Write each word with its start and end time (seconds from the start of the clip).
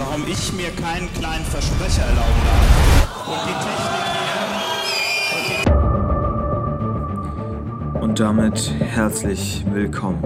warum 0.00 0.26
ich 0.26 0.52
mir 0.54 0.70
keinen 0.70 1.12
kleinen 1.12 1.44
Versprecher 1.44 2.02
erlauben 2.02 2.42
darf. 2.46 3.28
Und 3.28 3.40
die 3.46 3.52
Technik 3.66 4.06
hier. 7.92 8.00
Und 8.00 8.18
damit 8.18 8.72
herzlich 8.80 9.62
willkommen 9.70 10.24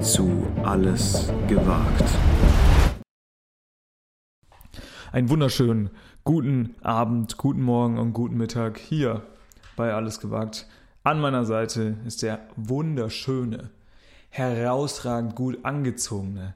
zu 0.00 0.46
Alles 0.62 1.32
gewagt. 1.48 2.04
Einen 5.10 5.28
wunderschönen 5.28 5.90
guten 6.22 6.76
Abend, 6.82 7.36
guten 7.38 7.62
Morgen 7.62 7.98
und 7.98 8.12
guten 8.12 8.36
Mittag 8.36 8.78
hier 8.78 9.22
bei 9.76 9.92
Alles 9.92 10.20
gewagt. 10.20 10.68
An 11.02 11.20
meiner 11.20 11.44
Seite 11.44 11.96
ist 12.06 12.22
der 12.22 12.38
wunderschöne, 12.54 13.70
herausragend 14.30 15.34
gut 15.34 15.64
angezogene, 15.64 16.54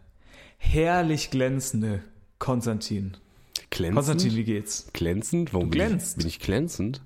herrlich 0.58 1.30
glänzende 1.30 2.02
Konstantin. 2.38 3.16
Glänzend? 3.70 3.94
Konstantin, 3.94 4.36
wie 4.36 4.44
geht's? 4.44 4.88
Glänzend? 4.92 5.52
Warum 5.52 5.70
Du 5.70 5.78
bin 5.78 5.88
glänzt. 5.88 6.18
Ich, 6.18 6.22
bin 6.22 6.28
ich 6.28 6.40
glänzend? 6.40 7.02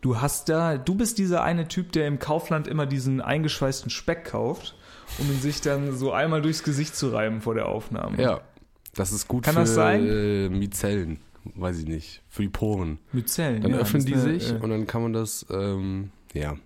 Du 0.00 0.20
hast 0.20 0.48
da, 0.48 0.78
du 0.78 0.96
bist 0.96 1.18
dieser 1.18 1.44
eine 1.44 1.68
Typ, 1.68 1.92
der 1.92 2.08
im 2.08 2.18
Kaufland 2.18 2.66
immer 2.66 2.86
diesen 2.86 3.20
eingeschweißten 3.20 3.90
Speck 3.90 4.24
kauft, 4.24 4.76
um 5.18 5.30
ihn 5.30 5.40
sich 5.40 5.60
dann 5.60 5.96
so 5.96 6.12
einmal 6.12 6.42
durchs 6.42 6.64
Gesicht 6.64 6.96
zu 6.96 7.10
reiben 7.10 7.40
vor 7.40 7.54
der 7.54 7.66
Aufnahme. 7.66 8.20
Ja. 8.20 8.40
Das 8.94 9.12
ist 9.12 9.28
gut 9.28 9.44
Kann 9.44 9.54
für 9.54 9.60
das 9.60 9.74
sein? 9.74 10.06
Äh, 10.06 10.48
Mizellen. 10.48 11.18
Weiß 11.54 11.78
ich 11.78 11.86
nicht. 11.86 12.22
Für 12.28 12.42
die 12.42 12.48
Poren. 12.48 12.98
Mit 13.12 13.28
Zellen. 13.28 13.62
Dann 13.62 13.72
ja, 13.72 13.78
öffnen 13.78 14.04
die 14.04 14.14
eine, 14.14 14.22
sich 14.22 14.52
äh, 14.52 14.56
und 14.56 14.70
dann 14.70 14.86
kann 14.86 15.02
man 15.02 15.12
das, 15.12 15.46
ähm, 15.50 16.10
ja, 16.34 16.56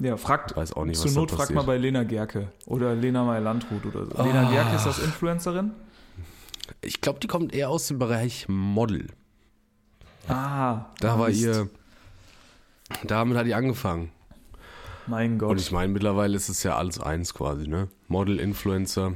Ja, 0.00 0.16
fragt, 0.16 0.56
weiß 0.56 0.72
auch 0.72 0.84
nicht, 0.84 0.96
zur 0.96 1.06
was 1.06 1.14
Not 1.14 1.30
frag 1.30 1.38
passiert. 1.40 1.56
mal 1.56 1.62
bei 1.62 1.76
Lena 1.78 2.02
Gerke 2.02 2.48
oder 2.66 2.94
Lena 2.94 3.24
Meyer-Landrut 3.24 3.86
oder 3.86 4.06
so. 4.06 4.22
Lena 4.22 4.48
Ah. 4.48 4.50
Gerke 4.50 4.76
ist 4.76 4.86
das 4.86 4.98
Influencerin? 4.98 5.70
Ich 6.80 7.00
glaube, 7.00 7.20
die 7.20 7.26
kommt 7.28 7.54
eher 7.54 7.68
aus 7.70 7.86
dem 7.88 7.98
Bereich 7.98 8.46
Model. 8.48 9.06
Ah, 10.28 10.86
Da 11.00 11.18
war 11.18 11.28
Mist. 11.28 11.42
ihr, 11.42 11.68
damit 13.06 13.36
hat 13.36 13.46
die 13.46 13.54
angefangen. 13.54 14.10
Mein 15.06 15.38
Gott. 15.38 15.50
Und 15.50 15.60
ich 15.60 15.70
meine, 15.70 15.92
mittlerweile 15.92 16.34
ist 16.34 16.48
es 16.48 16.62
ja 16.62 16.76
alles 16.76 16.98
eins 16.98 17.34
quasi, 17.34 17.68
ne? 17.68 17.88
Model, 18.08 18.40
Influencer 18.40 19.12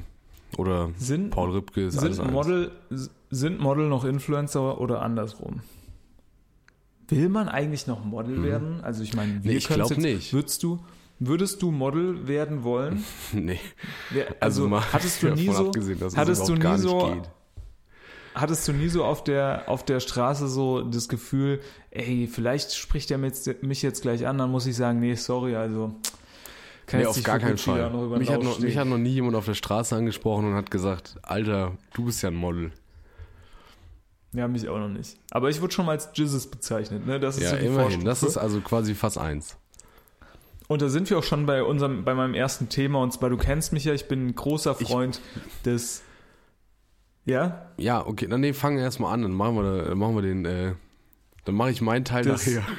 oder 0.59 0.91
sind, 0.99 1.31
Paul 1.31 1.51
Rübke 1.53 1.87
ist 1.87 1.99
alles 1.99 2.17
sind, 2.17 2.27
eins. 2.27 2.35
Model, 2.35 2.71
sind 3.31 3.59
Model 3.59 3.89
noch 3.89 4.05
Influencer 4.05 4.81
oder 4.81 5.01
andersrum? 5.03 5.61
Will 7.09 7.29
man 7.29 7.49
eigentlich 7.49 7.87
noch 7.87 8.05
Model 8.05 8.43
werden? 8.43 8.81
Also 8.83 9.03
ich 9.03 9.15
meine, 9.15 9.43
wir. 9.43 9.51
Nee, 9.53 9.57
ich 9.59 9.67
können's 9.69 9.89
glaub 9.89 9.99
jetzt- 9.99 10.15
nicht. 10.15 10.33
Würdest 10.33 10.63
du, 10.63 10.79
würdest 11.19 11.63
du 11.63 11.71
Model 11.71 12.29
werden 12.29 12.63
wollen? 12.65 13.03
nee. 13.33 13.59
Also, 14.13 14.35
Also, 14.41 14.69
mal 14.69 14.93
hattest 14.93 15.23
du 15.23 15.29
nie 15.35 15.47
so, 15.53 15.67
abgesehen, 15.69 15.99
hattest 16.17 16.49
du 16.49 16.55
nie 16.55 16.59
gar 16.61 16.79
so, 16.79 17.07
nicht 17.09 17.23
geht. 17.23 17.31
hattest 18.35 18.69
du 18.69 18.73
nie 18.73 18.89
so 18.89 19.05
auf 19.05 19.25
der, 19.25 19.65
auf 19.69 19.85
der 19.85 20.01
Straße 20.01 20.49
so 20.49 20.83
das 20.83 21.09
Gefühl, 21.09 21.61
ey, 21.91 22.29
vielleicht 22.31 22.75
spricht 22.75 23.11
er 23.11 23.19
mit, 23.19 23.63
mich 23.63 23.81
jetzt 23.83 24.03
gleich 24.03 24.27
an, 24.27 24.37
dann 24.39 24.51
muss 24.51 24.67
ich 24.67 24.77
sagen, 24.77 25.01
nee, 25.01 25.15
sorry, 25.15 25.57
also 25.57 25.95
kann 26.87 27.01
Nee, 27.01 27.07
auf 27.07 27.23
gar 27.23 27.39
keinen 27.39 27.59
Fall. 27.59 27.91
Mich 28.19 28.31
hat, 28.31 28.43
noch, 28.43 28.59
mich 28.61 28.77
hat 28.79 28.87
noch 28.87 28.97
nie 28.99 29.11
jemand 29.11 29.35
auf 29.37 29.45
der 29.45 29.55
Straße 29.55 29.95
angesprochen 29.97 30.47
und 30.47 30.55
hat 30.55 30.71
gesagt, 30.71 31.17
Alter, 31.23 31.73
du 31.95 32.05
bist 32.05 32.23
ja 32.23 32.29
ein 32.31 32.35
Model. 32.37 32.71
Ja, 34.33 34.47
mich 34.47 34.69
auch 34.69 34.79
noch 34.79 34.89
nicht. 34.89 35.17
Aber 35.31 35.49
ich 35.49 35.61
wurde 35.63 35.73
schon 35.73 35.87
mal 35.87 35.93
als 35.93 36.11
Jizzes 36.15 36.49
bezeichnet, 36.51 37.07
ne? 37.07 37.19
Das 37.19 37.37
ist 37.39 37.45
Ja, 37.45 37.51
so 37.51 37.57
die 37.57 37.67
immerhin. 37.67 38.05
Das 38.05 38.21
Vorstufe. 38.21 38.27
ist 38.31 38.37
also 38.37 38.61
quasi 38.61 38.95
fast 38.95 39.17
eins. 39.19 39.57
Und 40.67 40.83
da 40.83 40.91
sind 40.91 41.09
wir 41.09 41.19
auch 41.19 41.23
schon 41.25 41.47
bei 41.47 41.63
unserem, 41.63 42.05
bei 42.05 42.15
meinem 42.15 42.35
ersten 42.35 42.69
Thema. 42.69 43.01
Und 43.03 43.13
zwar, 43.13 43.31
du 43.31 43.39
kennst 43.39 43.73
mich 43.73 43.85
ja, 43.85 43.95
ich 43.95 44.07
bin 44.07 44.27
ein 44.27 44.35
großer 44.35 44.75
Freund 44.75 45.21
des. 45.65 46.03
Ja? 47.25 47.67
Ja, 47.79 48.07
okay, 48.07 48.27
dann 48.27 48.41
nee, 48.41 48.53
fangen 48.53 48.77
wir 48.77 48.85
erstmal 48.85 49.15
an, 49.15 49.23
dann 49.23 49.33
machen 49.33 49.57
wir, 49.57 49.83
dann 49.85 49.99
machen 49.99 50.15
wir 50.15 50.23
den, 50.23 50.45
äh, 50.45 50.75
dann 51.45 51.55
mache 51.55 51.71
ich 51.71 51.81
meinen 51.81 52.05
Teil 52.05 52.25
Das- 52.25 52.47
nachher. 52.47 52.63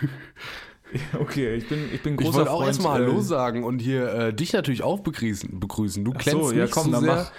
Okay, 1.19 1.53
ich 1.53 1.69
bin, 1.69 1.77
ich 1.93 2.01
bin 2.01 2.15
Ich 2.15 2.19
großer 2.21 2.37
wollte 2.39 2.49
auch 2.51 2.55
Freund. 2.57 2.67
erstmal 2.69 2.93
Hallo 2.93 3.19
äh, 3.19 3.21
sagen 3.21 3.63
und 3.63 3.77
hier 3.77 4.11
äh, 4.11 4.33
dich 4.33 4.53
natürlich 4.53 4.81
auch 4.81 5.01
begrüßen. 5.01 5.59
begrüßen. 5.59 6.03
Du 6.03 6.13
glänzt 6.13 6.31
so, 6.31 6.51
ja, 6.51 6.65
komm, 6.65 6.91
dann 6.91 7.01
sehr, 7.03 7.15
mach. 7.15 7.31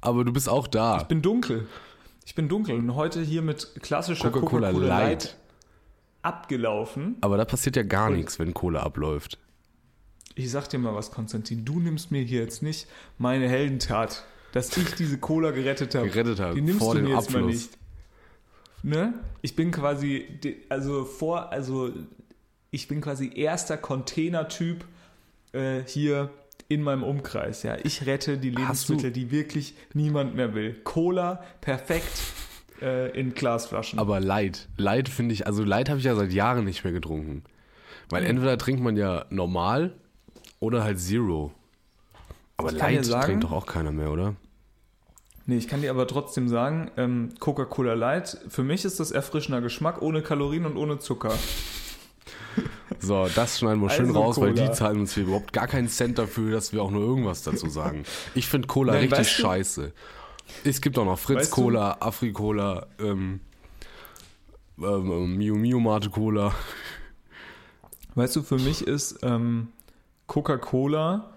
aber 0.00 0.24
du 0.24 0.32
bist 0.32 0.48
auch 0.48 0.68
da. 0.68 0.98
Ich 0.98 1.04
bin 1.08 1.20
dunkel. 1.20 1.66
Ich 2.24 2.34
bin 2.34 2.48
dunkel. 2.48 2.76
Und 2.76 2.94
heute 2.94 3.20
hier 3.22 3.42
mit 3.42 3.74
klassischer 3.82 4.30
Coca-Cola 4.30 4.68
Coca-Cola 4.68 4.86
Light. 4.88 5.24
Light. 5.24 5.36
abgelaufen. 6.22 7.16
Aber 7.20 7.36
da 7.36 7.44
passiert 7.44 7.76
ja 7.76 7.82
gar 7.82 8.08
Und- 8.08 8.16
nichts, 8.16 8.38
wenn 8.38 8.54
Kohle 8.54 8.80
abläuft. 8.80 9.38
Ich 10.36 10.50
sag 10.50 10.68
dir 10.68 10.78
mal 10.78 10.94
was, 10.94 11.10
Konstantin. 11.12 11.64
Du 11.64 11.78
nimmst 11.80 12.10
mir 12.10 12.22
hier 12.22 12.40
jetzt 12.40 12.62
nicht 12.62 12.88
meine 13.18 13.48
Heldentat, 13.48 14.24
dass 14.52 14.74
ich 14.76 14.94
diese 14.94 15.18
Cola 15.18 15.50
gerettet 15.52 15.94
habe. 15.94 16.08
Gerettet 16.08 16.40
habe, 16.40 16.54
Die 16.54 16.60
nimmst 16.62 16.80
vor 16.82 16.94
du 16.94 17.02
mir 17.02 17.10
jetzt 17.14 17.30
mal 17.30 17.40
Abfluss. 17.40 17.54
nicht. 17.54 17.78
Ne? 18.82 19.14
Ich 19.42 19.54
bin 19.54 19.70
quasi, 19.70 20.26
also 20.68 21.04
vor, 21.04 21.52
also 21.52 21.92
ich 22.70 22.88
bin 22.88 23.00
quasi 23.00 23.30
erster 23.34 23.76
Containertyp 23.76 24.84
äh, 25.52 25.82
hier 25.86 26.30
in 26.74 26.82
meinem 26.82 27.02
Umkreis. 27.02 27.62
Ja, 27.62 27.76
ich 27.82 28.04
rette 28.06 28.36
die 28.38 28.50
Lebensmittel, 28.50 29.10
die 29.12 29.30
wirklich 29.30 29.74
niemand 29.94 30.34
mehr 30.34 30.54
will. 30.54 30.74
Cola 30.84 31.42
perfekt 31.60 32.20
äh, 32.82 33.10
in 33.18 33.34
Glasflaschen. 33.34 33.98
Aber 33.98 34.20
Light, 34.20 34.68
Light 34.76 35.08
finde 35.08 35.32
ich, 35.34 35.46
also 35.46 35.62
Light 35.64 35.88
habe 35.88 35.98
ich 36.00 36.04
ja 36.04 36.14
seit 36.14 36.32
Jahren 36.32 36.64
nicht 36.64 36.84
mehr 36.84 36.92
getrunken. 36.92 37.44
Weil 38.10 38.22
Mhm. 38.22 38.30
entweder 38.30 38.58
trinkt 38.58 38.82
man 38.82 38.96
ja 38.96 39.24
normal 39.30 39.94
oder 40.60 40.84
halt 40.84 40.98
Zero. 41.00 41.52
Aber 42.56 42.70
Ich 42.72 42.78
Light 42.78 43.04
sagen- 43.04 43.24
trinkt 43.26 43.44
doch 43.44 43.52
auch 43.52 43.66
keiner 43.66 43.92
mehr, 43.92 44.10
oder? 44.10 44.34
Nee, 45.46 45.56
ich 45.58 45.68
kann 45.68 45.82
dir 45.82 45.90
aber 45.90 46.06
trotzdem 46.06 46.48
sagen, 46.48 46.90
ähm, 46.96 47.30
Coca-Cola 47.38 47.94
Light, 47.94 48.38
für 48.48 48.62
mich 48.62 48.84
ist 48.84 48.98
das 48.98 49.10
erfrischender 49.10 49.60
Geschmack, 49.60 50.00
ohne 50.00 50.22
Kalorien 50.22 50.64
und 50.64 50.76
ohne 50.76 50.98
Zucker. 50.98 51.34
So, 53.00 53.26
das 53.34 53.58
schneiden 53.58 53.80
wir 53.82 53.90
schön 53.90 54.06
Also 54.08 54.20
raus, 54.20 54.40
weil 54.40 54.52
Cola. 54.54 54.66
die 54.68 54.72
zahlen 54.72 55.00
uns 55.00 55.14
hier 55.14 55.24
überhaupt 55.24 55.52
gar 55.52 55.66
keinen 55.66 55.88
Cent 55.88 56.18
dafür, 56.18 56.52
dass 56.52 56.72
wir 56.72 56.82
auch 56.82 56.90
nur 56.90 57.02
irgendwas 57.02 57.42
dazu 57.42 57.68
sagen. 57.68 58.04
Ich 58.34 58.46
finde 58.46 58.68
Cola 58.68 58.92
Nein, 58.92 59.02
richtig 59.02 59.18
weißt 59.20 59.38
du- 59.38 59.42
scheiße. 59.42 59.92
Es 60.64 60.80
gibt 60.80 60.98
auch 60.98 61.04
noch 61.06 61.18
Fritz 61.18 61.38
Weißt 61.38 61.52
du- 61.52 61.54
Cola, 61.62 61.96
Afri 62.00 62.32
Cola, 62.32 62.86
ähm, 62.98 63.40
ähm, 64.78 65.10
ähm, 65.10 65.36
Mio 65.36 65.54
Mio 65.54 65.80
Mate 65.80 66.10
Cola. 66.10 66.54
Weißt 68.14 68.36
du, 68.36 68.42
für 68.42 68.58
mich 68.58 68.86
ist 68.86 69.18
ähm, 69.22 69.68
Coca-Cola 70.26 71.30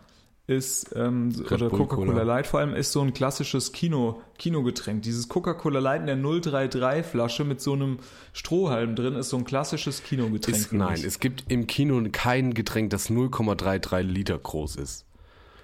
ist 0.48 0.94
ähm, 0.96 1.34
oder 1.46 1.70
Coca-Cola 1.70 2.12
Cola. 2.14 2.24
Light 2.24 2.48
vor 2.48 2.62
allem 2.62 2.74
ist 2.74 2.94
so 2.94 3.02
ein 3.02 3.14
klassisches 3.14 3.74
Kino, 3.74 4.22
Kinogetränk. 4.38 5.02
Dieses 5.02 5.28
Coca-Cola 5.28 5.80
Light 5.80 6.02
in 6.02 6.08
der 6.08 6.16
033 6.16 7.06
Flasche 7.06 7.44
mit 7.44 7.60
so 7.60 7.74
einem 7.74 8.00
Strohhalm 8.32 8.96
drin 8.96 9.16
ist 9.16 9.30
so 9.30 9.38
ein 9.38 9.44
klassisches 9.44 10.04
Kinogetränk. 10.04 10.58
Ist, 10.58 10.72
nein, 10.74 11.02
es 11.06 11.20
gibt 11.20 11.52
im 11.52 11.68
Kino 11.68 12.02
kein 12.14 12.54
Getränk, 12.54 12.92
das 12.92 13.10
0,33 13.10 14.02
Liter 14.04 14.38
groß 14.38 14.78
ist. 14.78 15.06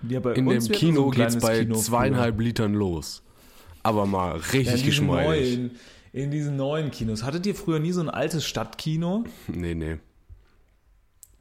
ja, 0.08 0.20
bei 0.20 0.34
In 0.34 0.48
uns 0.48 0.66
dem 0.66 0.74
so 0.74 0.80
Kino 0.80 1.04
geht's 1.06 1.16
kleines 1.16 1.40
bei 1.40 1.60
Kino 1.60 1.76
früher. 1.76 1.84
zweieinhalb 1.84 2.40
Litern 2.42 2.74
los. 2.74 3.24
Aber 3.84 4.06
mal 4.06 4.32
ja, 4.32 4.36
richtig 4.52 4.74
diesen 4.84 4.86
geschmeidig. 4.86 5.58
neuen, 5.58 5.72
in 6.12 6.30
diesen 6.32 6.56
neuen 6.58 6.92
Kinos. 6.92 7.24
Hattet 7.24 7.46
ihr 7.46 7.56
früher 7.56 7.80
nie 7.80 7.92
so 7.94 8.02
ein 8.02 8.10
altes 8.10 8.46
Stadtkino? 8.46 9.24
Nee, 9.48 9.76
nee. 9.76 9.98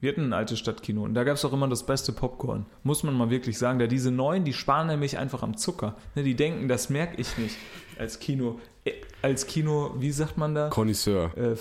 Wir 0.02 0.10
hatten 0.10 0.24
ein 0.24 0.32
altes 0.32 0.58
Stadtkino 0.58 1.04
und 1.04 1.14
da 1.14 1.22
gab 1.22 1.36
es 1.36 1.44
auch 1.44 1.52
immer 1.52 1.68
das 1.68 1.86
beste 1.86 2.10
Popcorn. 2.12 2.66
Muss 2.82 3.04
man 3.04 3.14
mal 3.16 3.30
wirklich 3.30 3.56
sagen. 3.56 3.78
Da 3.78 3.86
diese 3.86 4.10
neuen, 4.10 4.42
die 4.44 4.52
sparen 4.52 4.88
nämlich 4.88 5.16
einfach 5.16 5.44
am 5.44 5.56
Zucker. 5.56 5.94
Ne, 6.16 6.24
die 6.24 6.34
denken, 6.34 6.66
das 6.66 6.90
merke 6.90 7.20
ich 7.20 7.38
nicht 7.38 7.56
als 7.98 8.18
Kino. 8.18 8.58
Äh, 8.84 8.94
als 9.22 9.46
Kino, 9.46 9.94
wie 10.00 10.10
sagt 10.10 10.36
man 10.36 10.56
da? 10.56 10.70
Connoisseur. 10.70 11.30
Äh, 11.38 11.54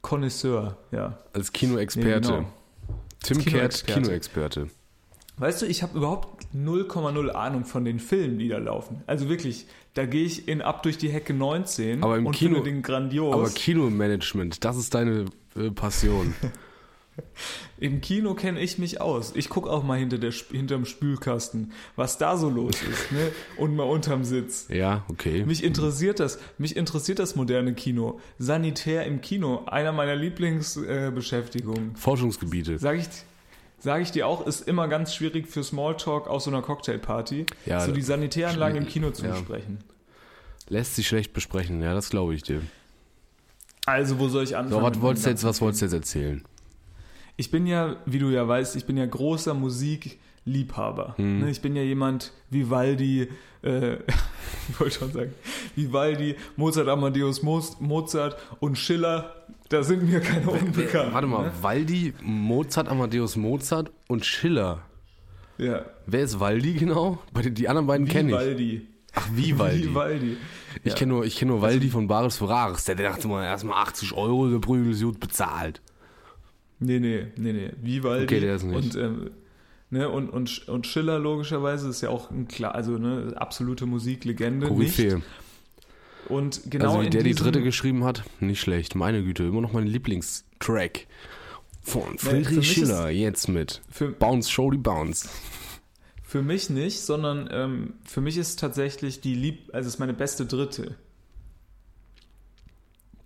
Connoisseur, 0.00 0.76
ja. 0.90 1.18
Als 1.32 1.52
Kinoexperte. 1.52 2.30
Nee, 2.30 2.36
genau. 2.38 2.48
Tim 3.22 3.38
Kehrt, 3.38 3.86
Kinoexperte. 3.86 4.00
Kinoexperte. 4.02 4.66
Weißt 5.36 5.62
du, 5.62 5.66
ich 5.66 5.84
habe 5.84 5.96
überhaupt 5.96 6.44
0,0 6.54 7.28
Ahnung 7.30 7.64
von 7.64 7.84
den 7.84 8.00
Filmen, 8.00 8.38
die 8.40 8.48
da 8.48 8.58
laufen. 8.58 9.02
Also 9.06 9.28
wirklich, 9.28 9.66
da 9.94 10.04
gehe 10.04 10.24
ich 10.24 10.48
in 10.48 10.60
Ab 10.62 10.82
durch 10.82 10.98
die 10.98 11.08
Hecke 11.10 11.32
19 11.32 12.02
Aber 12.02 12.18
im 12.18 12.26
und 12.26 12.34
Kino- 12.34 12.56
finde 12.56 12.70
den 12.70 12.82
grandios. 12.82 13.32
Aber 13.32 13.48
Kinomanagement, 13.50 14.64
das 14.64 14.76
ist 14.76 14.94
deine 14.94 15.26
äh, 15.56 15.70
Passion. 15.70 16.34
Im 17.78 18.00
Kino 18.00 18.34
kenne 18.34 18.60
ich 18.60 18.78
mich 18.78 19.00
aus. 19.00 19.32
Ich 19.34 19.48
gucke 19.48 19.68
auch 19.68 19.82
mal 19.82 19.98
hinter 19.98 20.18
der, 20.18 20.30
hinterm 20.30 20.84
Spülkasten, 20.84 21.72
was 21.96 22.16
da 22.16 22.36
so 22.36 22.48
los 22.48 22.74
ist, 22.82 23.12
ne? 23.12 23.30
Und 23.56 23.76
mal 23.76 23.84
unterm 23.84 24.24
Sitz. 24.24 24.66
ja, 24.68 25.04
okay. 25.08 25.44
Mich 25.44 25.62
interessiert 25.64 26.20
das. 26.20 26.38
Mich 26.58 26.76
interessiert 26.76 27.18
das 27.18 27.34
moderne 27.36 27.74
Kino. 27.74 28.20
Sanitär 28.38 29.04
im 29.04 29.20
Kino, 29.20 29.64
einer 29.66 29.92
meiner 29.92 30.16
Lieblingsbeschäftigungen. 30.16 31.94
Äh. 31.94 31.98
Forschungsgebiete. 31.98 32.78
Sag 32.78 32.98
ich, 32.98 33.08
sag 33.78 34.00
ich 34.02 34.10
dir 34.12 34.26
auch, 34.26 34.46
ist 34.46 34.66
immer 34.68 34.88
ganz 34.88 35.14
schwierig 35.14 35.48
für 35.48 35.62
Smalltalk 35.62 36.28
aus 36.28 36.44
so 36.44 36.50
einer 36.50 36.62
Cocktailparty, 36.62 37.46
Ja, 37.66 37.80
so 37.80 37.92
die 37.92 38.02
Sanitäranlagen 38.02 38.78
im 38.78 38.86
Kino 38.86 39.10
zu 39.10 39.24
ja. 39.24 39.32
besprechen. 39.32 39.78
Lässt 40.68 40.94
sich 40.94 41.08
schlecht 41.08 41.32
besprechen, 41.32 41.82
ja, 41.82 41.92
das 41.92 42.08
glaube 42.10 42.34
ich 42.34 42.42
dir. 42.42 42.62
Also, 43.84 44.20
wo 44.20 44.28
soll 44.28 44.44
ich 44.44 44.56
anfangen? 44.56 44.80
So, 44.80 44.82
was 44.82 45.00
wolltest 45.00 45.26
du 45.26 45.30
jetzt, 45.30 45.44
was 45.44 45.60
wolltest 45.60 45.82
du 45.82 45.86
jetzt 45.86 45.94
erzählen? 45.94 46.44
Ich 47.36 47.50
bin 47.50 47.66
ja, 47.66 47.96
wie 48.06 48.18
du 48.18 48.28
ja 48.30 48.46
weißt, 48.46 48.76
ich 48.76 48.84
bin 48.84 48.96
ja 48.96 49.06
großer 49.06 49.54
Musik, 49.54 50.18
Liebhaber. 50.44 51.14
Mhm. 51.18 51.40
Ne, 51.40 51.50
Ich 51.50 51.60
bin 51.60 51.76
ja 51.76 51.82
jemand, 51.82 52.32
Vivaldi, 52.50 53.28
äh, 53.62 53.94
ich 54.68 54.80
wollte 54.80 54.98
schon 54.98 55.12
sagen, 55.12 55.32
Vivaldi, 55.76 56.34
Mozart, 56.56 56.88
Amadeus 56.88 57.42
Mo- 57.42 57.62
Mozart 57.80 58.36
und 58.60 58.76
Schiller, 58.76 59.34
da 59.68 59.82
sind 59.84 60.02
mir 60.10 60.20
keine 60.20 60.48
unbekannt. 60.50 61.14
Warte 61.14 61.26
mal, 61.28 61.44
Ne? 61.46 61.52
Waldi, 61.62 62.12
Mozart, 62.22 62.88
Amadeus 62.88 63.36
Mozart 63.36 63.90
und 64.08 64.24
Schiller. 64.26 64.82
Ja, 65.58 65.84
Wer 66.06 66.22
ist 66.24 66.40
Waldi 66.40 66.72
genau? 66.74 67.18
Die 67.34 67.68
anderen 67.68 67.86
beiden 67.86 68.08
kenne 68.08 68.30
ich. 68.32 68.36
Vivaldi. 68.38 68.88
Ach, 69.14 69.28
wie 69.34 69.58
Waldi? 69.58 69.84
Vivaldi. 69.90 70.36
Ich 70.82 70.92
Ja. 70.92 70.98
kenne 70.98 71.12
nur, 71.12 71.24
ich 71.24 71.36
kenn 71.36 71.48
nur 71.48 71.62
Waldi 71.62 71.88
von 71.88 72.08
Bares 72.08 72.38
Ferraris. 72.38 72.84
Der, 72.84 72.94
der 72.96 73.10
dachte 73.10 73.28
mal, 73.28 73.44
erstmal 73.44 73.80
80 73.82 74.12
Euro, 74.14 74.48
der 74.48 74.58
Prügel 74.58 74.90
ist 74.92 75.02
gut 75.02 75.20
bezahlt. 75.20 75.80
Nee, 76.82 76.98
nee, 76.98 77.26
nee, 77.36 77.52
nee. 77.52 77.70
Vivaldi. 77.80 78.24
Okay, 78.24 78.40
der 78.40 78.56
ist 78.56 78.64
nicht. 78.64 78.76
Und, 78.76 78.96
ähm, 78.96 79.30
ne, 79.90 80.08
und, 80.08 80.28
und, 80.28 80.68
und 80.68 80.86
Schiller 80.86 81.18
logischerweise 81.18 81.88
ist 81.88 82.00
ja 82.00 82.08
auch 82.08 82.30
ein 82.30 82.48
klar, 82.48 82.74
also 82.74 82.98
ne, 82.98 83.34
absolute 83.36 83.86
Musiklegende. 83.86 84.66
Koryphäe. 84.66 85.14
Nicht. 85.16 85.26
Und 86.28 86.62
genau 86.70 86.88
also 86.88 87.00
wie 87.00 87.04
in 87.06 87.10
der 87.10 87.22
die 87.22 87.34
dritte 87.34 87.62
geschrieben 87.62 88.04
hat, 88.04 88.24
nicht 88.40 88.60
schlecht. 88.60 88.94
Meine 88.94 89.22
Güte, 89.22 89.44
immer 89.44 89.60
noch 89.60 89.72
mein 89.72 89.86
Lieblingstrack. 89.86 91.06
Von 91.82 92.16
Friedrich 92.16 92.58
mich 92.58 92.72
Schiller, 92.72 93.10
jetzt 93.10 93.48
mit 93.48 93.82
Für, 93.90 94.12
Bounce, 94.12 94.50
Show 94.50 94.70
die 94.70 94.78
Bounce. 94.78 95.28
für 96.22 96.42
mich 96.42 96.70
nicht, 96.70 97.00
sondern 97.00 97.48
ähm, 97.52 97.94
für 98.04 98.20
mich 98.20 98.36
ist 98.38 98.60
tatsächlich 98.60 99.20
die 99.20 99.34
Lieb, 99.34 99.70
also 99.72 99.88
es 99.88 99.94
ist 99.94 99.98
meine 99.98 100.14
beste 100.14 100.46
dritte. 100.46 100.94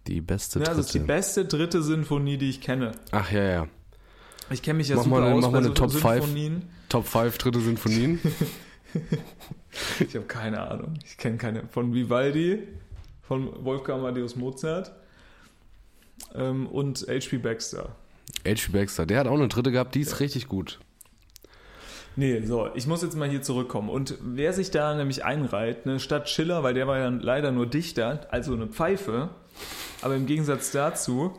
Die 0.08 0.20
beste 0.20 0.60
Ja, 0.60 0.66
also 0.66 0.80
es 0.80 0.86
ist 0.86 0.94
die 0.94 0.98
dritte. 0.98 1.12
beste 1.12 1.44
dritte 1.44 1.82
Sinfonie, 1.82 2.38
die 2.38 2.50
ich 2.50 2.60
kenne. 2.60 2.92
Ach 3.10 3.30
ja, 3.32 3.42
ja. 3.42 3.68
Ich 4.50 4.62
kenne 4.62 4.76
mich 4.78 4.88
ja 4.88 4.96
Mach 4.96 5.04
super 5.04 5.20
mal 5.20 5.32
aus 5.32 5.42
mach 5.42 5.48
bei 5.48 5.52
mal 5.52 5.58
eine 5.58 5.68
so 5.68 5.74
Top 5.74 5.92
Five. 5.92 6.22
Sinfonien. 6.22 6.62
Top 6.88 7.06
5 7.06 7.38
dritte 7.38 7.60
Sinfonien. 7.60 8.20
Ich 10.00 10.14
habe 10.14 10.24
keine 10.26 10.60
Ahnung. 10.70 10.94
Ich 11.04 11.18
kenne 11.18 11.36
keine. 11.36 11.64
Von 11.68 11.92
Vivaldi, 11.92 12.66
von 13.22 13.64
Wolfgang 13.64 14.00
Amadeus 14.00 14.36
Mozart 14.36 14.92
ähm, 16.34 16.66
und 16.66 17.06
H.P. 17.08 17.38
Baxter. 17.38 17.94
H.P. 18.46 18.72
Baxter, 18.72 19.04
der 19.04 19.20
hat 19.20 19.26
auch 19.26 19.34
eine 19.34 19.48
dritte 19.48 19.72
gehabt, 19.72 19.94
die 19.94 20.00
ist 20.00 20.20
richtig 20.20 20.48
gut. 20.48 20.78
Nee, 22.18 22.40
so, 22.46 22.70
ich 22.74 22.86
muss 22.86 23.02
jetzt 23.02 23.16
mal 23.16 23.28
hier 23.28 23.42
zurückkommen. 23.42 23.90
Und 23.90 24.14
wer 24.22 24.54
sich 24.54 24.70
da 24.70 24.94
nämlich 24.94 25.24
einreiht, 25.26 25.84
ne, 25.84 26.00
statt 26.00 26.30
Schiller, 26.30 26.62
weil 26.62 26.72
der 26.72 26.86
war 26.86 26.98
ja 26.98 27.08
leider 27.08 27.52
nur 27.52 27.66
Dichter, 27.66 28.26
also 28.30 28.54
eine 28.54 28.68
Pfeife, 28.68 29.28
aber 30.06 30.16
im 30.16 30.26
Gegensatz 30.26 30.70
dazu, 30.70 31.34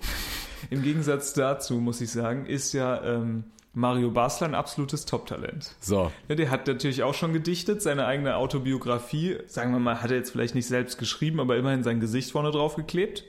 im 0.70 0.84
Gegensatz 0.84 1.34
dazu, 1.34 1.76
muss 1.76 2.02
ich 2.02 2.12
sagen, 2.12 2.46
ist 2.46 2.74
ja 2.74 3.02
ähm, 3.04 3.46
Mario 3.74 4.12
Basler 4.12 4.48
ein 4.48 4.56
absolutes 4.56 5.06
Top-Talent. 5.06 5.74
So, 5.80 6.12
Ja, 6.28 6.36
der 6.36 6.52
hat 6.52 6.68
natürlich 6.68 7.02
auch 7.04 7.14
schon 7.14 7.32
gedichtet, 7.32 7.82
seine 7.82 8.06
eigene 8.06 8.36
Autobiografie, 8.36 9.38
sagen 9.48 9.72
wir 9.72 9.80
mal, 9.80 10.02
hat 10.02 10.12
er 10.12 10.18
jetzt 10.18 10.32
vielleicht 10.32 10.54
nicht 10.54 10.68
selbst 10.68 10.98
geschrieben, 10.98 11.40
aber 11.40 11.56
immerhin 11.58 11.84
sein 11.84 12.00
Gesicht 12.00 12.32
vorne 12.32 12.52
drauf 12.52 12.76
geklebt. 12.76 13.24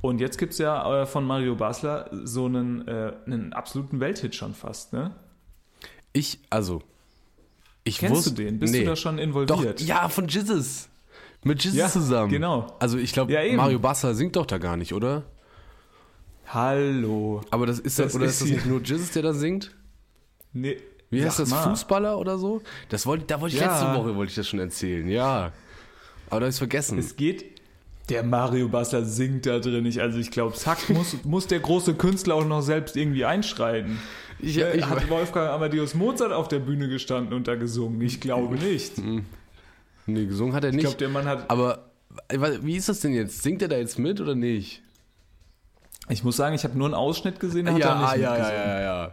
Und 0.00 0.20
jetzt 0.20 0.38
gibt's 0.38 0.58
ja 0.58 1.02
äh, 1.02 1.06
von 1.06 1.26
Mario 1.26 1.54
Basler 1.54 2.08
so 2.10 2.46
einen, 2.46 2.88
äh, 2.88 3.12
einen 3.26 3.52
absoluten 3.52 4.00
Welthit 4.00 4.34
schon 4.34 4.54
fast, 4.54 4.92
ne? 4.92 5.12
ich, 6.12 6.38
also, 6.50 6.82
ich 7.84 7.98
Kennst 7.98 8.16
wusste, 8.16 8.30
du 8.30 8.44
den? 8.44 8.58
Bist 8.58 8.72
nee. 8.72 8.80
du 8.80 8.86
da 8.86 8.96
schon 8.96 9.16
Doch, 9.16 9.22
involviert? 9.22 9.80
ja, 9.82 10.08
von 10.08 10.28
Jizzes. 10.28 10.88
Mit 11.44 11.62
Jizzes 11.62 11.78
Ja, 11.78 11.88
zusammen. 11.88 12.30
genau. 12.30 12.66
Also 12.78 12.98
ich 12.98 13.12
glaube, 13.12 13.32
Ja. 13.32 13.40
Mario 13.56 13.78
Basler 13.78 14.14
singt 14.14 14.36
doch 14.36 14.46
da 14.46 14.58
gar 14.58 14.76
nicht, 14.76 14.92
oder? 14.92 15.24
Hallo. 16.46 17.42
Aber 17.50 17.66
das 17.66 17.78
ist 17.78 17.98
Das 17.98 18.06
das, 18.06 18.14
oder 18.16 18.24
ist 18.26 18.40
das 18.40 18.48
nicht 18.48 18.66
nur 18.66 18.80
Jizzes, 18.80 19.10
der 19.12 19.22
da 19.22 19.32
singt? 19.34 19.74
Nee. 20.52 20.78
Wie 21.10 21.24
heißt 21.24 21.38
das? 21.38 21.50
mal. 21.50 21.62
Fußballer 21.70 22.18
oder 22.18 22.38
so? 22.38 22.62
Das 22.88 23.06
wollte, 23.06 23.24
da 23.26 23.40
wollte 23.40 23.56
ich 23.56 23.62
Ja. 23.62 23.68
letzte 23.70 23.98
Woche 23.98 24.14
wollte 24.16 24.30
ich 24.30 24.36
das 24.36 24.48
schon 24.48 24.58
erzählen, 24.60 25.08
ja. 25.08 25.52
Aber 26.30 26.40
da 26.40 26.46
habe 26.46 26.48
ich 26.48 26.56
vergessen. 26.56 26.98
Es 26.98 27.16
geht. 27.16 27.58
Der 28.08 28.22
Mario 28.22 28.68
Basler 28.68 29.04
singt 29.04 29.44
da 29.44 29.58
drin 29.58 29.82
nicht. 29.82 30.00
Also 30.00 30.18
ich 30.18 30.30
glaube, 30.30 30.54
zack, 30.54 30.88
muss, 30.90 31.16
muss 31.24 31.46
der 31.46 31.60
große 31.60 31.94
Künstler 31.94 32.34
auch 32.36 32.44
noch 32.46 32.62
selbst 32.62 32.96
irgendwie 32.96 33.24
einschreiten. 33.26 33.98
Ich, 34.38 34.56
Ja, 34.56 34.72
ich, 34.72 34.84
hat 34.86 35.08
Wolfgang 35.10 35.50
Amadeus 35.50 35.94
Mozart 35.94 36.32
auf 36.32 36.48
der 36.48 36.58
Bühne 36.60 36.88
gestanden 36.88 37.34
und 37.34 37.48
da 37.48 37.54
gesungen? 37.56 38.00
Ich 38.00 38.20
glaube 38.20 38.56
nicht. 38.56 38.94
Nee, 40.08 40.26
gesungen 40.26 40.54
hat 40.54 40.64
er 40.64 40.70
Ich 40.70 40.76
nicht. 40.76 40.84
glaube, 40.84 40.98
der 40.98 41.08
Mann 41.08 41.26
hat. 41.26 41.48
aber 41.50 41.84
wie 42.62 42.76
ist 42.76 42.88
das 42.88 43.00
denn 43.00 43.12
jetzt? 43.12 43.42
Singt 43.42 43.62
er 43.62 43.68
da 43.68 43.76
jetzt 43.76 43.98
mit 43.98 44.20
oder 44.20 44.34
nicht? 44.34 44.82
Ich 46.08 46.24
muss 46.24 46.36
sagen, 46.36 46.54
ich 46.54 46.64
habe 46.64 46.76
nur 46.76 46.86
einen 46.88 46.94
Ausschnitt 46.94 47.38
gesehen, 47.38 47.66
hat 47.70 47.80
er 47.80 47.94
nicht 48.00 48.16
mitgesungen. 48.16 48.40
ja, 48.40 48.80
ja. 48.80 49.12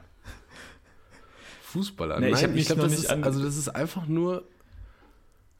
Fußballer. 1.63 2.19
Nee, 2.19 2.27
ich 2.27 2.33
Nein, 2.35 2.43
hab 2.43 2.51
mich 2.51 2.65
glaub, 2.67 2.77
noch 2.79 2.87
nicht 2.87 2.99
ist, 2.99 3.09
an- 3.09 3.23
also 3.23 3.43
das 3.43 3.57
ist 3.57 3.69
einfach 3.69 4.07
nur. 4.07 4.43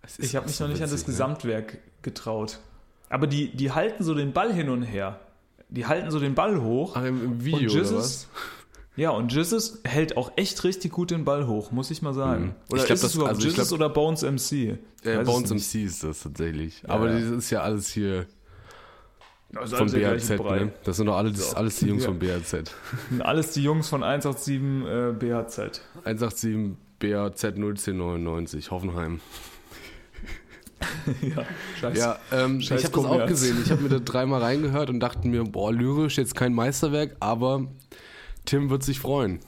ist 0.05 0.19
Ich 0.19 0.35
habe 0.35 0.47
mich 0.47 0.59
noch 0.59 0.67
nicht 0.69 0.77
an 0.77 0.83
das 0.83 0.91
witzig, 0.93 1.07
ne? 1.07 1.13
Gesamtwerk 1.13 1.77
getraut. 2.01 2.59
Aber 3.09 3.27
die, 3.27 3.53
die 3.55 3.71
halten 3.71 4.03
so 4.03 4.13
den 4.13 4.31
Ball 4.33 4.53
hin 4.53 4.69
und 4.69 4.83
her. 4.83 5.19
Die 5.69 5.85
halten 5.85 6.11
so 6.11 6.19
den 6.19 6.35
Ball 6.35 6.61
hoch. 6.61 6.93
Ach, 6.95 7.03
im, 7.03 7.23
im 7.23 7.43
Video 7.45 7.71
und 7.71 7.93
was? 7.95 8.27
Ja, 8.95 9.09
und 9.11 9.33
Jesus 9.33 9.79
hält 9.83 10.17
auch 10.17 10.31
echt 10.35 10.63
richtig 10.63 10.91
gut 10.91 11.11
den 11.11 11.25
Ball 11.25 11.47
hoch, 11.47 11.71
muss 11.71 11.91
ich 11.91 12.01
mal 12.01 12.13
sagen. 12.13 12.43
Mhm. 12.45 12.53
Oder 12.71 12.81
Ich 12.81 12.85
glaub, 12.87 12.95
ist 12.95 13.03
das- 13.03 13.09
es 13.11 13.15
überhaupt 13.15 13.35
also 13.35 13.47
ich 13.47 13.53
Jesus 13.55 13.67
glaub- 13.69 13.79
oder 13.79 13.89
Bones 13.89 14.23
MC? 14.23 14.77
Äh, 15.03 15.23
Bones. 15.23 15.51
MC 15.51 15.83
ist 15.83 16.03
das 16.03 16.21
tatsächlich. 16.21 16.81
Aber 16.87 17.09
ja. 17.11 17.19
das 17.19 17.29
ist 17.31 17.49
ja 17.49 17.61
alles 17.61 17.89
hier 17.89 18.25
Also 19.53 19.77
von 19.77 19.91
BAZ, 19.91 20.29
ne? 20.29 20.71
Das 20.83 20.97
sind 20.97 21.05
doch 21.07 21.17
alles, 21.17 21.51
So. 21.51 21.55
alles 21.55 21.77
die 21.77 21.87
Jungs 21.87 22.03
Ja. 22.03 22.09
von 22.09 22.19
BAZ. 22.19 22.63
Alles 23.19 23.51
die 23.51 23.63
Jungs 23.63 23.87
von 23.89 24.03
187 24.03 24.61
äh, 24.85 25.11
BHZ. 25.13 25.81
187 26.03 26.75
BAZ 26.99 27.43
01099, 27.43 28.71
Hoffenheim. 28.71 29.19
ja, 31.21 31.43
scheiße. 31.79 31.99
Ja, 31.99 32.19
ähm, 32.31 32.59
ich 32.59 32.67
Scheiß 32.67 32.83
habe 32.85 32.95
das 32.95 33.05
auch 33.05 33.25
gesehen. 33.27 33.57
Ich 33.63 33.71
habe 33.71 33.81
mir 33.83 33.89
da 33.89 33.99
dreimal 34.03 34.41
reingehört 34.41 34.89
und 34.89 34.99
dachte 34.99 35.27
mir, 35.27 35.43
boah, 35.43 35.71
lyrisch 35.71 36.17
jetzt 36.17 36.35
kein 36.35 36.53
Meisterwerk, 36.53 37.15
aber 37.19 37.67
Tim 38.45 38.69
wird 38.69 38.83
sich 38.83 38.99
freuen. 38.99 39.39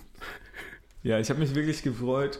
Ja, 1.03 1.19
ich 1.19 1.29
habe 1.29 1.39
mich 1.39 1.55
wirklich 1.55 1.83
gefreut, 1.83 2.39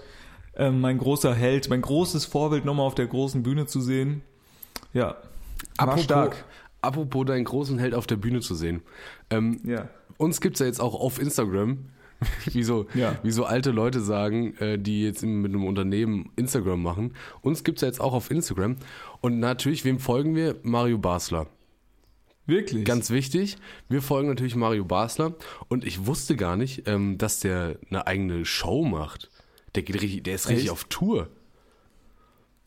ähm, 0.56 0.82
mein 0.82 0.98
großer 0.98 1.34
Held, 1.34 1.70
mein 1.70 1.82
großes 1.82 2.26
Vorbild 2.26 2.66
nochmal 2.66 2.86
auf 2.88 2.96
der 2.96 3.08
großen 3.08 3.44
Bühne 3.44 3.66
zu 3.68 3.80
sehen. 3.82 4.22
Ja, 4.94 5.16
war 5.78 5.98
stark. 5.98 6.44
apropos 6.82 7.26
deinen 7.26 7.46
großen 7.46 7.78
Held 7.80 7.94
auf 7.94 8.08
der 8.08 8.16
Bühne 8.18 8.42
zu 8.42 8.56
sehen. 8.56 8.82
Ähm, 9.30 9.60
Ja. 9.64 9.88
uns 10.18 10.42
gibt's 10.42 10.60
ja 10.60 10.66
jetzt 10.66 10.82
auch 10.82 10.96
auf 10.96 11.20
Instagram, 11.22 11.86
wie 12.52 12.64
so, 12.64 12.88
Ja. 12.96 13.16
wie 13.24 13.32
so 13.32 13.46
alte 13.46 13.72
Leute 13.72 14.02
sagen, 14.02 14.56
äh, 14.58 14.78
die 14.80 15.04
jetzt 15.04 15.24
mit 15.24 15.52
einem 15.54 15.66
Unternehmen 15.66 16.32
Instagram 16.36 16.82
machen. 16.82 17.14
Uns 17.42 17.64
gibt's 17.64 17.82
ja 17.82 17.88
jetzt 17.88 18.02
auch 18.02 18.14
auf 18.14 18.32
Instagram. 18.32 18.78
Und 19.22 19.40
natürlich, 19.40 19.86
wem 19.86 20.00
folgen 20.00 20.36
wir? 20.36 20.56
Mario 20.64 20.98
Basler. 20.98 21.48
Wirklich? 22.48 22.86
Ganz 22.86 23.10
wichtig, 23.10 23.58
wir 23.90 24.02
folgen 24.02 24.30
natürlich 24.30 24.56
Mario 24.56 24.86
Basler 24.86 25.36
und 25.68 25.86
ich 25.86 26.06
wusste 26.06 26.36
gar 26.36 26.56
nicht, 26.56 26.88
ähm, 26.88 27.18
dass 27.18 27.42
der 27.42 27.78
eine 27.90 28.08
eigene 28.08 28.46
Show 28.46 28.86
macht. 28.86 29.30
Der, 29.76 29.84
geht 29.84 30.02
richtig, 30.02 30.24
der 30.24 30.36
ist 30.36 30.48
richtig 30.50 30.66
Echt? 30.66 30.72
auf 30.72 30.86
Tour. 30.86 31.30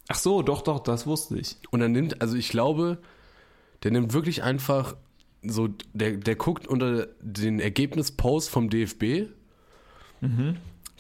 Ach 0.09 0.19
so, 0.19 0.43
doch, 0.43 0.63
doch, 0.63 0.81
das 0.81 1.07
wusste 1.07 1.39
ich. 1.39 1.57
Und 1.71 1.81
er 1.81 1.89
nimmt, 1.89 2.21
also 2.21 2.37
ich 2.37 2.51
glaube, 2.51 2.99
der 3.83 3.91
nimmt 3.91 4.13
wirklich 4.13 4.43
einfach 4.43 4.97
so, 5.43 5.69
der, 5.95 6.19
der 6.19 6.37
guckt 6.37 6.67
unter 6.67 7.07
den 7.21 7.59
Ergebnispost 7.59 8.51
vom 8.51 8.69
DFB, 8.69 9.31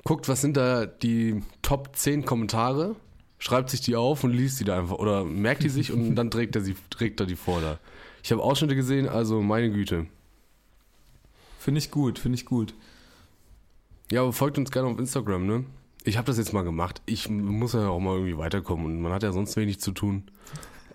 guckt, 0.05 0.29
was 0.29 0.41
sind 0.41 0.57
da 0.57 0.87
die 0.87 1.43
Top 1.61 1.91
10 1.95 2.25
Kommentare, 2.25 2.97
schreibt 3.39 3.71
sich 3.71 3.83
die 3.83 3.97
auf 3.97 4.25
und 4.25 4.33
liest 4.33 4.61
die 4.61 4.65
da 4.65 4.79
einfach 4.79 4.97
oder 4.97 5.25
merkt 5.25 5.63
die 5.63 5.69
sich 5.69 5.93
und 5.93 6.15
dann 6.17 6.31
trägt 6.31 6.57
er 6.57 6.63
sie, 6.63 6.75
trägt 6.89 7.21
er 7.21 7.27
die 7.27 7.37
vor 7.37 7.61
da. 7.61 7.79
Ich 8.23 8.33
habe 8.33 8.43
Ausschnitte 8.43 8.77
gesehen, 8.77 9.09
also 9.09 9.41
meine 9.43 9.71
Güte. 9.71 10.07
Finde 11.59 11.79
ich 11.79 11.91
gut, 11.91 12.19
finde 12.19 12.37
ich 12.37 12.45
gut. 12.47 12.75
Ja, 14.11 14.23
aber 14.23 14.33
folgt 14.33 14.59
uns 14.59 14.71
gerne 14.71 14.89
auf 14.89 14.99
Instagram, 14.99 15.47
ne? 15.47 15.65
Ich 16.05 16.17
habe 16.17 16.27
das 16.27 16.39
jetzt 16.39 16.53
mal 16.53 16.63
gemacht. 16.63 17.03
Ich 17.07 17.29
muss 17.29 17.75
ja 17.75 17.89
auch 17.89 18.01
mal 18.01 18.15
irgendwie 18.15 18.39
weiterkommen 18.39 18.87
und 18.87 19.01
man 19.03 19.13
hat 19.13 19.23
ja 19.23 19.33
sonst 19.33 19.57
wenig 19.57 19.81
zu 19.81 19.93
tun. 19.93 20.25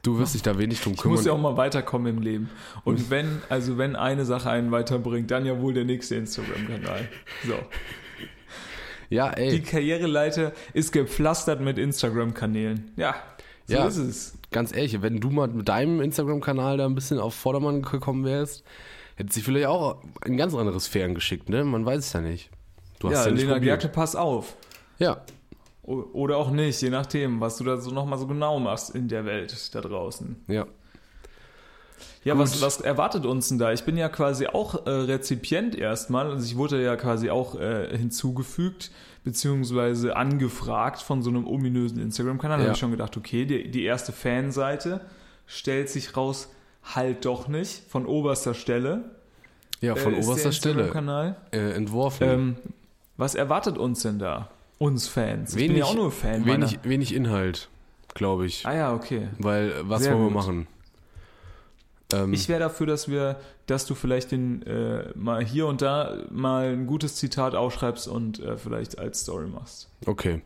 Du 0.02 0.20
wirst 0.20 0.34
dich 0.36 0.42
da 0.42 0.58
wenig 0.58 0.82
drum 0.82 0.94
Ich 0.94 1.00
kümmern. 1.00 1.18
muss 1.18 1.26
ja 1.26 1.32
auch 1.32 1.40
mal 1.40 1.58
weiterkommen 1.58 2.18
im 2.18 2.22
Leben. 2.24 2.50
Und 2.84 3.10
wenn, 3.10 3.42
also 3.50 3.78
wenn 3.78 3.96
eine 3.96 4.26
Sache 4.26 4.50
einen 4.50 4.72
weiterbringt, 4.72 5.32
dann 5.32 5.46
ja 5.46 5.60
wohl 5.62 5.74
der 5.74 5.86
nächste 5.86 6.16
Instagram-Kanal. 6.16 7.08
So. 7.46 7.54
ja, 9.10 9.32
Die 9.32 9.42
ey, 9.42 9.60
Karriereleiter 9.62 10.54
ist 10.74 10.92
gepflastert 10.92 11.62
mit 11.62 11.78
Instagram-Kanälen. 11.80 12.92
Ja, 12.98 13.16
so 13.68 13.74
Ja. 13.76 13.88
ist 13.88 13.98
es. 13.98 14.38
Ganz 14.56 14.76
ehrlich, 14.76 15.02
wenn 15.04 15.20
du 15.20 15.30
mal 15.30 15.48
mit 15.50 15.68
deinem 15.70 16.02
Instagram-Kanal 16.02 16.78
da 16.78 16.86
ein 16.86 16.96
bisschen 16.96 17.20
auf 17.20 17.36
Vordermann 17.36 17.82
gekommen 17.84 18.26
wärst, 18.26 18.64
hätte 19.18 19.32
sich 19.34 19.44
vielleicht 19.44 19.68
auch 19.68 20.02
ein 20.22 20.38
ganz 20.38 20.56
anderes 20.56 20.88
Fern 20.88 21.14
geschickt, 21.14 21.50
ne? 21.50 21.64
Man 21.64 21.86
weiß 21.86 22.00
es 22.08 22.14
ja 22.14 22.22
nicht. 22.22 22.50
Du 23.00 23.10
hast 23.10 23.18
Ja, 23.18 23.26
ja, 23.28 23.32
nicht 23.34 23.42
Lena. 23.44 23.60
Gerke, 23.60 23.88
pass 23.90 24.16
auf. 24.16 24.56
Ja, 24.98 25.22
O- 25.84 26.06
Oder 26.14 26.38
auch 26.38 26.50
nicht, 26.50 26.82
je 26.82 26.90
nachdem, 26.90 27.40
was 27.42 27.58
du 27.58 27.64
da 27.64 27.78
so 27.78 27.92
nochmal 27.92 28.18
so 28.18 28.26
genau 28.26 28.60
machst 28.60 28.96
in 28.96 29.08
der 29.08 29.26
Welt 29.26 29.76
da 29.76 29.82
draußen. 29.82 30.38
ja. 30.48 30.66
Ja, 32.24 32.36
was, 32.40 32.60
was 32.60 32.82
erwartet 32.82 33.24
uns 33.28 33.50
denn 33.50 33.60
da? 33.60 33.72
Ich 33.72 33.84
bin 33.84 33.98
ja 33.98 34.10
quasi 34.10 34.48
auch 34.48 34.88
äh, 34.88 34.90
Rezipient 34.90 35.76
erstmal. 35.76 36.32
Also 36.32 36.44
ich 36.44 36.58
wurde 36.58 36.84
ja 36.84 36.96
quasi 36.96 37.30
auch 37.30 37.54
äh, 37.54 37.96
hinzugefügt, 37.96 38.90
beziehungsweise 39.26 40.16
angefragt 40.16 41.02
von 41.02 41.22
so 41.22 41.30
einem 41.30 41.46
ominösen 41.46 42.00
Instagram-Kanal. 42.00 42.60
Da 42.60 42.64
Ja. 42.64 42.68
habe 42.70 42.76
ich 42.76 42.80
schon 42.80 42.92
gedacht, 42.92 43.18
okay, 43.18 43.44
die, 43.46 43.70
die 43.70 43.84
erste 43.84 44.14
Fanseite 44.14 45.02
stellt 45.48 45.90
sich 45.90 46.16
raus, 46.16 46.50
halt 46.96 47.26
doch 47.26 47.48
nicht, 47.50 47.84
von 47.90 48.06
oberster 48.06 48.54
Stelle. 48.54 49.04
Ja, 49.82 49.96
von 49.96 50.14
äh, 50.14 50.18
oberster 50.24 50.54
Stelle 50.54 50.84
Instagram-Kanal. 50.84 51.36
äh, 51.52 51.72
entworfen. 51.72 52.24
Ähm, 52.30 52.56
was 53.18 53.36
erwartet 53.36 53.78
uns 53.78 54.02
denn 54.04 54.20
da? 54.20 54.50
Uns 54.78 55.08
Fans. 55.08 55.52
Ich 55.52 55.58
bin 55.58 55.70
wenig, 55.70 55.80
ja 55.80 55.86
auch 55.86 55.96
nur 55.96 56.12
Fan. 56.12 56.46
wenig, 56.46 56.80
wenig 56.84 57.14
Inhalt, 57.16 57.70
glaube 58.14 58.46
ich. 58.46 58.66
Ah 58.66 58.74
ja, 58.76 58.94
okay. 58.94 59.30
Weil, 59.40 59.74
was 59.90 60.04
Sehr 60.04 60.14
wollen 60.14 60.24
wir 60.24 60.28
gut. 60.28 60.34
machen? 60.36 60.68
Ähm, 62.14 62.34
Ich 62.34 62.48
wäre 62.50 62.60
dafür, 62.60 62.88
dass 62.88 63.08
wir, 63.08 63.40
dass 63.66 63.86
du 63.86 63.96
vielleicht 63.96 64.32
den 64.32 64.62
äh, 64.64 65.10
mal 65.16 65.44
hier 65.44 65.68
und 65.68 65.82
da 65.82 66.24
mal 66.30 66.74
ein 66.74 66.88
gutes 66.88 67.16
Zitat 67.16 67.56
aufschreibst 67.56 68.08
und 68.08 68.40
äh, 68.40 68.58
vielleicht 68.58 69.00
als 69.00 69.22
Story 69.22 69.48
machst. 69.48 69.90
okay, 70.06 70.42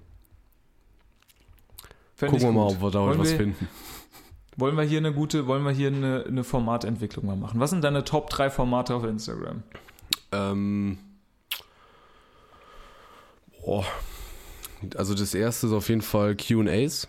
Fänd 2.15 2.31
gucken 2.31 2.47
wir 2.47 2.51
mal, 2.51 2.67
ob 2.67 2.81
wir 2.81 2.91
da 2.91 2.99
heute 2.99 3.19
was 3.19 3.31
wir, 3.31 3.37
finden. 3.37 3.67
Wollen 4.57 4.75
wir 4.75 4.83
hier 4.83 4.97
eine 4.97 5.13
gute, 5.13 5.47
wollen 5.47 5.63
wir 5.63 5.71
hier 5.71 5.87
eine, 5.87 6.25
eine 6.27 6.43
Formatentwicklung 6.43 7.25
mal 7.25 7.37
machen? 7.37 7.61
Was 7.61 7.69
sind 7.69 7.81
deine 7.81 8.03
Top 8.03 8.29
3 8.29 8.49
Formate 8.49 8.93
auf 8.93 9.05
Instagram? 9.05 9.63
Ähm, 10.33 10.97
boah. 13.61 13.85
Also 14.97 15.13
das 15.13 15.33
erste 15.33 15.67
ist 15.67 15.73
auf 15.73 15.87
jeden 15.87 16.01
Fall 16.01 16.35
QAs. 16.35 17.07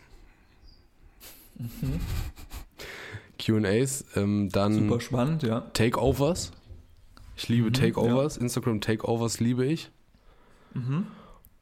QAs, 3.41 4.05
ähm, 4.17 4.49
dann 4.51 4.75
Super 4.75 5.01
spannend, 5.01 5.43
ja. 5.43 5.61
Takeovers. 5.73 6.53
Ich 7.37 7.49
liebe 7.49 7.69
Mhm, 7.69 7.73
Takeovers. 7.73 8.37
Instagram 8.37 8.81
Takeovers 8.81 9.41
liebe 9.41 9.65
ich. 9.67 9.91
Mhm. 10.75 11.07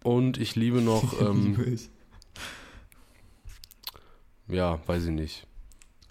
Und 0.03 0.39
ich 0.39 0.57
liebe 0.57 0.81
noch, 0.83 1.19
ähm, 1.21 1.55
Liebe 1.57 1.65
ich. 1.71 1.89
ja, 4.49 4.79
weiß 4.87 5.05
ich 5.07 5.11
nicht. 5.13 5.47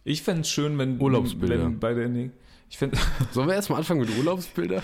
Ich 0.03 0.21
fände 0.23 0.41
es 0.41 0.49
schön, 0.49 0.77
wenn, 0.77 0.99
Urlaubsbilder. 1.01 1.65
wenn 1.65 1.79
bei 1.79 1.93
der, 1.93 2.09
ich 2.69 2.77
fände 2.77 2.97
Sollen 3.31 3.47
wir 3.47 3.55
erstmal 3.55 3.79
anfangen 3.79 3.99
mit 4.01 4.17
Urlaubsbilder? 4.17 4.81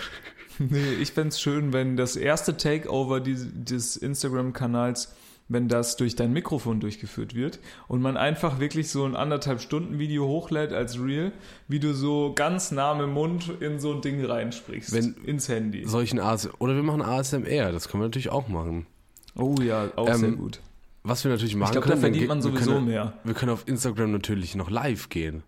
nee, 0.59 0.93
ich 1.01 1.11
fänd's 1.11 1.39
schön, 1.39 1.71
wenn 1.73 1.95
das 1.95 2.15
erste 2.15 2.57
Takeover 2.57 3.19
des, 3.21 3.47
des 3.53 3.95
Instagram-Kanals, 3.95 5.15
wenn 5.50 5.67
das 5.67 5.97
durch 5.97 6.15
dein 6.15 6.31
Mikrofon 6.33 6.79
durchgeführt 6.79 7.35
wird 7.35 7.59
und 7.88 8.01
man 8.01 8.17
einfach 8.17 8.59
wirklich 8.59 8.89
so 8.89 9.03
ein 9.05 9.15
anderthalb 9.15 9.59
Stunden 9.62 10.00
Video 10.00 10.25
hochlädt 10.27 10.71
als 10.73 10.97
Reel, 11.00 11.31
wie 11.67 11.79
du 11.79 11.93
so 11.93 12.33
ganz 12.33 12.71
nah 12.71 12.93
mit 12.93 13.03
dem 13.03 13.13
Mund 13.13 13.51
in 13.59 13.79
so 13.79 13.93
ein 13.93 14.01
Ding 14.01 14.23
reinsprichst, 14.25 14.93
Wenn- 14.93 15.15
ins 15.25 15.50
Handy. 15.50 15.85
Solchen 15.85 16.19
AS 16.19 16.50
oder 16.59 16.75
wir 16.75 16.83
machen 16.83 17.01
ASMR, 17.01 17.71
das 17.71 17.88
können 17.89 18.01
wir 18.03 18.07
natürlich 18.07 18.29
auch 18.29 18.47
machen. 18.47 18.88
Oh 19.35 19.55
ja, 19.62 19.89
auch 19.95 20.07
Ähm, 20.09 20.15
sehr 20.17 20.31
gut. 20.31 20.62
Was 21.03 21.23
wir 21.25 21.31
natürlich 21.31 21.55
machen 21.55 21.69
Ich 21.69 21.71
glaube, 21.73 21.88
da 21.88 21.91
können, 21.95 22.01
dann 22.03 22.12
verdient 22.13 22.27
man 22.29 22.38
wir 22.38 22.43
sowieso 22.43 22.71
können, 22.75 22.85
mehr. 22.88 23.13
Wir 23.25 23.33
können 23.33 23.51
auf 23.51 23.67
Instagram 23.67 24.12
natürlich 24.13 24.55
noch 24.55 24.69
live 24.69 25.09
gehen. 25.09 25.43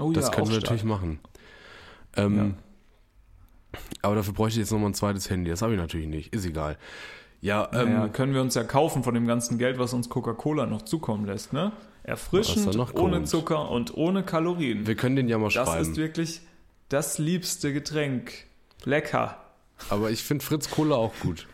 Oh 0.00 0.10
Das 0.12 0.24
ja, 0.26 0.30
können 0.32 0.46
auch 0.46 0.50
wir 0.50 0.54
stark. 0.60 0.62
natürlich 0.64 0.84
machen. 0.84 1.20
Ähm, 2.16 2.54
Aber 4.02 4.16
dafür 4.16 4.32
bräuchte 4.32 4.58
ich 4.58 4.64
jetzt 4.64 4.72
nochmal 4.72 4.90
ein 4.90 4.94
zweites 4.94 5.30
Handy. 5.30 5.48
Das 5.50 5.62
habe 5.62 5.74
ich 5.74 5.78
natürlich 5.78 6.08
nicht. 6.08 6.34
Ist 6.34 6.44
egal. 6.44 6.76
Ja, 7.42 7.68
ähm, 7.72 7.92
naja, 7.94 8.08
können 8.08 8.34
wir 8.34 8.40
uns 8.42 8.54
ja 8.54 8.64
kaufen 8.64 9.02
von 9.02 9.14
dem 9.14 9.26
ganzen 9.26 9.56
Geld, 9.58 9.78
was 9.78 9.92
uns 9.94 10.08
Coca-Cola 10.08 10.66
noch 10.66 10.82
zukommen 10.82 11.24
lässt, 11.24 11.52
ne? 11.52 11.72
Erfrischend, 12.02 12.66
ohne 12.76 12.86
kommt. 13.16 13.28
Zucker 13.28 13.70
und 13.70 13.94
ohne 13.96 14.22
Kalorien. 14.22 14.86
wir 14.86 14.94
können 14.94 15.16
den 15.16 15.28
ja 15.28 15.38
mal 15.38 15.50
Das 15.50 15.68
schreiben. 15.68 15.82
ist 15.82 15.96
wirklich 15.96 16.40
das 16.88 17.18
liebste 17.18 17.72
Getränk. 17.72 18.32
Lecker. 18.84 19.36
Aber 19.90 20.10
ich 20.10 20.22
finde 20.22 20.44
Fritz 20.44 20.70
Cola 20.70 20.96
auch 20.96 21.12
gut. 21.20 21.46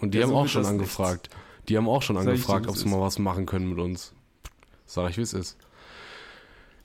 Und 0.00 0.12
die 0.14 0.18
Ja, 0.18 0.24
haben 0.24 0.30
so 0.30 0.36
auch 0.38 0.48
schon 0.48 0.62
das 0.62 0.70
angefragt. 0.70 1.30
Die 1.68 1.76
haben 1.76 1.88
auch 1.88 2.02
schon 2.02 2.16
Sag 2.16 2.26
angefragt, 2.26 2.66
ob 2.66 2.76
sie 2.76 2.88
mal 2.88 3.00
was 3.00 3.18
machen 3.18 3.46
können 3.46 3.68
mit 3.70 3.78
uns. 3.78 4.12
Sag 4.86 5.10
ich, 5.10 5.16
wie 5.16 5.22
es 5.22 5.32
ist. 5.32 5.56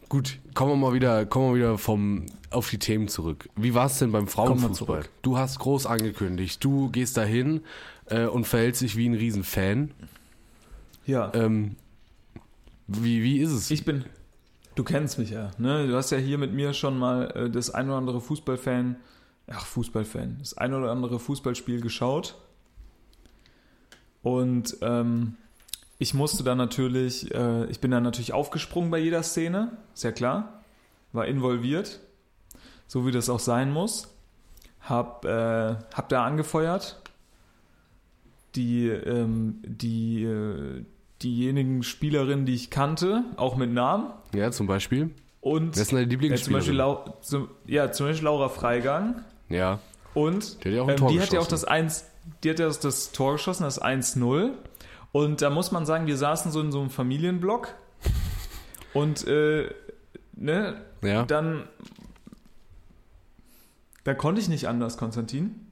Gut, 0.10 0.40
kommen 0.56 0.72
wir 0.72 0.76
mal 0.76 0.94
wieder, 0.94 1.28
kommen 1.28 1.54
wir 1.54 1.56
wieder 1.56 1.78
vom, 1.78 2.26
auf 2.50 2.68
die 2.72 2.80
Themen 2.80 3.08
zurück. 3.08 3.48
Wie 3.56 3.76
war 3.76 3.86
es 3.86 4.00
denn 4.00 4.12
beim 4.12 4.28
Frauenfußball? 4.28 5.04
Du 5.22 5.38
hast 5.38 5.60
groß 5.60 5.86
angekündigt, 5.86 6.64
du 6.64 6.90
gehst 6.90 7.16
dahin 7.16 7.62
äh, 8.08 8.26
und 8.26 8.46
verhältst 8.46 8.82
dich 8.82 8.98
wie 8.98 9.08
ein 9.08 9.14
Riesenfan. 9.14 9.92
Ja. 11.06 11.32
Ähm, 11.36 11.76
wie, 12.88 13.22
wie 13.22 13.38
ist 13.38 13.52
es? 13.52 13.70
Ich 13.70 13.86
bin. 13.86 14.04
Du 14.74 14.84
kennst 14.84 15.20
mich 15.20 15.30
ja, 15.30 15.52
ne? 15.60 15.88
Du 15.88 15.96
hast 15.96 16.10
ja 16.10 16.18
hier 16.18 16.40
mit 16.40 16.54
mir 16.54 16.74
schon 16.74 16.98
mal 16.98 17.30
äh, 17.36 17.50
das 17.52 17.70
ein 17.70 17.88
oder 17.88 17.98
andere 17.98 18.20
Fußballfan, 18.20 18.96
ach 19.46 19.66
Fußballfan, 19.68 20.38
das 20.40 20.58
ein 20.58 20.74
oder 20.74 20.90
andere 20.90 21.20
Fußballspiel 21.20 21.82
geschaut. 21.82 22.36
Und 24.24 24.76
ähm, 24.82 25.38
ich 26.00 26.14
musste 26.14 26.44
dann 26.44 26.58
natürlich, 26.58 27.34
äh, 27.36 27.66
ich 27.66 27.82
bin 27.82 27.92
dann 27.92 28.04
natürlich 28.04 28.34
aufgesprungen 28.34 28.90
bei 28.90 28.98
jeder 28.98 29.22
Szene, 29.22 29.78
ist 29.94 30.04
ja 30.04 30.14
klar, 30.14 30.64
war 31.12 31.28
involviert, 31.28 32.00
so 32.88 33.06
wie 33.06 33.12
das 33.12 33.30
auch 33.30 33.40
sein 33.40 33.72
muss. 33.72 34.16
Hab, 34.82 35.26
äh, 35.26 35.76
hab 35.94 36.08
da 36.08 36.26
angefeuert, 36.26 37.02
die, 38.56 38.88
ähm, 38.88 39.62
die, 39.64 40.24
äh, 40.24 40.86
diejenigen 41.22 41.84
Spielerinnen, 41.84 42.46
die 42.46 42.56
ich 42.56 42.70
kannte, 42.70 43.26
auch 43.36 43.58
mit 43.58 43.72
Namen. 43.72 44.12
ja, 44.34 44.52
zum 44.52 44.68
Beispiel. 44.68 45.12
Und 45.42 45.76
Wer 45.76 45.82
ist 45.82 45.92
deine 45.92 46.04
ja, 46.04 46.36
zum 46.38 46.54
Beispiel 46.54 46.74
Lieblingsspielerin? 46.74 47.14
Zum, 47.22 47.50
ja, 47.66 47.92
zum 47.92 48.08
Beispiel 48.08 48.26
Laura 48.26 48.48
Freigang. 48.48 49.24
Ja, 49.50 49.80
Und 50.14 50.64
Die 50.64 50.70
hat 50.70 50.74
ja 50.76 50.82
auch 50.82 50.90
ähm, 50.90 51.08
die 51.10 51.22
hat 51.22 51.34
ja 51.34 51.40
auch 51.42 51.48
das 51.48 51.66
1, 51.66 52.06
die 52.44 52.50
hat 52.52 52.60
ja 52.60 52.70
das 52.70 53.12
Tor 53.12 53.34
geschossen, 53.34 53.64
das 53.64 53.82
1-0. 53.82 54.52
Und 55.12 55.42
da 55.42 55.50
muss 55.50 55.72
man 55.72 55.86
sagen, 55.86 56.06
wir 56.08 56.18
saßen 56.18 56.52
so 56.52 56.62
in 56.62 56.72
so 56.72 56.80
einem 56.82 56.90
Familienblock. 56.90 57.74
Und 58.94 59.28
äh, 59.28 59.70
ne, 60.34 60.82
ja. 61.04 61.24
dann 61.26 61.68
da 64.04 64.14
konnte 64.14 64.42
ich 64.42 64.50
nicht 64.50 64.68
anders, 64.68 64.98
Konstantin. 64.98 65.68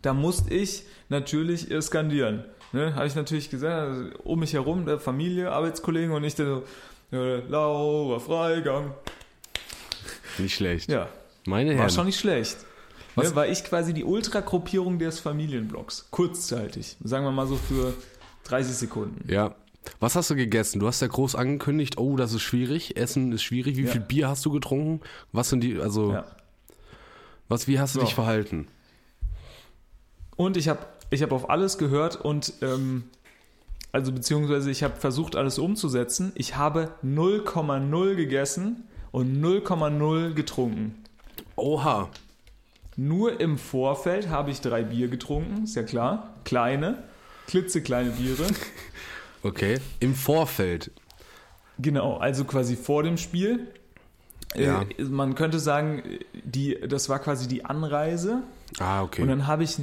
Da 0.00 0.14
musste 0.14 0.52
ich 0.52 0.84
natürlich 1.08 1.70
äh, 1.70 1.80
skandieren. 1.80 2.44
Ne, 2.72 2.94
habe 2.94 3.06
ich 3.06 3.14
natürlich 3.14 3.50
gesagt, 3.50 3.74
also 3.90 4.10
um 4.24 4.40
mich 4.40 4.54
herum, 4.54 4.86
der 4.86 4.98
Familie, 4.98 5.52
Arbeitskollegen 5.52 6.12
und 6.12 6.24
ich 6.24 6.34
dann 6.34 6.62
so, 7.10 7.16
äh, 7.16 7.40
Laura 7.46 8.18
Freigang. 8.18 8.94
Nicht 10.38 10.54
schlecht. 10.54 10.90
Ja, 10.90 11.08
Meine 11.44 11.70
war 11.72 11.76
Herren. 11.80 11.90
schon 11.90 12.06
nicht 12.06 12.18
schlecht. 12.18 12.56
Was- 13.14 13.28
Ne, 13.28 13.36
war 13.36 13.46
ich 13.46 13.62
quasi 13.64 13.92
die 13.92 14.04
Ultragruppierung 14.04 14.98
des 14.98 15.20
Familienblocks. 15.20 16.06
Kurzzeitig. 16.10 16.96
Sagen 17.04 17.26
wir 17.26 17.30
mal 17.30 17.46
so 17.46 17.56
für 17.56 17.92
30 18.44 18.74
Sekunden. 18.74 19.30
Ja. 19.30 19.54
Was 19.98 20.14
hast 20.14 20.30
du 20.30 20.36
gegessen? 20.36 20.78
Du 20.78 20.86
hast 20.86 21.00
ja 21.02 21.08
groß 21.08 21.34
angekündigt, 21.34 21.98
oh, 21.98 22.16
das 22.16 22.32
ist 22.32 22.42
schwierig. 22.42 22.96
Essen 22.96 23.32
ist 23.32 23.42
schwierig. 23.42 23.76
Wie 23.76 23.82
Ja. 23.84 23.90
viel 23.90 24.00
Bier 24.00 24.28
hast 24.28 24.44
du 24.44 24.50
getrunken? 24.52 25.00
Was 25.32 25.48
sind 25.48 25.60
die, 25.62 25.78
also, 25.80 26.12
Ja. 26.12 26.24
was, 27.48 27.66
wie 27.66 27.80
hast 27.80 27.94
du 27.94 28.00
So. 28.00 28.04
dich 28.06 28.14
verhalten? 28.14 28.68
Und 30.36 30.56
ich 30.56 30.68
habe 30.68 30.80
ich 31.10 31.22
hab 31.22 31.32
auf 31.32 31.50
alles 31.50 31.76
gehört 31.78 32.16
und 32.16 32.54
ähm, 32.62 33.04
also 33.92 34.12
beziehungsweise 34.12 34.70
ich 34.70 34.82
habe 34.82 34.96
versucht, 34.96 35.36
alles 35.36 35.58
umzusetzen. 35.58 36.32
Ich 36.36 36.56
habe 36.56 36.92
0,0 37.04 38.14
gegessen 38.14 38.84
und 39.10 39.42
0,0 39.42 40.32
getrunken. 40.32 40.94
Oha. 41.56 42.08
Nur 42.96 43.40
im 43.40 43.58
Vorfeld 43.58 44.28
habe 44.30 44.50
ich 44.50 44.60
drei 44.62 44.82
Bier 44.84 45.08
getrunken, 45.08 45.64
ist 45.64 45.76
ja 45.76 45.82
klar. 45.82 46.34
Kleine, 46.44 47.02
klitzekleine 47.52 48.10
Biere. 48.10 48.46
Okay. 49.42 49.78
Im 50.00 50.14
Vorfeld. 50.14 50.90
Genau, 51.78 52.16
also 52.16 52.44
quasi 52.44 52.76
vor 52.76 53.02
dem 53.02 53.18
Spiel. 53.18 53.66
Ja. 54.54 54.82
Äh, 54.96 55.04
man 55.04 55.34
könnte 55.34 55.58
sagen, 55.58 56.02
die, 56.44 56.78
das 56.88 57.08
war 57.10 57.18
quasi 57.18 57.48
die 57.48 57.64
Anreise. 57.64 58.42
Ah, 58.78 59.02
okay. 59.02 59.20
Und 59.20 59.28
dann 59.28 59.46
habe 59.46 59.64
ich, 59.64 59.76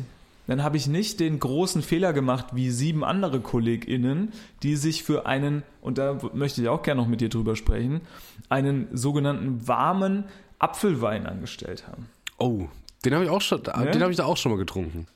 dann 0.48 0.64
habe 0.64 0.78
ich 0.78 0.88
nicht 0.88 1.20
den 1.20 1.40
großen 1.40 1.84
Fehler 1.84 2.12
gemacht 2.12 2.48
wie 2.54 2.72
sieben 2.72 3.04
andere 3.04 3.40
KollegInnen, 3.40 4.32
die 4.64 4.76
sich 4.76 5.04
für 5.04 5.28
einen, 5.28 5.62
und 5.82 6.00
da 6.00 6.18
möchte 6.34 6.62
ich 6.62 6.70
auch 6.70 6.82
gerne 6.82 7.02
noch 7.02 7.08
mit 7.08 7.22
dir 7.22 7.30
drüber 7.30 7.56
sprechen, 7.56 8.02
einen 8.50 8.88
sogenannten 8.96 9.68
warmen 9.68 10.24
Apfelwein 10.58 11.28
angestellt 11.28 11.86
haben. 11.88 12.08
oh, 12.40 12.68
den 13.06 13.14
habe 13.14 13.24
ich 13.24 13.30
auch 13.30 13.42
schon, 13.42 13.62
Ne? 13.62 13.92
den 13.92 14.02
habe 14.02 14.12
ich 14.12 14.18
da 14.18 14.26
auch 14.26 14.36
schon 14.38 14.52
mal 14.52 14.58
getrunken. 14.58 15.08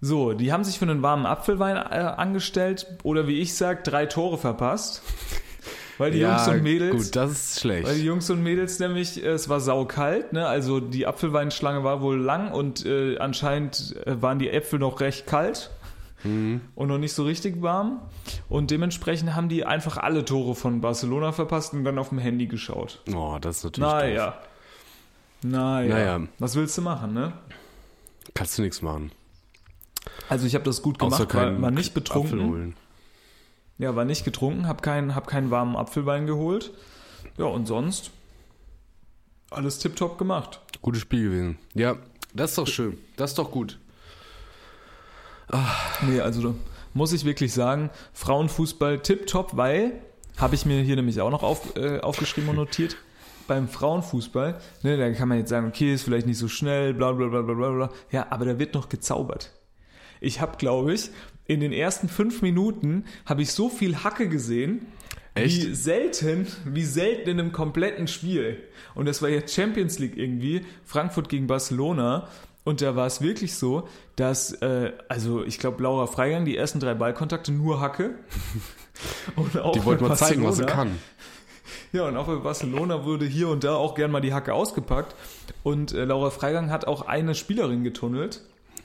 So, 0.00 0.32
die 0.32 0.52
haben 0.52 0.64
sich 0.64 0.78
für 0.78 0.86
einen 0.86 1.02
warmen 1.02 1.26
Apfelwein 1.26 1.76
äh, 1.76 1.80
angestellt 1.80 2.86
oder 3.02 3.26
wie 3.26 3.40
ich 3.40 3.54
sag, 3.54 3.84
drei 3.84 4.06
Tore 4.06 4.38
verpasst. 4.38 5.02
Weil 5.98 6.12
die 6.12 6.20
Jungs 6.20 6.48
und 6.48 6.62
Mädels. 6.62 6.96
Gut, 6.96 7.16
das 7.16 7.32
ist 7.32 7.60
schlecht. 7.60 7.86
Weil 7.86 7.96
die 7.96 8.04
Jungs 8.04 8.30
und 8.30 8.42
Mädels 8.42 8.78
nämlich, 8.78 9.22
äh, 9.22 9.28
es 9.28 9.50
war 9.50 9.60
saukalt, 9.60 10.32
ne? 10.32 10.46
Also 10.46 10.80
die 10.80 11.06
Apfelweinschlange 11.06 11.84
war 11.84 12.00
wohl 12.00 12.18
lang 12.18 12.52
und 12.52 12.86
äh, 12.86 13.18
anscheinend 13.18 13.94
äh, 14.06 14.22
waren 14.22 14.38
die 14.38 14.48
Äpfel 14.48 14.78
noch 14.78 15.00
recht 15.00 15.26
kalt. 15.26 15.70
und 16.22 16.88
noch 16.88 16.98
nicht 16.98 17.14
so 17.14 17.24
richtig 17.24 17.62
warm. 17.62 18.00
Und 18.50 18.70
dementsprechend 18.70 19.34
haben 19.34 19.48
die 19.48 19.64
einfach 19.64 19.96
alle 19.96 20.24
Tore 20.24 20.54
von 20.54 20.82
Barcelona 20.82 21.32
verpasst 21.32 21.72
und 21.72 21.84
dann 21.84 21.98
auf 21.98 22.10
dem 22.10 22.18
Handy 22.18 22.46
geschaut. 22.46 23.00
Oh, 23.14 23.38
das 23.40 23.58
ist 23.58 23.64
natürlich. 23.64 23.90
doof. 23.90 24.00
Naja. 24.00 24.34
Naja. 25.42 25.88
Naja. 25.88 26.20
Was 26.38 26.56
willst 26.56 26.76
du 26.76 26.82
machen, 26.82 27.14
ne? 27.14 27.32
Kannst 28.34 28.58
du 28.58 28.62
nichts 28.62 28.82
machen. 28.82 29.12
Also 30.28 30.46
ich 30.46 30.54
habe 30.54 30.64
das 30.64 30.82
gut 30.82 30.98
gemacht, 30.98 31.34
war, 31.34 31.60
war 31.60 31.70
nicht 31.70 31.94
betrunken. 31.94 32.74
Ja, 33.78 33.96
war 33.96 34.04
nicht 34.04 34.24
getrunken, 34.24 34.68
hab 34.68 34.82
keinen, 34.82 35.14
hab 35.14 35.26
keinen 35.26 35.50
warmen 35.50 35.76
Apfelwein 35.76 36.26
geholt. 36.26 36.72
Ja, 37.38 37.46
und 37.46 37.66
sonst 37.66 38.10
alles 39.50 39.78
tipptopp 39.78 40.18
gemacht. 40.18 40.60
Gutes 40.82 41.02
Spiel 41.02 41.24
gewesen. 41.24 41.58
Ja, 41.74 41.96
das 42.34 42.50
ist 42.50 42.58
doch 42.58 42.66
schön. 42.66 42.98
Das 43.16 43.30
ist 43.30 43.38
doch 43.38 43.50
gut. 43.50 43.78
Nee, 46.06 46.20
also 46.20 46.42
da 46.42 46.54
muss 46.94 47.12
ich 47.12 47.24
wirklich 47.24 47.52
sagen, 47.52 47.90
Frauenfußball 48.12 49.00
tipptopp, 49.00 49.56
weil, 49.56 49.92
habe 50.36 50.54
ich 50.54 50.64
mir 50.64 50.82
hier 50.82 50.96
nämlich 50.96 51.20
auch 51.20 51.30
noch 51.30 51.42
auf, 51.42 51.76
äh, 51.76 52.00
aufgeschrieben 52.00 52.50
und 52.50 52.56
notiert, 52.56 52.96
beim 53.48 53.68
Frauenfußball, 53.68 54.60
ne, 54.82 54.96
da 54.96 55.10
kann 55.12 55.28
man 55.28 55.38
jetzt 55.38 55.50
sagen, 55.50 55.66
okay, 55.66 55.92
ist 55.92 56.04
vielleicht 56.04 56.26
nicht 56.26 56.38
so 56.38 56.46
schnell, 56.46 56.94
bla 56.94 57.12
bla 57.12 57.26
bla 57.26 57.42
bla 57.42 57.54
bla 57.54 57.70
bla. 57.70 57.90
Ja, 58.12 58.26
aber 58.30 58.44
da 58.44 58.58
wird 58.58 58.74
noch 58.74 58.88
gezaubert. 58.88 59.50
Ich 60.20 60.40
habe, 60.40 60.56
glaube 60.58 60.92
ich, 60.94 61.10
in 61.46 61.60
den 61.60 61.72
ersten 61.72 62.08
fünf 62.08 62.42
Minuten 62.42 63.04
habe 63.26 63.42
ich 63.42 63.52
so 63.52 63.68
viel 63.68 63.96
Hacke 64.04 64.28
gesehen, 64.28 64.86
Echt? 65.34 65.56
wie 65.66 65.74
selten, 65.74 66.46
wie 66.64 66.84
selten 66.84 67.30
in 67.30 67.40
einem 67.40 67.52
kompletten 67.52 68.06
Spiel. 68.06 68.62
Und 68.94 69.06
das 69.06 69.22
war 69.22 69.28
jetzt 69.28 69.54
Champions 69.54 69.98
League 69.98 70.16
irgendwie, 70.16 70.62
Frankfurt 70.84 71.28
gegen 71.28 71.46
Barcelona. 71.46 72.28
Und 72.62 72.82
da 72.82 72.94
war 72.94 73.06
es 73.06 73.22
wirklich 73.22 73.54
so, 73.54 73.88
dass, 74.16 74.52
äh, 74.62 74.92
also 75.08 75.44
ich 75.44 75.58
glaube, 75.58 75.82
Laura 75.82 76.06
Freigang, 76.06 76.44
die 76.44 76.56
ersten 76.56 76.78
drei 76.78 76.94
Ballkontakte 76.94 77.52
nur 77.52 77.80
Hacke. 77.80 78.14
Und 79.36 79.58
auch 79.58 79.72
Die 79.72 79.84
wollte 79.84 80.04
mal 80.04 80.14
zeigen, 80.16 80.44
was 80.44 80.58
sie 80.58 80.66
kann. 80.66 80.98
ja, 81.92 82.06
und 82.06 82.18
auch 82.18 82.26
bei 82.26 82.34
Barcelona 82.36 83.06
wurde 83.06 83.24
hier 83.24 83.48
und 83.48 83.64
da 83.64 83.74
auch 83.74 83.94
gern 83.94 84.10
mal 84.10 84.20
die 84.20 84.34
Hacke 84.34 84.52
ausgepackt. 84.52 85.14
Und 85.62 85.92
äh, 85.92 86.04
Laura 86.04 86.28
Freigang 86.28 86.70
hat 86.70 86.86
auch 86.86 87.02
eine 87.08 87.34
Spielerin 87.34 87.82
getunnelt 87.82 88.42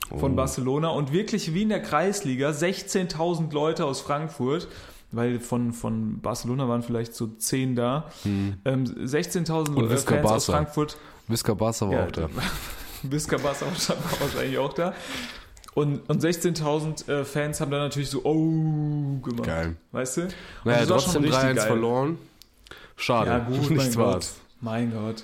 von 0.09 0.33
Oh. 0.33 0.35
Barcelona 0.35 0.89
und 0.89 1.11
wirklich 1.11 1.53
wie 1.53 1.63
in 1.63 1.69
der 1.69 1.81
Kreisliga 1.81 2.49
16.000 2.49 3.53
Leute 3.53 3.85
aus 3.85 4.01
Frankfurt, 4.01 4.67
weil 5.11 5.39
von, 5.39 5.73
von 5.73 6.19
Barcelona 6.21 6.67
waren 6.67 6.83
vielleicht 6.83 7.15
so 7.15 7.27
10 7.27 7.75
da, 7.75 8.09
ähm, 8.25 8.55
16.000 8.85 9.67
Hm. 9.67 9.77
Und 9.77 9.91
äh, 9.91 9.97
Fans 9.97 10.31
aus. 10.31 10.45
Frankfurt. 10.45 10.97
Visca 11.27 11.53
Barca 11.53 11.87
war 11.87 11.93
Ja, 11.93 12.05
auch 12.05 12.11
da. 12.11 12.29
Visca 13.03 13.37
Barca 13.37 13.65
war 13.65 14.19
wahrscheinlich 14.19 14.57
auch 14.57 14.73
da. 14.73 14.93
Und, 15.73 16.09
und 16.09 16.23
16.000 16.23 17.09
äh, 17.11 17.25
Fans 17.25 17.59
haben 17.59 17.71
dann 17.71 17.81
natürlich 17.81 18.09
so, 18.09 18.23
oh, 18.23 19.19
gemacht. 19.21 19.43
Geil. 19.43 19.75
Weißt 19.91 20.17
du? 20.17 20.21
Und 20.21 20.33
Naja, 20.65 20.85
trotzdem 20.85 21.23
richtig 21.23 21.39
3-1 21.41 21.53
geil. 21.55 21.67
verloren. 21.67 22.17
Schade. 22.95 23.29
Ja, 23.31 23.39
gut, 23.39 23.61
mein 23.69 23.77
Nichts 23.77 23.95
Gott. 23.97 24.05
war's. 24.05 24.35
Mein 24.61 24.93
Gott. 24.93 25.23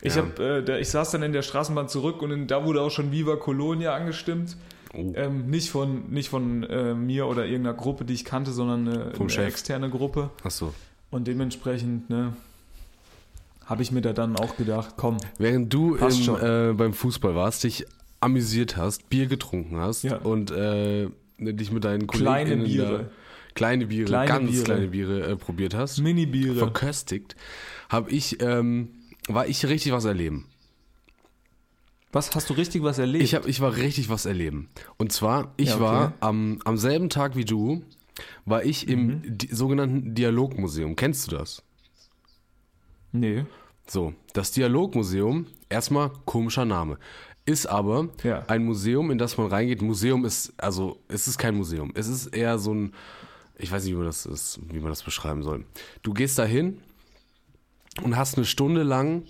Ich, 0.00 0.14
Ja. 0.14 0.22
hab, 0.22 0.38
äh, 0.38 0.78
ich 0.80 0.88
saß 0.88 1.10
dann 1.12 1.22
in 1.22 1.32
der 1.32 1.42
Straßenbahn 1.42 1.88
zurück 1.88 2.22
und 2.22 2.30
in, 2.30 2.46
da 2.46 2.64
wurde 2.64 2.80
auch 2.82 2.90
schon 2.90 3.10
Viva 3.12 3.36
Colonia 3.36 3.94
angestimmt. 3.94 4.56
Oh. 4.94 5.12
Ähm, 5.16 5.50
nicht 5.50 5.70
von, 5.70 6.08
nicht 6.10 6.28
von 6.30 6.62
äh, 6.64 6.94
mir 6.94 7.26
oder 7.26 7.44
irgendeiner 7.44 7.76
Gruppe, 7.76 8.04
die 8.04 8.14
ich 8.14 8.24
kannte, 8.24 8.52
sondern 8.52 8.88
eine, 8.88 9.10
Vom 9.12 9.22
eine 9.26 9.30
Chef. 9.30 9.46
externe 9.48 9.90
Gruppe. 9.90 10.30
Achso. 10.44 10.72
Und 11.10 11.26
dementsprechend 11.26 12.08
ne, 12.10 12.32
habe 13.66 13.82
ich 13.82 13.92
mir 13.92 14.00
da 14.00 14.12
dann 14.12 14.36
auch 14.36 14.56
gedacht, 14.56 14.94
komm, 14.96 15.18
Während 15.38 15.72
du 15.72 15.96
im, 15.96 16.36
äh, 16.36 16.72
beim 16.72 16.92
Fußball 16.94 17.34
warst, 17.34 17.64
dich 17.64 17.86
amüsiert 18.20 18.76
hast, 18.76 19.08
Bier 19.10 19.26
getrunken 19.26 19.76
hast 19.76 20.04
Ja. 20.04 20.16
und 20.18 20.50
äh, 20.50 21.08
dich 21.38 21.70
mit 21.70 21.84
deinen 21.84 22.06
Kollegen 22.06 22.24
kleine 22.26 22.56
Biere, 22.56 23.10
kleine 23.54 23.86
Biere, 23.86 24.06
Kleine 24.06 24.26
ganz 24.28 24.50
Biere. 24.50 24.64
kleine 24.64 24.86
Biere 24.88 25.20
äh, 25.32 25.36
probiert 25.36 25.74
hast, 25.74 25.98
Mini-Biere. 26.00 26.56
verköstigt, 26.56 27.36
habe 27.90 28.10
ich, 28.10 28.40
ähm, 28.42 28.88
war 29.28 29.46
ich 29.46 29.64
richtig 29.66 29.92
was 29.92 30.04
erleben. 30.04 30.46
Was, 32.10 32.34
hast 32.34 32.48
du 32.48 32.54
richtig 32.54 32.82
was 32.82 32.98
erlebt? 32.98 33.22
Ich, 33.22 33.34
hab, 33.34 33.46
ich 33.46 33.60
war 33.60 33.76
richtig 33.76 34.08
was 34.08 34.24
erleben. 34.24 34.68
Und 34.96 35.12
zwar, 35.12 35.52
ich 35.58 35.68
Ja, 35.68 35.74
okay. 35.74 35.84
war 35.84 36.12
am, 36.20 36.58
am 36.64 36.78
selben 36.78 37.10
Tag 37.10 37.36
wie 37.36 37.44
du, 37.44 37.82
war 38.46 38.64
ich 38.64 38.88
im 38.88 39.06
Mhm. 39.06 39.22
di 39.38 39.54
sogenannten 39.54 40.14
Dialogmuseum. 40.14 40.96
Kennst 40.96 41.30
du 41.30 41.36
das? 41.36 41.62
nee. 43.12 43.44
So, 43.90 44.12
das 44.34 44.50
Dialogmuseum, 44.52 45.46
erstmal 45.70 46.10
komischer 46.26 46.66
Name, 46.66 46.98
ist 47.46 47.64
aber 47.64 48.08
Ja. 48.22 48.44
ein 48.46 48.62
Museum, 48.66 49.10
in 49.10 49.16
das 49.16 49.38
man 49.38 49.46
reingeht. 49.46 49.80
Museum 49.80 50.26
ist, 50.26 50.52
also 50.58 51.00
es 51.08 51.26
ist 51.26 51.38
kein 51.38 51.54
Museum, 51.54 51.90
es 51.94 52.06
ist 52.06 52.26
eher 52.26 52.58
so 52.58 52.74
ein, 52.74 52.92
ich 53.56 53.72
weiß 53.72 53.84
nicht, 53.84 53.92
wie 53.94 53.96
man 53.96 54.04
das, 54.04 54.26
ist, 54.26 54.60
wie 54.70 54.78
man 54.80 54.90
das 54.90 55.02
beschreiben 55.02 55.42
soll. 55.42 55.64
Du 56.02 56.12
gehst 56.12 56.38
da 56.38 56.44
hin 56.44 56.82
und 58.02 58.16
hast 58.16 58.36
eine 58.36 58.46
Stunde 58.46 58.82
lang, 58.82 59.24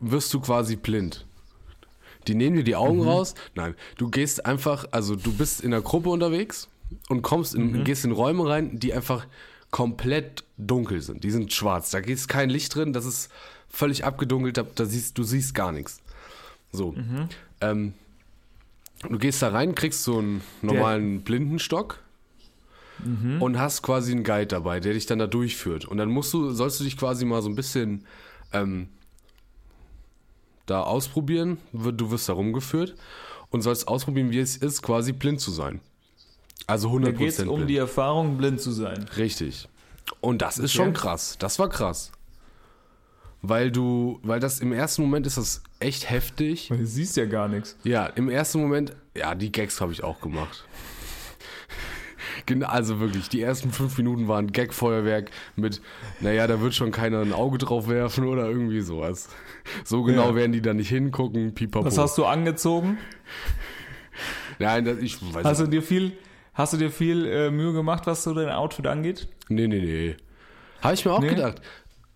wirst 0.00 0.32
du 0.34 0.40
quasi 0.40 0.76
blind. 0.76 1.26
Die 2.26 2.34
nehmen 2.34 2.56
dir 2.56 2.64
die 2.64 2.76
Augen 2.76 3.02
raus. 3.02 3.34
Nein, 3.54 3.74
du 3.98 4.10
gehst 4.10 4.46
einfach, 4.46 4.86
also 4.90 5.14
du 5.14 5.32
bist 5.32 5.60
in 5.60 5.72
einer 5.72 5.82
Gruppe 5.82 6.08
unterwegs 6.08 6.68
und 7.08 7.22
kommst 7.22 7.54
in, 7.54 7.84
gehst 7.84 8.04
in 8.04 8.12
Räume 8.12 8.48
rein, 8.48 8.78
die 8.78 8.92
einfach 8.92 9.26
komplett 9.70 10.44
dunkel 10.56 11.02
sind. 11.02 11.22
Die 11.24 11.30
sind 11.30 11.52
schwarz. 11.52 11.90
Da 11.90 11.98
ist 11.98 12.28
kein 12.28 12.50
Licht 12.50 12.74
drin. 12.74 12.92
Das 12.92 13.04
ist 13.04 13.30
völlig 13.68 14.04
abgedunkelt. 14.04 14.56
Da, 14.56 14.64
da 14.74 14.84
siehst 14.84 15.18
du 15.18 15.22
siehst 15.22 15.54
gar 15.54 15.72
nichts. 15.72 16.00
So. 16.72 16.94
Ähm, 17.60 17.94
du 19.08 19.18
gehst 19.18 19.42
da 19.42 19.48
rein, 19.48 19.74
kriegst 19.74 20.02
so 20.02 20.18
einen 20.18 20.40
normalen 20.62 21.22
Blindenstock 21.22 22.00
und 23.40 23.58
hast 23.58 23.82
quasi 23.82 24.12
einen 24.12 24.24
Guide 24.24 24.46
dabei, 24.46 24.80
der 24.80 24.92
dich 24.94 25.06
dann 25.06 25.18
da 25.18 25.26
durchführt. 25.26 25.84
Und 25.84 25.96
dann 25.98 26.08
musst 26.10 26.32
du, 26.34 26.50
sollst 26.50 26.80
du 26.80 26.84
dich 26.84 26.96
quasi 26.96 27.24
mal 27.24 27.42
so 27.42 27.48
ein 27.48 27.54
bisschen 27.54 28.04
ähm, 28.52 28.88
da 30.66 30.82
ausprobieren. 30.82 31.58
Du 31.72 32.10
wirst 32.10 32.28
da 32.28 32.32
rumgeführt 32.32 32.94
und 33.50 33.62
sollst 33.62 33.88
ausprobieren, 33.88 34.30
wie 34.30 34.38
es 34.40 34.56
ist, 34.56 34.82
quasi 34.82 35.12
blind 35.12 35.40
zu 35.40 35.50
sein. 35.50 35.80
Also 36.66 36.88
Da 36.98 37.08
100% 37.10 37.12
geht 37.12 37.28
es 37.28 37.40
um 37.40 37.54
blind. 37.56 37.70
die 37.70 37.76
Erfahrung, 37.76 38.36
blind 38.38 38.60
zu 38.60 38.72
sein. 38.72 39.04
Richtig. 39.16 39.68
Und 40.20 40.42
das 40.42 40.58
ist 40.58 40.74
Okay. 40.74 40.84
schon 40.84 40.92
krass. 40.92 41.36
Das 41.38 41.58
war 41.58 41.68
krass. 41.68 42.12
Weil 43.42 43.70
du, 43.70 44.18
weil 44.22 44.40
das 44.40 44.58
im 44.60 44.72
ersten 44.72 45.02
Moment 45.02 45.26
ist 45.26 45.36
das 45.36 45.62
echt 45.78 46.10
heftig. 46.10 46.70
Weil 46.70 46.78
du 46.78 46.86
siehst 46.86 47.16
ja 47.16 47.26
gar 47.26 47.46
nichts. 47.48 47.76
Ja, 47.84 48.06
im 48.06 48.28
ersten 48.28 48.60
Moment, 48.60 48.96
ja, 49.14 49.34
die 49.36 49.52
Gags 49.52 49.80
habe 49.80 49.92
ich 49.92 50.02
auch 50.02 50.20
gemacht. 50.20 50.64
Also 52.62 53.00
wirklich, 53.00 53.28
die 53.28 53.40
ersten 53.42 53.70
fünf 53.72 53.96
Minuten 53.98 54.28
waren 54.28 54.52
Gag-Feuerwerk 54.52 55.30
mit, 55.56 55.80
naja, 56.20 56.46
da 56.46 56.60
wird 56.60 56.74
schon 56.74 56.92
keiner 56.92 57.20
ein 57.20 57.32
Auge 57.32 57.58
drauf 57.58 57.88
werfen 57.88 58.24
oder 58.26 58.48
irgendwie 58.48 58.80
sowas. 58.80 59.28
So 59.84 60.02
genau 60.02 60.28
Ja. 60.30 60.34
werden 60.36 60.52
die 60.52 60.62
da 60.62 60.72
nicht 60.74 60.88
hingucken, 60.88 61.54
pipapo. 61.54 61.84
Was 61.86 61.98
hast 61.98 62.16
du 62.18 62.24
angezogen? 62.24 62.98
Nein, 64.58 64.84
das, 64.84 64.98
ich 64.98 65.18
weiß 65.34 65.44
Hast 65.44 65.58
du 65.58 65.64
nicht. 65.64 65.72
dir 65.74 65.82
viel, 65.82 66.12
hast 66.54 66.72
du 66.72 66.76
dir 66.78 66.90
viel 66.90 67.26
äh, 67.26 67.50
Mühe 67.50 67.72
gemacht, 67.72 68.06
was 68.06 68.22
so 68.24 68.32
dein 68.34 68.48
Outfit 68.48 68.86
angeht? 68.86 69.28
Nee, 69.48 69.66
nee, 69.68 69.80
nee. 69.80 70.16
Habe 70.80 70.94
ich 70.94 71.04
mir 71.04 71.12
auch 71.12 71.20
Nee? 71.20 71.28
gedacht. 71.30 71.60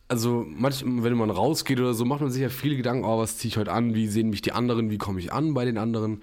Also, 0.08 0.44
manch, 0.48 0.82
wenn 0.84 1.14
man 1.14 1.30
rausgeht 1.30 1.78
oder 1.78 1.94
so, 1.94 2.04
macht 2.04 2.20
man 2.20 2.30
sich 2.30 2.42
ja 2.42 2.48
viele 2.48 2.76
Gedanken, 2.76 3.04
oh, 3.04 3.18
was 3.18 3.38
ziehe 3.38 3.50
ich 3.50 3.56
heute 3.58 3.70
an, 3.72 3.94
wie 3.94 4.08
sehen 4.08 4.30
mich 4.30 4.42
die 4.42 4.50
anderen, 4.52 4.90
wie 4.90 4.98
komme 4.98 5.20
ich 5.20 5.32
an 5.32 5.54
bei 5.54 5.64
den 5.64 5.78
anderen. 5.78 6.22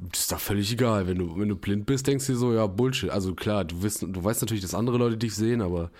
Das 0.00 0.20
ist 0.20 0.32
doch 0.32 0.40
völlig 0.40 0.72
egal. 0.72 1.06
Wenn 1.06 1.18
du, 1.18 1.38
wenn 1.38 1.48
du 1.48 1.56
blind 1.56 1.86
bist, 1.86 2.06
denkst 2.06 2.26
du 2.26 2.32
dir 2.32 2.38
so, 2.38 2.54
ja, 2.54 2.66
Bullshit. 2.66 3.10
Also 3.10 3.34
klar, 3.34 3.64
du, 3.64 3.82
wirst, 3.82 4.02
du 4.02 4.24
weißt 4.24 4.40
natürlich, 4.42 4.62
dass 4.62 4.74
andere 4.74 4.98
Leute 4.98 5.16
dich 5.16 5.34
sehen, 5.34 5.60
aber 5.60 5.90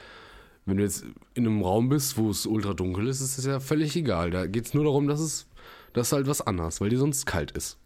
wenn 0.66 0.76
du 0.76 0.82
jetzt 0.82 1.04
in 1.34 1.46
einem 1.46 1.62
Raum 1.62 1.88
bist, 1.88 2.16
wo 2.16 2.30
es 2.30 2.46
ultra 2.46 2.74
dunkel 2.74 3.08
ist, 3.08 3.20
ist 3.20 3.38
es 3.38 3.44
ja 3.44 3.58
völlig 3.58 3.96
egal. 3.96 4.30
Da 4.30 4.46
geht 4.46 4.66
es 4.66 4.74
nur 4.74 4.84
darum, 4.84 5.08
dass 5.08 5.20
es 5.20 5.46
dass 5.92 6.12
halt 6.12 6.26
was 6.26 6.40
anderes, 6.40 6.80
weil 6.80 6.90
dir 6.90 6.98
sonst 6.98 7.26
kalt 7.26 7.50
ist. 7.52 7.76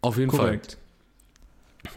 Auf 0.00 0.18
jeden 0.18 0.30
Korrekt. 0.30 0.72
Fall. 0.72 0.80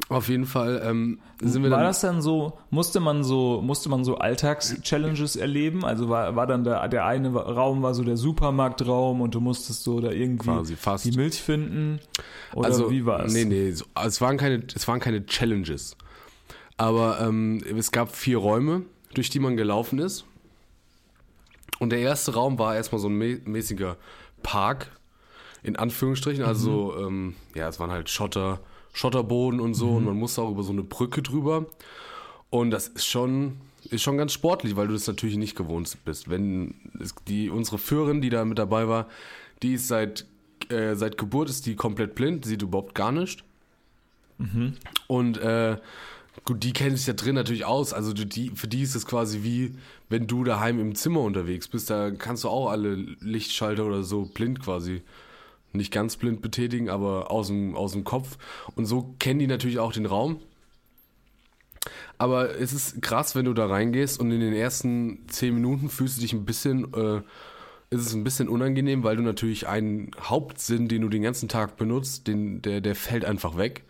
Auf 0.09 0.29
jeden 0.29 0.45
Fall 0.45 0.81
ähm, 0.83 1.19
sind 1.41 1.63
wir 1.63 1.71
war 1.71 1.79
dann. 1.79 1.87
das 1.87 2.01
dann 2.01 2.21
so, 2.21 2.57
musste 2.69 2.99
man 2.99 3.23
so, 3.23 3.61
musste 3.61 3.89
man 3.89 4.03
so 4.03 4.17
Alltags-Challenges 4.17 5.35
erleben? 5.35 5.85
Also 5.85 6.09
war, 6.09 6.35
war 6.35 6.47
dann 6.47 6.63
der, 6.63 6.87
der 6.87 7.05
eine 7.05 7.31
Raum 7.31 7.81
war 7.81 7.93
so 7.93 8.03
der 8.03 8.17
Supermarktraum 8.17 9.21
und 9.21 9.35
du 9.35 9.39
musstest 9.39 9.83
so 9.83 9.99
da 9.99 10.11
irgendwie 10.11 10.75
die 11.03 11.17
Milch 11.17 11.41
finden? 11.41 11.99
Oder 12.53 12.67
also, 12.67 12.89
wie 12.89 13.05
war 13.05 13.25
es? 13.25 13.33
Nee, 13.33 13.45
nee, 13.45 13.69
es, 13.69 14.21
waren 14.21 14.37
keine, 14.37 14.63
es 14.75 14.87
waren 14.87 14.99
keine 14.99 15.25
Challenges. 15.25 15.95
Aber 16.77 17.19
ähm, 17.21 17.61
es 17.77 17.91
gab 17.91 18.15
vier 18.15 18.37
Räume, 18.37 18.83
durch 19.13 19.29
die 19.29 19.39
man 19.39 19.57
gelaufen 19.57 19.99
ist. 19.99 20.25
Und 21.79 21.91
der 21.91 21.99
erste 21.99 22.33
Raum 22.33 22.59
war 22.59 22.75
erstmal 22.75 22.99
so 22.99 23.07
ein 23.07 23.17
mä 23.17 23.37
mäßiger 23.45 23.97
Park, 24.43 24.91
in 25.63 25.75
Anführungsstrichen. 25.75 26.43
Also, 26.43 26.95
ähm, 26.97 27.35
ja, 27.55 27.67
es 27.67 27.79
waren 27.79 27.91
halt 27.91 28.09
Schotter, 28.09 28.59
Schotterboden 28.93 29.59
und 29.59 29.73
so. 29.73 29.91
Und 29.91 30.05
man 30.05 30.15
musste 30.17 30.41
auch 30.41 30.51
über 30.51 30.63
so 30.63 30.71
eine 30.71 30.83
Brücke 30.83 31.21
drüber. 31.21 31.65
Und 32.49 32.71
das 32.71 32.87
ist 32.87 33.05
schon, 33.05 33.57
ist 33.89 34.01
schon 34.01 34.17
ganz 34.17 34.33
sportlich, 34.33 34.75
weil 34.75 34.87
du 34.87 34.93
das 34.93 35.07
natürlich 35.07 35.37
nicht 35.37 35.55
gewohnt 35.55 35.95
bist. 36.05 36.29
Wenn 36.29 36.75
die, 37.27 37.49
unsere 37.49 37.77
Führerin, 37.77 38.21
die 38.21 38.29
da 38.29 38.45
mit 38.45 38.57
dabei 38.57 38.87
war, 38.87 39.07
die 39.61 39.73
ist 39.73 39.87
seit, 39.87 40.25
äh, 40.69 40.95
seit 40.95 41.17
Geburt 41.17 41.49
ist 41.49 41.65
die 41.65 41.75
komplett 41.75 42.15
blind, 42.15 42.45
sieht 42.45 42.61
überhaupt 42.61 42.95
gar 42.95 43.11
nicht. 43.11 43.43
Und 45.07 45.37
äh, 45.37 45.77
gut, 46.45 46.63
die 46.63 46.73
kennen 46.73 46.95
sich 46.95 47.05
da 47.05 47.13
drin 47.13 47.35
natürlich 47.35 47.65
aus. 47.65 47.93
Also 47.93 48.13
die, 48.13 48.51
für 48.55 48.67
die 48.67 48.81
ist 48.81 48.95
es 48.95 49.05
quasi 49.05 49.43
wie, 49.43 49.75
wenn 50.09 50.27
du 50.27 50.43
daheim 50.43 50.79
im 50.79 50.95
Zimmer 50.95 51.21
unterwegs 51.21 51.67
bist, 51.67 51.89
da 51.89 52.11
kannst 52.11 52.43
du 52.43 52.49
auch 52.49 52.69
alle 52.69 52.95
Lichtschalter 53.19 53.85
oder 53.85 54.03
so 54.03 54.25
blind 54.25 54.61
quasi. 54.61 55.01
Nicht 55.71 55.91
ganz 55.91 56.17
blind 56.17 56.41
betätigen, 56.41 56.89
aber 56.89 57.31
aus 57.31 57.47
dem, 57.47 57.75
aus 57.75 57.91
dem 57.91 58.03
Kopf. 58.03 58.37
Und 58.75 58.85
so 58.85 59.15
kennen 59.19 59.39
die 59.39 59.47
natürlich 59.47 59.79
auch 59.79 59.91
den 59.91 60.05
Raum. 60.05 60.41
Aber 62.17 62.59
es 62.59 62.73
ist 62.73 63.01
krass, 63.01 63.35
wenn 63.35 63.45
du 63.45 63.53
da 63.53 63.67
reingehst 63.67 64.19
und 64.19 64.31
in 64.31 64.41
den 64.41 64.53
ersten 64.53 65.27
zehn 65.29 65.53
Minuten 65.53 65.89
fühlst 65.89 66.17
du 66.17 66.21
dich 66.21 66.33
ein 66.33 66.45
bisschen, 66.45 66.93
äh, 66.93 67.21
ist 67.91 68.05
es 68.05 68.13
ein 68.13 68.23
bisschen 68.23 68.49
unangenehm, 68.49 69.03
weil 69.03 69.15
du 69.15 69.23
natürlich 69.23 69.67
einen 69.67 70.11
Hauptsinn, 70.19 70.87
den 70.87 71.01
du 71.01 71.09
den 71.09 71.21
ganzen 71.21 71.47
Tag 71.47 71.77
benutzt, 71.77 72.27
den, 72.27 72.61
der, 72.61 72.81
der 72.81 72.95
fällt 72.95 73.25
einfach 73.25 73.57
weg. 73.57 73.83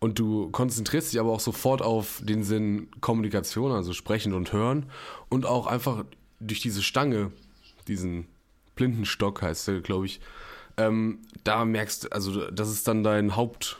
Und 0.00 0.18
du 0.18 0.50
konzentrierst 0.50 1.12
dich 1.12 1.20
aber 1.20 1.30
auch 1.30 1.40
sofort 1.40 1.80
auf 1.80 2.20
den 2.22 2.42
Sinn 2.42 2.88
Kommunikation, 3.00 3.72
also 3.72 3.92
sprechen 3.92 4.34
und 4.34 4.52
hören. 4.52 4.86
Und 5.28 5.46
auch 5.46 5.66
einfach 5.66 6.04
durch 6.40 6.60
diese 6.60 6.82
Stange, 6.82 7.30
diesen 7.88 8.26
Blindenstock 8.74 9.40
heißt 9.40 9.68
der, 9.68 9.80
glaube 9.80 10.06
ich, 10.06 10.20
ähm, 10.76 11.18
da 11.44 11.64
merkst 11.64 12.04
du, 12.04 12.08
also 12.12 12.50
das 12.50 12.70
ist 12.70 12.88
dann 12.88 13.04
dein 13.04 13.36
Haupt, 13.36 13.78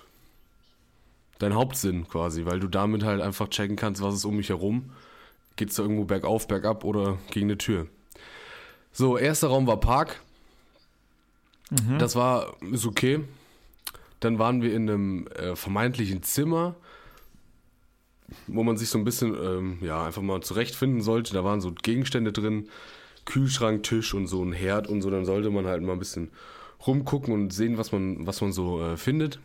dein 1.39 1.55
Hauptsinn 1.55 2.09
quasi, 2.09 2.45
weil 2.45 2.61
du 2.61 2.69
damit 2.69 3.03
halt 3.03 3.21
einfach 3.21 3.49
checken 3.49 3.77
kannst, 3.77 4.03
was 4.03 4.15
ist 4.15 4.25
um 4.25 4.37
mich 4.37 4.51
herum. 4.51 4.91
Geht's 5.57 5.77
da 5.77 5.83
irgendwo 5.83 6.05
bergauf, 6.05 6.49
bergab 6.49 6.85
oder 6.85 7.19
gegen 7.31 7.47
eine 7.47 7.59
Tür. 7.59 7.87
So, 8.93 9.19
erster 9.19 9.49
Raum 9.49 9.67
war 9.67 9.79
Park. 9.81 10.21
Das 11.99 12.15
war, 12.17 12.55
ist 12.73 12.87
okay. 12.87 13.21
Dann 14.21 14.39
waren 14.39 14.63
wir 14.63 14.73
in 14.75 14.89
einem 14.89 15.27
äh, 15.29 15.57
vermeintlichen 15.57 16.23
Zimmer, 16.23 16.77
wo 18.47 18.63
man 18.63 18.77
sich 18.77 18.89
so 18.89 18.99
ein 18.99 19.05
bisschen, 19.05 19.35
ähm, 19.35 19.79
ja, 19.81 20.05
einfach 20.07 20.23
mal 20.23 20.41
zurechtfinden 20.43 21.03
sollte. 21.03 21.35
Da 21.35 21.45
waren 21.45 21.61
so 21.61 21.73
Gegenstände 21.73 22.33
drin, 22.33 22.69
Kühlschrank, 23.25 23.83
Tisch 23.83 24.15
und 24.15 24.29
so 24.29 24.43
ein 24.45 24.53
Herd 24.53 24.87
und 24.87 25.03
so. 25.03 25.11
Dann 25.11 25.25
sollte 25.25 25.51
man 25.51 25.67
halt 25.67 25.83
mal 25.83 25.93
ein 25.93 25.99
bisschen 25.99 26.31
rumgucken 26.87 27.33
und 27.33 27.53
sehen, 27.53 27.79
was 27.79 27.93
man, 27.93 28.27
was 28.27 28.41
man 28.41 28.53
so 28.53 28.83
äh, 28.83 28.97
findet. 28.97 29.39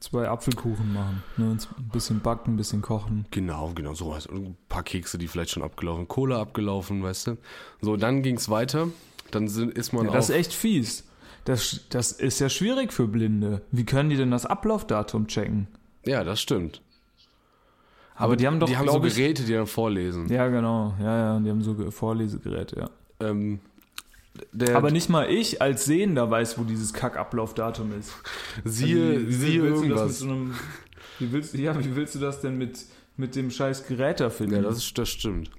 Zwei 0.00 0.28
Apfelkuchen 0.28 0.92
machen. 0.92 1.22
Ne? 1.38 1.56
Ein 1.78 1.88
bisschen 1.90 2.20
backen, 2.20 2.54
ein 2.54 2.56
bisschen 2.56 2.82
kochen. 2.82 3.24
Genau, 3.30 3.72
genau, 3.74 3.94
sowas. 3.94 4.26
Und 4.26 4.44
ein 4.44 4.56
paar 4.68 4.82
Kekse, 4.82 5.16
die 5.16 5.28
vielleicht 5.28 5.50
schon 5.50 5.62
abgelaufen, 5.62 6.08
Cola 6.08 6.40
abgelaufen, 6.42 7.02
weißt 7.02 7.28
du. 7.28 7.36
So, 7.80 7.96
dann 7.96 8.22
ging's 8.22 8.50
weiter. 8.50 8.88
Dann 9.30 9.48
sind, 9.48 9.72
ist 9.72 9.92
man 9.94 10.04
Ja, 10.06 10.12
das 10.12 10.28
ist 10.28 10.36
echt 10.36 10.52
fies. 10.52 11.04
Das, 11.46 11.80
das 11.90 12.12
ist 12.12 12.38
ja 12.40 12.48
schwierig 12.50 12.92
für 12.92 13.06
Blinde. 13.06 13.62
Wie 13.70 13.84
können 13.84 14.10
die 14.10 14.16
denn 14.16 14.30
das 14.30 14.44
Ablaufdatum 14.46 15.26
checken? 15.26 15.68
ja, 16.04 16.22
das 16.22 16.40
stimmt. 16.40 16.82
Aber 18.14 18.36
die 18.36 18.46
haben 18.46 18.60
doch, 18.60 18.68
die 18.68 18.76
haben 18.76 18.88
so 18.88 19.00
Geräte, 19.00 19.42
die 19.44 19.52
dann 19.54 19.66
vorlesen. 19.66 20.28
Ja, 20.28 20.48
genau. 20.48 20.94
Ja, 21.00 21.18
ja, 21.34 21.40
die 21.40 21.50
haben 21.50 21.62
so 21.62 21.74
Ge- 21.74 21.90
Vorlesegeräte, 21.90 22.78
ja. 22.78 22.90
Ähm, 23.26 23.58
der, 24.52 24.76
Aber 24.76 24.90
nicht 24.90 25.08
mal 25.08 25.30
ich 25.30 25.62
als 25.62 25.84
Sehender 25.84 26.30
weiß, 26.30 26.58
wo 26.58 26.64
dieses 26.64 26.92
Kackablaufdatum 26.92 27.92
ist. 27.98 28.12
siehe, 28.64 29.14
Also 29.14 29.28
wie, 29.28 29.32
siehe 29.32 29.62
willst 29.62 29.82
du 29.84 29.88
das 29.88 29.88
mit 29.88 29.90
irgendwas. 29.90 30.18
so 30.18 30.28
einem, 30.28 30.54
wie 31.20 31.32
willst, 31.32 31.54
ja, 31.54 31.78
wie 31.84 31.94
willst 31.96 32.14
du 32.14 32.18
das 32.18 32.40
denn 32.40 32.58
mit, 32.58 32.78
mit 33.16 33.36
dem 33.36 33.50
scheiß 33.50 33.86
Gerät 33.86 34.20
da 34.20 34.30
finden? 34.30 34.56
Ja, 34.56 34.62
das, 34.62 34.78
ist, 34.78 34.98
das 34.98 35.08
stimmt. 35.08 35.50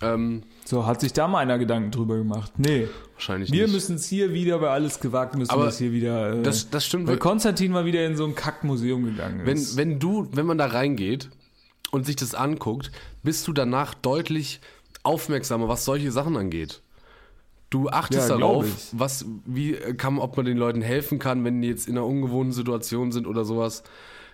Ähm, 0.00 0.42
so, 0.64 0.84
hat 0.86 1.00
sich 1.00 1.12
da 1.12 1.28
mal 1.28 1.38
einer 1.38 1.58
Gedanken 1.58 1.92
drüber 1.92 2.16
gemacht? 2.16 2.52
Nee. 2.58 2.88
wahrscheinlich 3.14 3.52
Wir 3.52 3.64
nicht. 3.64 3.72
müssen 3.74 3.94
es 3.94 4.06
hier 4.06 4.32
wieder 4.34 4.58
bei 4.58 4.68
Alles 4.70 4.98
gewagt, 4.98 5.36
müssen 5.36 5.54
wir 5.56 5.66
es 5.66 5.78
hier 5.78 5.92
wieder. 5.92 6.38
Äh, 6.40 6.42
das, 6.42 6.70
das 6.70 6.84
stimmt. 6.84 7.06
weil 7.06 7.18
Konstantin 7.18 7.70
mal 7.70 7.84
wieder 7.84 8.04
in 8.04 8.16
so 8.16 8.24
ein 8.24 8.34
Kackmuseum 8.34 9.04
gegangen 9.04 9.42
Wenn, 9.46 9.56
ist. 9.56 9.76
wenn 9.76 10.00
du, 10.00 10.28
wenn 10.32 10.46
man 10.46 10.58
da 10.58 10.66
reingeht 10.66 11.30
und 11.92 12.04
sich 12.06 12.16
das 12.16 12.34
anguckt, 12.34 12.90
bist 13.22 13.46
du 13.46 13.52
danach 13.52 13.94
deutlich 13.94 14.60
aufmerksamer, 15.04 15.68
was 15.68 15.84
solche 15.84 16.10
Sachen 16.10 16.36
angeht. 16.36 16.82
Du 17.72 17.88
achtest 17.88 18.28
Ja, 18.28 18.36
darauf, 18.36 18.66
was, 18.92 19.24
wie 19.46 19.74
äh, 19.74 19.94
kann, 19.94 20.18
ob 20.18 20.36
man 20.36 20.44
den 20.44 20.58
Leuten 20.58 20.82
helfen 20.82 21.18
kann, 21.18 21.42
wenn 21.42 21.62
die 21.62 21.68
jetzt 21.68 21.88
in 21.88 21.96
einer 21.96 22.06
ungewohnten 22.06 22.52
Situation 22.52 23.12
sind 23.12 23.26
oder 23.26 23.46
sowas. 23.46 23.82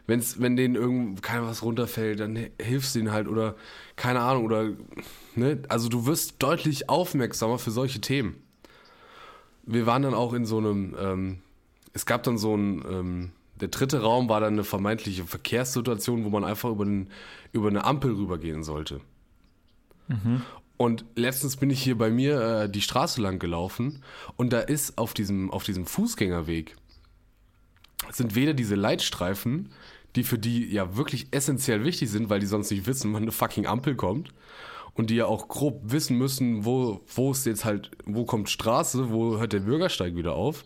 Wenn's, 0.09 0.40
wenn 0.40 0.57
denen 0.57 0.74
irgend 0.74 1.22
kein 1.22 1.42
was 1.42 1.62
runterfällt, 1.62 2.18
dann 2.18 2.35
hi- 2.37 2.51
hilfst 2.61 2.94
du 2.96 2.98
ihnen 2.98 3.12
halt 3.12 3.29
oder 3.29 3.55
keine 3.94 4.20
Ahnung 4.22 4.44
oder 4.44 4.70
ne, 5.37 5.62
also 5.68 5.88
du 5.88 6.05
wirst 6.07 6.42
deutlich 6.42 6.88
aufmerksamer 6.88 7.59
für 7.59 7.70
solche 7.70 8.01
Themen. 8.01 8.42
Wir 9.62 9.87
waren 9.87 10.03
dann 10.03 10.14
auch 10.14 10.33
in 10.33 10.44
so 10.44 10.59
einem, 10.59 10.96
ähm, 11.01 11.38
es 11.92 12.07
gab 12.07 12.24
dann 12.24 12.38
so 12.38 12.57
ein, 12.57 12.83
ähm, 12.90 13.31
der 13.61 13.68
dritte 13.68 14.01
Raum 14.01 14.29
war 14.29 14.40
dann 14.40 14.55
eine 14.55 14.64
vermeintliche 14.64 15.24
Verkehrssituation, 15.24 16.24
wo 16.24 16.31
man 16.31 16.42
einfach 16.42 16.70
über, 16.70 16.85
den, 16.87 17.09
über 17.53 17.68
eine 17.68 17.85
Ampel 17.85 18.14
rübergehen 18.14 18.64
sollte. 18.64 19.01
Und 20.79 21.05
letztens 21.17 21.57
bin 21.57 21.71
ich 21.71 21.83
hier 21.83 21.99
bei 21.99 22.09
mir 22.09 22.41
äh, 22.41 22.71
die 22.71 22.81
Straße 22.81 23.21
lang 23.21 23.38
gelaufen 23.38 24.03
und 24.37 24.53
da 24.53 24.61
ist 24.61 24.97
auf 24.97 25.12
diesem, 25.12 25.51
auf 25.51 25.64
diesem 25.64 25.85
Fußgängerweg 25.85 26.77
sind 28.12 28.37
weder 28.37 28.55
diese 28.55 28.77
Leitstreifen, 28.77 29.71
die 30.14 30.23
für 30.23 30.38
die 30.38 30.73
ja 30.73 30.97
wirklich 30.97 31.27
essentiell 31.33 31.85
wichtig 31.85 32.11
sind, 32.11 32.31
weil 32.31 32.38
die 32.38 32.47
sonst 32.47 32.71
nicht 32.71 32.87
wissen, 32.87 33.12
wann 33.12 33.23
eine 33.23 33.33
fucking 33.33 33.67
Ampel 33.67 33.97
kommt 33.97 34.33
und 34.95 35.11
die 35.11 35.17
ja 35.17 35.27
auch 35.27 35.49
grob 35.49 35.81
wissen 35.85 36.17
müssen, 36.17 36.64
wo, 36.64 37.01
wo 37.12 37.33
ist 37.33 37.45
jetzt 37.45 37.64
halt, 37.64 37.91
wo 38.07 38.25
kommt 38.25 38.49
Straße, 38.49 39.11
wo 39.11 39.38
hört 39.38 39.53
der 39.53 39.61
Bürgersteig 39.61 40.14
wieder 40.14 40.35
auf. 40.35 40.64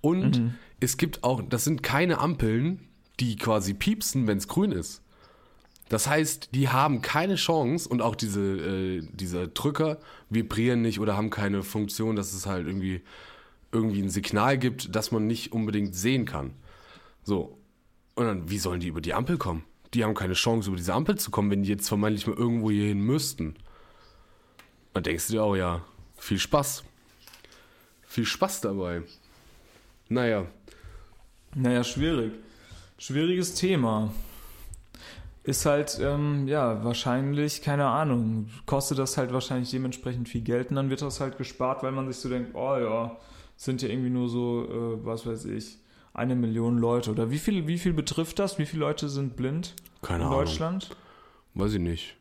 Und 0.00 0.54
es 0.78 0.96
gibt 0.96 1.24
auch, 1.24 1.42
das 1.42 1.64
sind 1.64 1.82
keine 1.82 2.18
Ampeln, 2.18 2.88
die 3.18 3.36
quasi 3.36 3.74
piepsen, 3.74 4.26
wenn 4.26 4.38
es 4.38 4.48
grün 4.48 4.72
ist. 4.72 5.02
Das 5.90 6.06
heißt, 6.06 6.50
die 6.54 6.68
haben 6.68 7.02
keine 7.02 7.34
Chance 7.34 7.88
und 7.88 8.00
auch 8.00 8.14
diese, 8.14 8.40
äh, 8.40 9.02
diese 9.12 9.48
Drücker 9.48 9.98
vibrieren 10.30 10.82
nicht 10.82 11.00
oder 11.00 11.16
haben 11.16 11.30
keine 11.30 11.64
Funktion, 11.64 12.14
dass 12.14 12.32
es 12.32 12.46
halt 12.46 12.68
irgendwie, 12.68 13.02
irgendwie 13.72 14.00
ein 14.00 14.08
Signal 14.08 14.56
gibt, 14.56 14.94
das 14.94 15.10
man 15.10 15.26
nicht 15.26 15.52
unbedingt 15.52 15.96
sehen 15.96 16.26
kann. 16.26 16.52
So. 17.24 17.58
Und 18.14 18.24
dann, 18.26 18.48
wie 18.48 18.58
sollen 18.58 18.78
die 18.78 18.86
über 18.86 19.00
die 19.00 19.14
Ampel 19.14 19.36
kommen? 19.36 19.64
Die 19.92 20.04
haben 20.04 20.14
keine 20.14 20.34
Chance, 20.34 20.68
über 20.68 20.76
diese 20.76 20.94
Ampel 20.94 21.18
zu 21.18 21.32
kommen, 21.32 21.50
wenn 21.50 21.64
die 21.64 21.70
jetzt 21.70 21.88
vermeintlich 21.88 22.24
mal 22.28 22.36
irgendwo 22.36 22.70
hier 22.70 22.86
hin 22.86 23.00
müssten. 23.00 23.56
Dann 24.94 25.02
denkst 25.02 25.26
du 25.26 25.32
dir 25.32 25.42
auch, 25.42 25.56
ja, 25.56 25.84
viel 26.16 26.38
Spaß. 26.38 26.84
Viel 28.06 28.26
Spaß 28.26 28.60
dabei. 28.60 29.02
Naja, 30.08 30.46
Naja, 31.56 31.82
schwierig. 31.82 32.32
Schwieriges 32.96 33.54
Thema. 33.54 34.12
Ist 35.42 35.64
halt, 35.64 35.98
ähm, 36.02 36.46
ja, 36.48 36.84
wahrscheinlich, 36.84 37.62
keine 37.62 37.86
Ahnung, 37.86 38.50
kostet 38.66 38.98
das 38.98 39.16
halt 39.16 39.32
wahrscheinlich 39.32 39.70
dementsprechend 39.70 40.28
viel 40.28 40.42
Geld 40.42 40.70
und 40.70 40.76
dann 40.76 40.90
wird 40.90 41.00
das 41.00 41.20
halt 41.20 41.38
gespart, 41.38 41.82
weil 41.82 41.92
man 41.92 42.06
sich 42.06 42.18
so 42.18 42.28
denkt, 42.28 42.54
oh 42.54 42.76
ja, 42.76 43.16
sind 43.56 43.80
ja 43.82 43.88
irgendwie 43.88 44.10
nur 44.10 44.28
so, 44.28 44.64
äh, 44.64 45.04
was 45.04 45.26
weiß 45.26 45.46
ich, 45.46 45.78
eine 46.12 46.34
Million 46.34 46.78
Leute. 46.78 47.10
Oder 47.10 47.30
wie 47.30 47.38
viel, 47.38 47.66
wie 47.66 47.78
viel 47.78 47.92
betrifft 47.92 48.38
das? 48.38 48.58
Wie 48.58 48.66
viele 48.66 48.80
Leute 48.80 49.08
sind 49.08 49.36
blind 49.36 49.74
keine 50.02 50.24
in 50.24 50.26
Ahnung. 50.28 50.40
Deutschland? 50.40 50.90
Weiß 51.54 51.72
ich 51.74 51.80
nicht. 51.80 52.16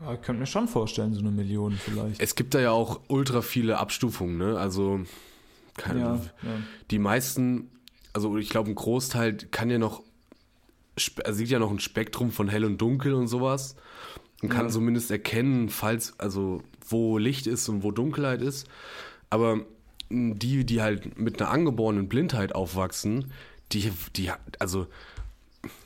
Ja, 0.00 0.14
ich 0.14 0.22
könnte 0.22 0.40
mir 0.40 0.46
schon 0.46 0.68
vorstellen, 0.68 1.14
so 1.14 1.20
eine 1.20 1.30
Million 1.30 1.72
vielleicht. 1.72 2.20
Es 2.20 2.34
gibt 2.34 2.54
da 2.54 2.60
ja 2.60 2.70
auch 2.72 3.00
ultra 3.08 3.42
viele 3.42 3.78
Abstufungen, 3.78 4.36
ne? 4.36 4.58
Also, 4.58 5.00
keine, 5.76 6.00
ja, 6.00 6.14
ja. 6.14 6.50
die 6.90 6.98
meisten, 6.98 7.70
also 8.12 8.36
ich 8.36 8.50
glaube, 8.50 8.70
ein 8.70 8.74
Großteil 8.74 9.36
kann 9.36 9.70
ja 9.70 9.78
noch, 9.78 10.02
also 11.24 11.36
sieht 11.38 11.48
ja 11.48 11.58
noch 11.58 11.70
ein 11.70 11.80
Spektrum 11.80 12.30
von 12.30 12.48
hell 12.48 12.64
und 12.64 12.78
dunkel 12.78 13.14
und 13.14 13.26
sowas 13.28 13.76
und 14.42 14.48
kann 14.48 14.66
Ja. 14.66 14.72
zumindest 14.72 15.10
erkennen, 15.10 15.68
falls, 15.68 16.18
also 16.18 16.62
wo 16.88 17.18
Licht 17.18 17.46
ist 17.46 17.68
und 17.68 17.82
wo 17.82 17.90
Dunkelheit 17.90 18.42
ist. 18.42 18.66
Aber 19.30 19.64
die, 20.10 20.64
die 20.64 20.82
halt 20.82 21.18
mit 21.18 21.40
einer 21.40 21.50
angeborenen 21.50 22.08
Blindheit 22.08 22.54
aufwachsen, 22.54 23.32
die, 23.72 23.90
die, 24.16 24.30
also 24.58 24.86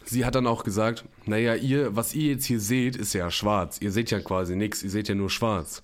sie 0.05 0.25
hat 0.25 0.35
dann 0.35 0.47
auch 0.47 0.65
gesagt, 0.65 1.05
naja, 1.25 1.55
ihr, 1.55 1.95
was 1.97 2.15
ihr 2.15 2.33
jetzt 2.33 2.45
hier 2.47 2.61
seht, 2.61 2.97
ist 2.97 3.13
ja 3.15 3.31
schwarz. 3.31 3.81
Ihr 3.81 3.93
seht 3.93 4.11
ja 4.11 4.21
quasi 4.21 4.57
nichts, 4.57 4.83
ihr 4.83 4.91
seht 4.91 5.09
ja 5.09 5.15
nur 5.15 5.31
schwarz. 5.31 5.83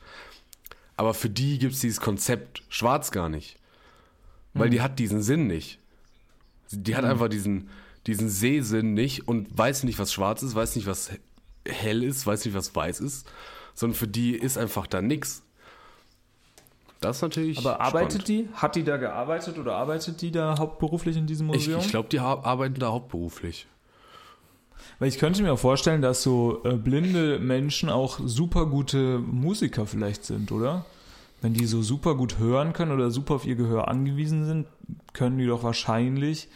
Aber 0.96 1.14
für 1.14 1.30
die 1.30 1.58
gibt 1.58 1.74
es 1.74 1.80
dieses 1.80 2.00
Konzept 2.00 2.62
schwarz 2.68 3.10
gar 3.10 3.28
nicht. 3.28 3.56
Weil 4.52 4.70
die 4.70 4.80
hat 4.80 4.98
diesen 5.00 5.20
Sinn 5.22 5.46
nicht. 5.48 5.80
Die 6.70 6.94
hat 6.94 7.04
einfach 7.04 7.28
diesen, 7.28 7.68
diesen 8.06 8.28
Sehsinn 8.28 8.94
nicht 8.94 9.28
und 9.28 9.56
weiß 9.56 9.84
nicht, 9.84 9.98
was 9.98 10.12
schwarz 10.12 10.42
ist, 10.42 10.54
weiß 10.54 10.76
nicht, 10.76 10.86
was 10.86 11.10
hell 11.66 12.02
ist, 12.02 12.26
weiß 12.26 12.44
nicht, 12.44 12.54
was 12.54 12.74
weiß 12.74 13.00
ist, 13.00 13.26
sondern 13.74 13.96
für 13.96 14.08
die 14.08 14.34
ist 14.34 14.58
einfach 14.58 14.86
da 14.86 15.00
nix. 15.00 15.42
Das 17.00 17.16
ist 17.16 17.22
natürlich. 17.22 17.58
Aber 17.58 17.80
arbeitet 17.80 18.22
spannend. 18.22 18.28
die? 18.28 18.48
Hat 18.54 18.76
die 18.76 18.84
da 18.84 18.96
gearbeitet 18.96 19.58
oder 19.58 19.76
arbeitet 19.76 20.22
die 20.22 20.30
da 20.30 20.58
hauptberuflich 20.58 21.16
in 21.16 21.26
diesem 21.26 21.48
Ich, 21.50 21.66
Museum? 21.66 21.80
ich 21.80 21.88
glaube, 21.88 22.08
die 22.08 22.18
arbeiten 22.18 22.78
da 22.80 22.92
hauptberuflich. 22.92 23.66
Weil 24.98 25.08
ich 25.08 25.18
könnte 25.18 25.42
mir 25.42 25.52
auch 25.52 25.58
vorstellen, 25.58 26.02
dass 26.02 26.22
so 26.22 26.62
äh, 26.64 26.74
blinde 26.74 27.38
Menschen 27.38 27.88
auch 27.88 28.20
super 28.24 28.66
gute 28.66 29.18
Musiker 29.18 29.86
vielleicht 29.86 30.24
sind, 30.24 30.52
oder? 30.52 30.84
Wenn 31.42 31.52
die 31.52 31.66
so 31.66 31.82
super 31.82 32.14
gut 32.14 32.38
hören 32.38 32.72
können 32.72 32.92
oder 32.92 33.10
super 33.10 33.34
auf 33.34 33.46
ihr 33.46 33.56
Gehör 33.56 33.88
angewiesen 33.88 34.46
sind, 34.46 34.66
können 35.12 35.36
die 35.36 35.46
doch 35.46 35.62
wahrscheinlich 35.62 36.48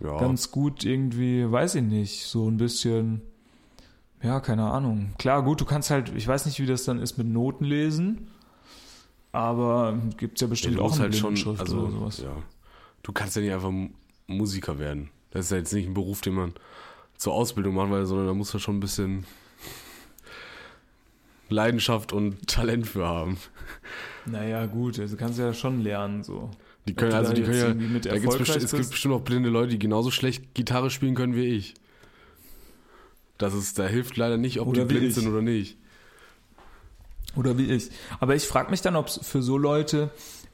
Ja. 0.00 0.18
ganz 0.18 0.50
gut 0.50 0.84
irgendwie, 0.84 1.50
weiß 1.50 1.76
ich 1.76 1.82
nicht, 1.82 2.24
so 2.26 2.48
ein 2.48 2.58
bisschen, 2.58 3.22
ja, 4.22 4.40
keine 4.40 4.64
Ahnung. 4.70 5.14
Klar, 5.18 5.42
gut, 5.42 5.60
du 5.60 5.64
kannst 5.64 5.90
halt, 5.90 6.12
ich 6.14 6.26
weiß 6.28 6.46
nicht, 6.46 6.60
wie 6.60 6.66
das 6.66 6.84
dann 6.84 6.98
ist 6.98 7.16
mit 7.16 7.26
Noten 7.26 7.64
lesen, 7.64 8.28
aber 9.32 9.98
gibt's 10.16 10.40
ja 10.40 10.46
Ja, 10.46 10.50
bestimmt 10.50 10.78
du 10.78 10.82
auch 10.82 10.92
eine 10.92 11.02
halt 11.02 11.16
schon, 11.16 11.36
also, 11.58 11.78
oder 11.80 11.90
sowas. 11.90 12.18
ja. 12.18 12.36
Du 13.02 13.12
kannst 13.12 13.36
ja 13.36 13.42
nicht 13.42 13.52
einfach 13.52 13.72
Musiker 14.26 14.78
werden. 14.78 15.10
Das 15.30 15.46
ist 15.46 15.50
ja 15.52 15.58
jetzt 15.58 15.72
nicht 15.72 15.86
ein 15.86 15.94
Beruf, 15.94 16.20
den 16.20 16.34
man 16.34 16.52
zur 17.16 17.32
Ausbildung 17.34 17.74
machen 17.74 17.90
will, 17.92 18.04
sondern 18.04 18.26
da 18.26 18.34
muss 18.34 18.52
man 18.52 18.60
schon 18.60 18.76
ein 18.76 18.80
bisschen 18.80 19.24
Leidenschaft 21.48 22.12
und 22.12 22.46
Talent 22.48 22.86
für 22.86 23.06
haben. 23.06 23.38
Naja, 24.24 24.66
gut, 24.66 24.98
also 24.98 25.16
kannst 25.16 25.38
du 25.38 25.42
ja 25.42 25.54
schon 25.54 25.80
lernen, 25.80 26.22
so. 26.24 26.50
Die 26.88 26.94
können, 26.94 27.12
also 27.12 27.32
die 27.32 27.42
können 27.42 27.92
ja, 27.94 27.98
da 27.98 28.18
gibt's 28.18 28.38
bestimmt, 28.38 28.62
es 28.62 28.70
gibt 28.72 28.90
bestimmt 28.90 29.14
auch 29.14 29.22
blinde 29.22 29.48
Leute, 29.48 29.70
die 29.70 29.78
genauso 29.78 30.10
schlecht 30.10 30.54
Gitarre 30.54 30.90
spielen 30.90 31.14
können 31.14 31.34
wie 31.34 31.44
ich. 31.46 31.74
Das 33.38 33.54
ist, 33.54 33.78
da 33.78 33.86
hilft 33.86 34.16
leider 34.16 34.36
nicht, 34.36 34.60
ob 34.60 34.68
Oder 34.68 34.82
die 34.82 34.94
blind 34.94 35.06
ich. 35.08 35.14
sind 35.14 35.28
oder 35.28 35.42
nicht. 35.42 35.76
Oder 37.36 37.58
wie 37.58 37.70
ich. 37.70 37.90
Aber 38.20 38.34
ich 38.34 38.46
frage 38.46 38.70
mich 38.70 38.80
dann, 38.80 38.96
ob 38.96 39.08
es 39.08 39.20
für 39.22 39.42
so 39.42 39.58
Leute 39.58 40.10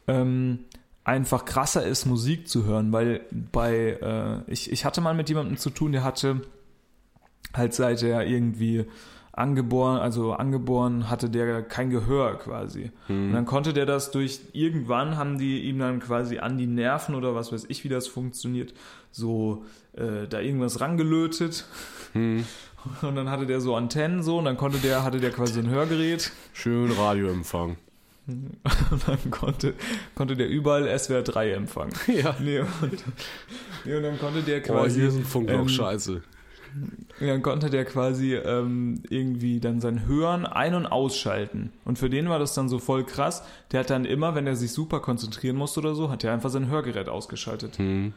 ähm, 0.09 0.61
einfach 1.05 1.45
krasser 1.45 1.87
ist, 1.87 2.07
Musik 2.07 2.49
zu 2.49 2.65
hören, 2.65 2.93
weil 2.93 3.27
bei, 3.31 3.99
äh, 4.01 4.51
ich, 4.51 4.73
ich 4.73 4.85
hatte 4.85 5.01
mal 5.01 5.15
mit 5.15 5.29
jemandem 5.29 5.57
zu 5.59 5.71
tun, 5.71 5.93
der 5.93 6.03
hatte 6.03 6.43
halt 7.55 7.75
seit 7.75 8.03
er 8.03 8.27
irgendwie 8.27 8.87
angeboren, 9.33 9.99
also 9.99 10.35
angeboren 10.35 11.09
hatte 11.09 11.31
der 11.31 11.63
kein 11.63 11.91
Gehör 11.91 12.39
quasi. 12.39 12.91
Und 13.09 13.33
dann 13.33 13.47
konnte 13.47 13.73
der 13.73 13.87
das 13.87 14.11
durch, 14.11 14.41
irgendwann 14.53 15.17
haben 15.17 15.39
die 15.39 15.63
ihm 15.63 15.79
dann 15.79 16.01
quasi 16.01 16.39
an 16.39 16.59
die 16.59 16.67
Nerven 16.67 17.15
oder 17.15 17.35
was 17.35 17.51
weiß 17.51 17.65
ich, 17.69 17.83
wie 17.85 17.89
das 17.89 18.09
funktioniert, 18.09 18.75
so 19.11 19.65
äh, 19.95 20.29
da 20.29 20.41
irgendwas 20.41 20.81
rangelötet. 20.81 21.65
Hm. 22.13 22.45
Und 23.03 23.15
dann 23.15 23.31
hatte 23.31 23.47
der 23.47 23.61
so 23.61 23.77
Antennen 23.77 24.25
so 24.25 24.39
und 24.39 24.45
dann 24.45 24.57
konnte 24.57 24.79
der, 24.79 25.05
hatte 25.05 25.21
der 25.21 25.31
quasi 25.31 25.61
ein 25.61 25.71
Hörgerät. 25.71 26.33
Schön 26.53 26.91
Radioempfang. 26.91 27.77
Und 28.27 28.61
dann 29.07 29.31
konnte, 29.31 29.75
konnte 30.17 30.35
der 30.35 30.49
überall 30.49 30.99
SWR 30.99 31.23
3 31.23 31.53
empfangen. 31.53 31.93
Ja. 32.09 32.35
Nee, 32.41 32.59
und, 32.59 33.05
nee, 33.85 33.95
und 33.95 34.03
dann 34.03 34.19
konnte 34.19 34.43
der 34.43 34.63
quasi. 34.63 35.01
hier 35.01 35.09
ist 35.09 35.17
ein 35.17 35.25
Funkloch, 35.25 35.61
ähm, 35.61 35.69
scheiße. 35.69 36.23
Dann 37.21 37.43
konnte 37.43 37.71
der 37.71 37.85
quasi 37.85 38.35
ähm, 38.35 39.03
irgendwie 39.11 39.61
dann 39.61 39.81
sein 39.81 40.07
Hören 40.07 40.47
ein- 40.47 40.75
und 40.75 40.87
ausschalten. 40.87 41.73
Und 41.85 41.99
für 41.99 42.09
den 42.11 42.29
war 42.29 42.39
das 42.39 42.55
dann 42.55 42.69
so 42.69 42.79
voll 42.79 43.05
krass. 43.05 43.43
Der 43.71 43.81
hat 43.81 43.91
dann 43.91 44.05
immer, 44.05 44.35
wenn 44.35 44.47
er 44.47 44.57
sich 44.57 44.73
super 44.73 45.01
konzentrieren 45.01 45.57
musste 45.57 45.81
oder 45.81 45.95
so, 45.95 46.11
hat 46.11 46.25
er 46.25 46.33
einfach 46.33 46.51
sein 46.51 46.69
Hörgerät 46.69 47.09
ausgeschaltet. 47.09 47.79
Hm. 47.79 48.13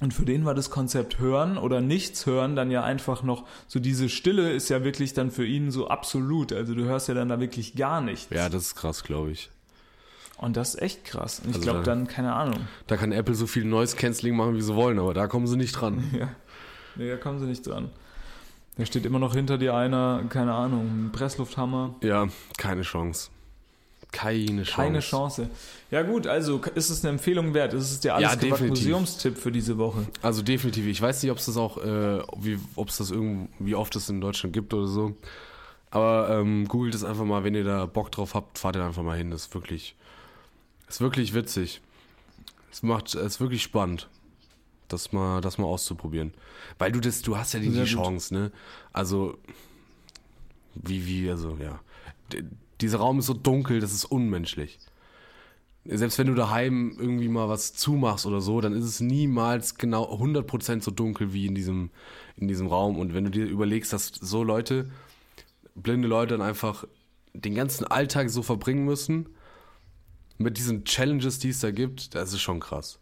Und 0.00 0.12
für 0.14 0.24
den 0.24 0.44
war 0.44 0.54
das 0.54 0.70
Konzept 0.70 1.20
Hören 1.20 1.56
oder 1.58 1.80
Nichts 1.80 2.26
hören 2.26 2.56
dann 2.56 2.70
ja 2.72 2.82
einfach 2.82 3.22
noch, 3.22 3.44
so 3.68 3.78
diese 3.78 4.08
Stille 4.08 4.50
ist 4.52 4.68
ja 4.68 4.82
wirklich 4.82 5.14
dann 5.14 5.30
für 5.30 5.46
ihn 5.46 5.70
so 5.70 5.86
absolut. 5.88 6.52
Also 6.52 6.74
du 6.74 6.84
hörst 6.84 7.06
ja 7.08 7.14
dann 7.14 7.28
da 7.28 7.38
wirklich 7.38 7.76
gar 7.76 8.00
nichts. 8.00 8.26
Ja, 8.30 8.48
das 8.48 8.62
ist 8.62 8.74
krass, 8.74 9.04
glaube 9.04 9.30
ich. 9.30 9.50
Und 10.38 10.56
das 10.56 10.74
ist 10.74 10.82
echt 10.82 11.04
krass. 11.04 11.38
Und 11.38 11.50
ich 11.50 11.56
Also 11.56 11.64
glaube 11.66 11.78
da- 11.84 11.94
dann, 11.94 12.08
keine 12.08 12.32
Ahnung. 12.34 12.62
Da 12.88 12.96
kann 12.96 13.12
Apple 13.12 13.36
so 13.36 13.46
viel 13.46 13.64
Noise 13.64 13.96
Cancelling 13.96 14.34
machen, 14.34 14.56
wie 14.56 14.62
sie 14.62 14.74
wollen, 14.74 14.98
aber 14.98 15.14
da 15.14 15.28
kommen 15.28 15.46
sie 15.46 15.56
nicht 15.56 15.72
dran. 15.72 16.02
Ja. 16.18 16.28
Nee, 16.96 17.08
da 17.08 17.16
kommen 17.16 17.38
sie 17.38 17.46
nicht 17.46 17.66
dran. 17.66 17.90
Da 18.76 18.86
steht 18.86 19.04
immer 19.04 19.18
noch 19.18 19.34
hinter 19.34 19.58
dir 19.58 19.74
einer, 19.74 20.22
keine 20.28 20.54
Ahnung, 20.54 21.06
ein 21.06 21.12
Presslufthammer. 21.12 21.94
Ja, 22.02 22.28
keine 22.56 22.82
Chance. 22.82 23.30
Keine 24.12 24.62
Chance. 24.62 24.72
Keine 24.76 25.00
Chance. 25.00 25.50
Ja 25.90 26.02
gut, 26.02 26.26
also 26.26 26.60
ist 26.74 26.90
es 26.90 27.02
eine 27.02 27.10
Empfehlung 27.14 27.54
wert? 27.54 27.72
Ist 27.72 27.90
es 27.90 28.00
der 28.00 28.14
alles 28.16 28.38
Ja. 28.42 28.56
Museumstipp 28.66 29.38
für 29.38 29.50
diese 29.50 29.78
Woche? 29.78 30.06
Also 30.20 30.42
definitiv. 30.42 30.86
Ich 30.86 31.00
weiß 31.00 31.22
nicht, 31.22 31.32
ob 31.32 31.38
es 31.38 31.46
das 31.46 31.56
auch, 31.56 31.78
äh, 31.78 32.22
wie, 32.38 32.58
ob 32.76 32.88
es 32.88 32.98
das 32.98 33.10
irgend, 33.10 33.48
wie 33.58 33.74
oft 33.74 33.94
es 33.96 34.08
in 34.10 34.20
Deutschland 34.20 34.52
gibt 34.52 34.74
oder 34.74 34.86
so. 34.86 35.16
Aber 35.90 36.28
ähm, 36.30 36.68
googelt 36.68 36.94
es 36.94 37.04
einfach 37.04 37.24
mal, 37.24 37.44
wenn 37.44 37.54
ihr 37.54 37.64
da 37.64 37.86
Bock 37.86 38.10
drauf 38.12 38.34
habt, 38.34 38.58
fahrt 38.58 38.76
ihr 38.76 38.84
einfach 38.84 39.02
mal 39.02 39.16
hin. 39.16 39.30
Das 39.30 39.42
ist 39.46 39.54
wirklich, 39.54 39.94
ist 40.88 41.00
wirklich 41.00 41.34
witzig. 41.34 41.80
Es 42.70 42.82
macht, 42.82 43.14
es 43.14 43.14
ist 43.14 43.40
wirklich 43.40 43.62
spannend, 43.62 44.08
das 44.92 45.12
mal, 45.12 45.40
das 45.40 45.58
mal 45.58 45.66
auszuprobieren. 45.66 46.32
Weil 46.78 46.92
du 46.92 47.00
das, 47.00 47.22
du 47.22 47.36
hast 47.36 47.54
ja 47.54 47.60
die, 47.60 47.70
die. 47.70 47.84
Chance, 47.84 48.34
ne? 48.34 48.52
Also, 48.92 49.38
wie, 50.74 51.06
wie, 51.06 51.30
also, 51.30 51.56
ja. 51.60 51.80
D 52.32 52.44
dieser 52.80 52.98
Raum 52.98 53.20
ist 53.20 53.26
so 53.26 53.34
dunkel, 53.34 53.78
das 53.78 53.92
ist 53.92 54.04
unmenschlich. 54.04 54.76
Selbst 55.84 56.18
wenn 56.18 56.26
du 56.26 56.34
daheim 56.34 56.96
irgendwie 56.98 57.28
mal 57.28 57.48
was 57.48 57.74
zumachst 57.74 58.26
oder 58.26 58.40
so, 58.40 58.60
dann 58.60 58.72
ist 58.72 58.84
es 58.84 58.98
niemals 58.98 59.76
genau 59.76 60.12
100% 60.12 60.82
so 60.82 60.90
dunkel 60.90 61.32
wie 61.32 61.46
in 61.46 61.54
diesem, 61.54 61.90
in 62.36 62.48
diesem 62.48 62.66
Raum. 62.66 62.98
Und 62.98 63.14
wenn 63.14 63.22
du 63.22 63.30
dir 63.30 63.46
überlegst, 63.46 63.92
dass 63.92 64.08
so 64.08 64.42
Leute, 64.42 64.90
blinde 65.76 66.08
Leute 66.08 66.36
dann 66.36 66.46
einfach 66.46 66.84
den 67.34 67.54
ganzen 67.54 67.84
Alltag 67.86 68.30
so 68.30 68.42
verbringen 68.42 68.84
müssen, 68.84 69.28
mit 70.38 70.58
diesen 70.58 70.84
Challenges, 70.84 71.38
die 71.38 71.50
es 71.50 71.60
da 71.60 71.70
gibt, 71.70 72.14
das 72.14 72.32
ist 72.32 72.40
schon 72.40 72.60
krass. 72.60 72.98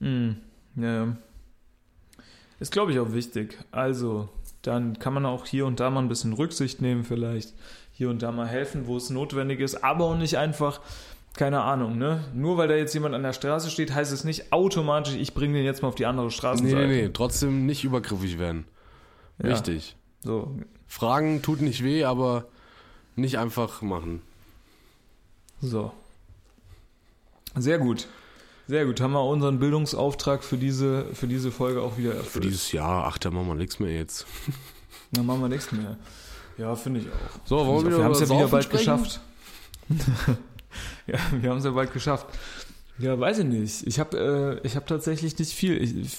Hm, 0.00 0.36
ja. 0.82 1.16
Ist, 2.58 2.72
glaube 2.72 2.92
ich, 2.92 2.98
auch 2.98 3.12
wichtig. 3.12 3.58
Also, 3.70 4.28
dann 4.62 4.98
kann 4.98 5.14
man 5.14 5.24
auch 5.24 5.46
hier 5.46 5.64
und 5.66 5.80
da 5.80 5.88
mal 5.90 6.00
ein 6.00 6.08
bisschen 6.08 6.32
Rücksicht 6.34 6.82
nehmen, 6.82 7.04
vielleicht. 7.04 7.54
Hier 7.92 8.10
und 8.10 8.22
da 8.22 8.32
mal 8.32 8.46
helfen, 8.46 8.86
wo 8.86 8.96
es 8.96 9.10
notwendig 9.10 9.60
ist, 9.60 9.82
aber 9.82 10.04
auch 10.04 10.16
nicht 10.16 10.36
einfach, 10.36 10.80
keine 11.34 11.62
Ahnung, 11.62 11.96
ne? 11.98 12.24
Nur 12.34 12.56
weil 12.58 12.68
da 12.68 12.74
jetzt 12.74 12.92
jemand 12.94 13.14
an 13.14 13.22
der 13.22 13.32
Straße 13.32 13.70
steht, 13.70 13.94
heißt 13.94 14.12
es 14.12 14.24
nicht 14.24 14.52
automatisch, 14.52 15.14
ich 15.14 15.32
bringe 15.34 15.54
den 15.54 15.64
jetzt 15.64 15.82
mal 15.82 15.88
auf 15.88 15.94
die 15.94 16.06
andere 16.06 16.26
Nee, 16.26 16.32
Straßenseite. 16.32 16.86
nee, 16.86 17.02
nee, 17.02 17.10
trotzdem 17.12 17.66
nicht 17.66 17.84
übergriffig 17.84 18.38
werden. 18.38 18.64
Ja. 19.42 19.50
Wichtig. 19.50 19.96
So, 20.22 20.54
Fragen 20.86 21.40
tut 21.40 21.62
nicht 21.62 21.82
weh, 21.82 22.04
aber 22.04 22.46
nicht 23.16 23.38
einfach 23.38 23.80
machen. 23.80 24.20
So. 25.62 25.92
Sehr 27.56 27.78
gut. 27.78 28.06
Sehr 28.70 28.86
gut. 28.86 29.00
Haben 29.00 29.14
wir 29.14 29.24
unseren 29.24 29.58
Bildungsauftrag 29.58 30.44
für 30.44 30.56
diese, 30.56 31.04
für 31.12 31.26
diese 31.26 31.50
Folge 31.50 31.82
auch 31.82 31.98
wieder 31.98 32.10
erfüllt. 32.10 32.30
Für 32.30 32.40
dieses 32.40 32.70
Jahr, 32.70 33.04
ach, 33.04 33.18
da 33.18 33.32
machen 33.32 33.48
wir 33.48 33.56
nichts 33.56 33.80
mehr 33.80 33.92
jetzt. 33.92 34.26
Dann 35.10 35.26
machen 35.26 35.40
wir 35.40 35.48
nichts 35.48 35.72
mehr. 35.72 35.96
Ja, 36.56 36.76
finde 36.76 37.00
ich 37.00 37.06
auch. 37.08 37.46
So, 37.46 37.56
auch. 37.56 37.84
wieder 37.84 37.98
wir 37.98 38.04
haben 38.04 38.12
es 38.12 38.20
ja 38.20 38.30
wieder 38.30 38.46
bald 38.46 38.62
sprechen? 38.62 38.78
geschafft. 38.96 39.20
ja, 41.08 41.18
wir 41.40 41.50
haben 41.50 41.58
es 41.58 41.64
ja 41.64 41.72
bald 41.72 41.92
geschafft. 41.92 42.26
Ja, 42.98 43.18
weiß 43.18 43.40
ich 43.40 43.46
nicht. 43.46 43.86
Ich 43.88 43.98
habe 43.98 44.60
äh, 44.62 44.64
ich 44.64 44.76
hab 44.76 44.86
tatsächlich 44.86 45.36
nicht 45.36 45.52
viel, 45.52 45.82
ich, 45.82 46.14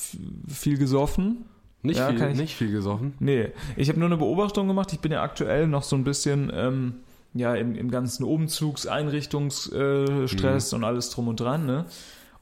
viel 0.54 0.78
gesoffen. 0.78 1.46
Nicht, 1.84 2.00
Ja, 2.00 2.10
viel, 2.10 2.22
ich- 2.22 2.38
nicht 2.38 2.56
viel 2.58 2.72
gesoffen. 2.74 3.14
Nee, 3.20 3.54
ich 3.78 3.88
habe 3.88 3.98
nur 3.98 4.10
eine 4.10 4.18
Beobachtung 4.18 4.68
gemacht. 4.68 4.92
Ich 4.92 5.00
bin 5.00 5.14
ja 5.14 5.24
aktuell 5.24 5.68
noch 5.68 5.84
so 5.84 5.96
ein 5.96 6.04
bisschen 6.04 6.52
ähm, 6.54 6.96
ja, 7.34 7.56
im, 7.56 7.76
im 7.76 7.90
ganzen 7.90 8.26
Umzugs-, 8.26 8.88
Einrichtungsstress 8.88 10.10
äh, 10.10 10.28
Stress 10.28 10.74
und 10.74 10.84
alles 10.84 11.12
drum 11.12 11.30
und 11.30 11.40
dran. 11.40 11.66
Ne? 11.66 11.86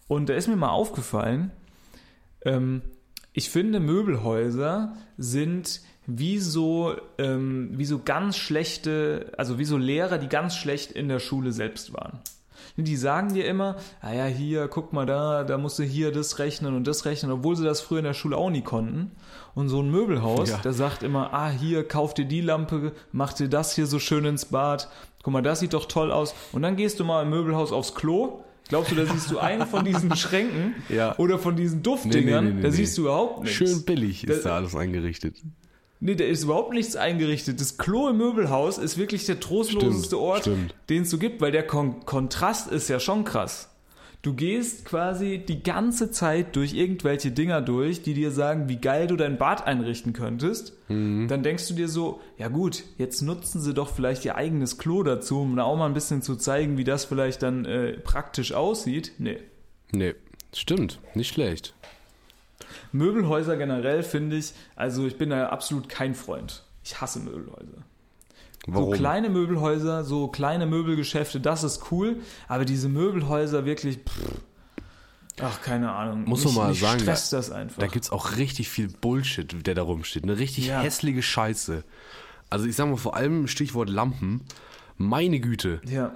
Und 0.09 0.27
da 0.27 0.33
ist 0.33 0.49
mir 0.49 0.57
mal 0.57 0.69
aufgefallen, 0.71 1.51
ähm, 2.43 2.81
ich 3.31 3.49
finde, 3.49 3.79
Möbelhäuser 3.79 4.97
sind 5.17 5.81
wie 6.07 6.39
so, 6.39 6.95
ähm, 7.19 7.69
wie 7.73 7.85
so 7.85 7.99
ganz 8.03 8.35
schlechte, 8.35 9.31
also 9.37 9.59
wie 9.59 9.65
so 9.65 9.77
Lehrer, 9.77 10.17
die 10.17 10.27
ganz 10.27 10.55
schlecht 10.55 10.91
in 10.91 11.07
der 11.07 11.19
Schule 11.19 11.51
selbst 11.51 11.93
waren. 11.93 12.19
Die 12.75 12.95
sagen 12.95 13.33
dir 13.33 13.45
immer, 13.45 13.75
ah 14.01 14.13
ja, 14.13 14.25
hier, 14.25 14.67
guck 14.67 14.93
mal 14.93 15.05
da, 15.05 15.43
da 15.43 15.57
musst 15.57 15.77
du 15.79 15.83
hier 15.83 16.11
das 16.11 16.39
rechnen 16.39 16.75
und 16.75 16.87
das 16.87 17.05
rechnen, 17.05 17.31
obwohl 17.31 17.55
sie 17.55 17.63
das 17.63 17.81
früher 17.81 17.99
in 17.99 18.05
der 18.05 18.13
Schule 18.13 18.37
auch 18.37 18.49
nie 18.49 18.61
konnten. 18.61 19.11
Und 19.53 19.69
so 19.69 19.81
ein 19.81 19.91
Möbelhaus, 19.91 20.49
Ja. 20.49 20.57
der 20.57 20.73
sagt 20.73 21.03
immer, 21.03 21.33
ah, 21.33 21.49
hier, 21.49 21.87
kauf 21.87 22.13
dir 22.13 22.25
die 22.25 22.41
Lampe, 22.41 22.93
mach 23.11 23.33
dir 23.33 23.49
das 23.49 23.75
hier 23.75 23.85
so 23.85 23.99
schön 23.99 24.25
ins 24.25 24.45
Bad, 24.45 24.89
guck 25.23 25.33
mal, 25.33 25.41
das 25.41 25.59
sieht 25.59 25.73
doch 25.73 25.85
toll 25.85 26.11
aus. 26.11 26.33
Und 26.51 26.61
dann 26.63 26.77
gehst 26.77 26.99
du 26.99 27.03
mal 27.03 27.23
im 27.23 27.29
Möbelhaus 27.29 27.71
aufs 27.71 27.93
Klo, 27.95 28.43
glaubst 28.69 28.91
du, 28.91 28.95
da 28.95 29.05
siehst 29.05 29.29
du 29.29 29.39
einen 29.39 29.67
von 29.67 29.83
diesen 29.83 30.15
Schränken 30.15 30.75
Ja. 30.89 31.17
oder 31.17 31.37
von 31.37 31.55
diesen 31.57 31.83
Duftdingern, 31.83 32.43
Nee, 32.45 32.49
nee, 32.51 32.55
nee, 32.57 32.61
da 32.63 32.71
siehst 32.71 32.97
du 32.97 33.01
überhaupt 33.01 33.41
nichts. 33.43 33.57
Schön 33.57 33.83
billig 33.83 34.23
ist 34.23 34.29
Das- 34.37 34.43
da 34.43 34.55
alles 34.55 34.75
eingerichtet. 34.75 35.35
Nee, 36.01 36.15
da 36.15 36.23
ist 36.23 36.43
überhaupt 36.45 36.71
nichts 36.73 36.95
eingerichtet. 36.95 37.59
Das 37.59 37.77
Klo 37.77 38.07
im 38.07 38.17
Möbelhaus 38.17 38.77
ist 38.77 38.97
wirklich 38.97 39.25
der 39.25 39.41
trostloseste 39.41 40.05
Stimmt, 40.15 40.21
Ort, 40.21 40.41
stimmt. 40.43 40.75
den 40.89 41.01
es 41.01 41.09
so 41.09 41.17
gibt, 41.17 41.41
weil 41.41 41.51
der 41.51 41.67
Kon 41.67 42.05
Kontrast 42.05 42.71
ist 42.71 42.87
ja 42.87 43.01
schon 43.01 43.25
krass. 43.25 43.69
Du 44.21 44.33
gehst 44.33 44.83
quasi 44.83 45.37
die 45.47 45.63
ganze 45.63 46.11
Zeit 46.11 46.57
durch 46.57 46.73
irgendwelche 46.73 47.31
Dinger 47.31 47.61
durch, 47.61 48.01
die 48.01 48.13
dir 48.13 48.31
sagen, 48.31 48.67
wie 48.67 48.75
geil 48.75 49.07
du 49.07 49.15
dein 49.15 49.37
Bad 49.37 49.65
einrichten 49.65 50.11
könntest. 50.11 50.73
Mhm. 50.89 51.29
Dann 51.29 51.41
denkst 51.41 51.69
du 51.69 51.73
dir 51.73 51.87
so, 51.87 52.19
ja 52.37 52.49
gut, 52.49 52.83
jetzt 52.97 53.21
nutzen 53.21 53.61
sie 53.61 53.73
doch 53.73 53.89
vielleicht 53.89 54.25
ihr 54.25 54.35
eigenes 54.35 54.77
Klo 54.77 55.03
dazu, 55.03 55.41
um 55.41 55.55
da 55.55 55.63
auch 55.63 55.77
mal 55.77 55.85
ein 55.85 55.93
bisschen 55.93 56.21
zu 56.21 56.35
zeigen, 56.35 56.77
wie 56.77 56.83
das 56.83 57.05
vielleicht 57.05 57.43
dann 57.43 57.63
äh, 57.63 57.93
praktisch 57.93 58.51
aussieht. 58.51 59.13
Nee. 59.19 59.37
Nee, 59.91 60.15
stimmt. 60.53 60.99
Nicht 61.15 61.33
schlecht. 61.33 61.73
Möbelhäuser 62.91 63.55
generell 63.55 64.03
finde 64.03 64.35
ich, 64.35 64.51
also 64.75 65.07
ich 65.07 65.17
bin 65.17 65.29
da 65.29 65.47
absolut 65.47 65.87
kein 65.87 66.13
Freund. 66.13 66.63
Ich 66.83 66.99
hasse 66.99 67.19
Möbelhäuser. 67.19 67.85
Warum? 68.73 68.91
So 68.91 68.97
kleine 68.97 69.29
Möbelhäuser, 69.29 70.03
so 70.03 70.27
kleine 70.27 70.65
Möbelgeschäfte, 70.65 71.39
das 71.39 71.63
ist 71.63 71.91
cool, 71.91 72.17
aber 72.47 72.65
diese 72.65 72.89
Möbelhäuser 72.89 73.65
wirklich, 73.65 73.97
pff, 73.97 74.41
Ach, 75.41 75.61
keine 75.61 75.91
Ahnung. 75.91 76.25
Muss 76.25 76.43
man 76.43 76.53
mal 76.53 76.73
sagen, 76.73 76.99
da, 77.05 77.13
das 77.13 77.51
einfach. 77.51 77.77
da 77.79 77.87
gibt 77.87 78.03
es 78.05 78.11
auch 78.11 78.35
richtig 78.35 78.67
viel 78.69 78.89
Bullshit, 78.89 79.65
der 79.65 79.73
da 79.73 79.83
rumsteht. 79.83 80.23
Eine 80.23 80.37
richtig 80.37 80.67
Ja. 80.67 80.81
hässliche 80.81 81.21
Scheiße. 81.21 81.83
Also 82.49 82.65
ich 82.65 82.75
sag 82.75 82.89
mal 82.89 82.97
vor 82.97 83.15
allem 83.15 83.47
Stichwort 83.47 83.89
Lampen. 83.89 84.41
Meine 84.97 85.39
Güte, 85.39 85.79
ja. 85.87 86.11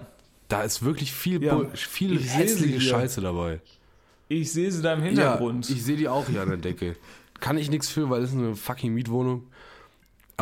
da 0.49 0.63
ist 0.63 0.83
wirklich 0.83 1.13
viel, 1.13 1.41
Ja, 1.41 1.57
viel 1.73 2.17
ich 2.17 2.33
hässliche. 2.33 2.81
Scheiße 2.81 3.21
dabei. 3.21 3.61
Ich 4.27 4.51
sehe 4.51 4.69
sie 4.71 4.81
da 4.81 4.93
im 4.93 5.01
Hintergrund. 5.03 5.69
Ja, 5.69 5.75
ich 5.75 5.83
sehe 5.85 5.95
die 5.95 6.09
auch 6.09 6.27
hier 6.27 6.41
an 6.41 6.49
der 6.49 6.57
Decke. 6.57 6.97
Kann 7.39 7.57
ich 7.57 7.69
nichts 7.69 7.87
für, 7.87 8.09
weil 8.09 8.23
es 8.23 8.31
ist 8.31 8.37
eine 8.37 8.55
fucking 8.57 8.93
Mietwohnung. 8.93 9.43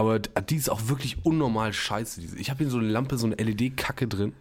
Aber 0.02 0.20
die 0.20 0.56
ist 0.56 0.70
auch 0.70 0.88
wirklich 0.88 1.24
unnormal 1.26 1.74
scheiße. 1.74 2.20
diese- 2.22 2.38
Ich 2.38 2.50
habe 2.50 2.64
hier 2.64 2.72
so 2.72 2.80
eine 2.80 2.88
Lampe, 2.88 3.18
so 3.18 3.28
eine 3.28 3.36
LED-Kacke 3.38 4.08
drin. 4.08 4.34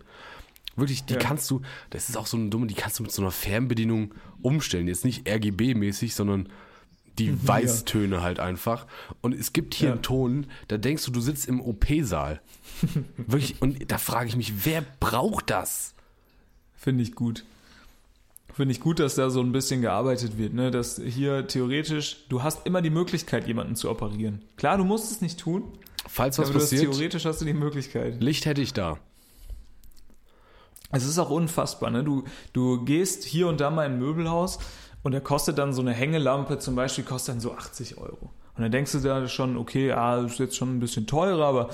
Wirklich, 0.77 1.05
die 1.05 1.15
Ja. 1.15 1.19
kannst 1.19 1.51
du, 1.51 1.61
das 1.91 2.09
ist 2.09 2.17
auch 2.17 2.27
so 2.27 2.39
eine 2.39 2.49
dumme, 2.49 2.67
die 2.67 2.75
kannst 2.75 2.99
du 2.99 3.03
mit 3.03 3.13
so 3.13 3.21
einer 3.21 3.31
Fernbedienung 3.31 4.15
umstellen. 4.41 4.89
Jetzt 4.89 5.05
nicht 5.05 5.27
RGB-mäßig, 5.29 6.15
sondern 6.15 6.49
die 7.19 7.47
Weißtöne 7.47 8.23
halt 8.23 8.41
einfach. 8.41 8.87
Und 9.21 9.35
es 9.35 9.53
gibt 9.53 9.75
hier 9.75 9.89
Ja. 9.89 9.95
einen 9.95 10.03
Ton, 10.03 10.47
da 10.69 10.79
denkst 10.79 11.05
du, 11.05 11.11
du 11.11 11.21
sitzt 11.21 11.47
im 11.47 11.61
OP-Saal. 11.61 12.41
Wirklich, 13.19 13.61
und 13.61 13.91
da 13.93 13.99
frage 13.99 14.29
ich 14.29 14.37
mich, 14.37 14.65
wer 14.65 14.83
braucht 15.01 15.51
das? 15.51 15.95
Finde 16.77 17.03
ich 17.03 17.15
gut. 17.15 17.45
Finde 18.61 18.73
ich 18.73 18.81
gut, 18.83 18.99
dass 18.99 19.15
da 19.15 19.31
so 19.31 19.41
ein 19.41 19.53
bisschen 19.53 19.81
gearbeitet 19.81 20.37
wird, 20.37 20.53
ne? 20.53 20.71
Dass 20.71 21.01
hier 21.03 21.47
theoretisch, 21.47 22.27
du 22.29 22.43
hast 22.43 22.67
immer 22.67 22.83
die 22.83 22.91
Möglichkeit, 22.91 23.47
jemanden 23.47 23.75
zu 23.75 23.89
operieren. 23.89 24.43
Klar, 24.59 24.77
du 24.77 24.85
musst 24.85 25.11
es 25.11 25.23
nicht 25.23 25.41
tun, 25.41 25.79
Falls 26.07 26.39
was 26.39 26.49
du 26.49 26.57
hast, 26.57 26.65
passiert, 26.65 26.83
theoretisch 26.83 27.25
hast 27.25 27.41
du 27.41 27.47
die 27.47 27.55
Möglichkeit. 27.55 28.23
Licht 28.23 28.45
hätte 28.45 28.61
ich 28.61 28.75
da. 28.75 28.99
Es 30.93 31.07
ist 31.07 31.19
auch 31.19 31.31
unfassbar, 31.31 31.91
ne? 31.91 32.05
Du, 32.05 32.25
du 32.53 32.85
gehst 32.85 33.25
hier 33.25 33.49
und 33.49 33.63
da 33.63 33.71
mal 33.71 33.87
in 33.87 33.93
ein 33.93 33.99
Möbelhaus 33.99 34.59
und 35.03 35.13
da 35.13 35.21
kostet 35.21 35.57
dann 35.57 35.73
so 35.73 35.81
eine 35.81 35.95
Hängelampe 35.95 36.59
zum 36.59 36.75
Beispiel, 36.75 37.05
kostet 37.05 37.37
dann 37.37 37.41
so 37.41 37.55
80 37.55 37.97
Euro. 37.97 38.31
Und 38.57 38.63
dann 38.63 38.71
denkst 38.71 38.93
du 38.93 38.99
da 38.99 39.27
schon, 39.27 39.57
okay, 39.57 39.93
ah, 39.93 40.21
ist 40.21 40.39
jetzt 40.39 40.57
schon 40.57 40.77
ein 40.77 40.81
bisschen 40.81 41.07
teurer, 41.07 41.47
aber 41.47 41.71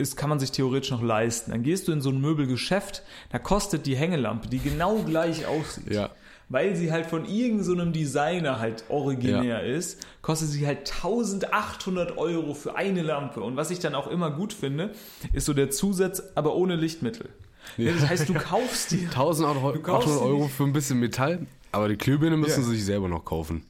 ist, 0.00 0.16
kann 0.16 0.28
man 0.30 0.40
sich 0.40 0.50
theoretisch 0.50 0.90
noch 0.90 1.02
leisten. 1.02 1.50
Dann 1.52 1.62
gehst 1.62 1.86
du 1.86 1.92
in 1.92 2.00
so 2.00 2.10
ein 2.10 2.20
Möbelgeschäft, 2.20 3.02
da 3.30 3.38
kostet 3.38 3.86
die 3.86 3.96
Hängelampe, 3.96 4.48
die 4.48 4.58
genau 4.58 4.96
gleich 5.06 5.46
aussieht. 5.46 5.92
Ja. 5.92 6.10
Weil 6.48 6.74
sie 6.74 6.90
halt 6.90 7.06
von 7.06 7.26
irgendeinem 7.26 7.86
so 7.88 7.92
Designer 7.92 8.58
halt 8.58 8.82
originär 8.88 9.62
ist, 9.62 10.04
kostet 10.20 10.48
sie 10.48 10.66
halt 10.66 10.90
1800 10.92 12.18
Euro 12.18 12.54
für 12.54 12.74
eine 12.74 13.02
Lampe. 13.02 13.40
Und 13.40 13.56
was 13.56 13.70
ich 13.70 13.78
dann 13.78 13.94
auch 13.94 14.08
immer 14.08 14.32
gut 14.32 14.52
finde, 14.52 14.90
ist 15.32 15.46
so 15.46 15.54
der 15.54 15.70
Zusatz, 15.70 16.20
aber 16.34 16.56
ohne 16.56 16.74
Lichtmittel. 16.74 17.28
Ja. 17.76 17.92
Das 17.92 18.08
heißt, 18.08 18.28
du 18.28 18.34
kaufst 18.50 18.90
dir 18.90 19.02
1800 19.08 19.82
kaufst 19.82 20.08
800 20.08 20.18
sie 20.18 20.24
Euro 20.24 20.48
für 20.48 20.64
ein 20.64 20.72
bisschen 20.72 20.98
Metall, 20.98 21.46
aber 21.70 21.88
die 21.88 21.96
Glühbirne 21.96 22.36
müssen 22.36 22.62
Ja. 22.62 22.66
sie 22.66 22.74
sich 22.74 22.84
selber 22.84 23.08
noch 23.08 23.24
kaufen. 23.24 23.62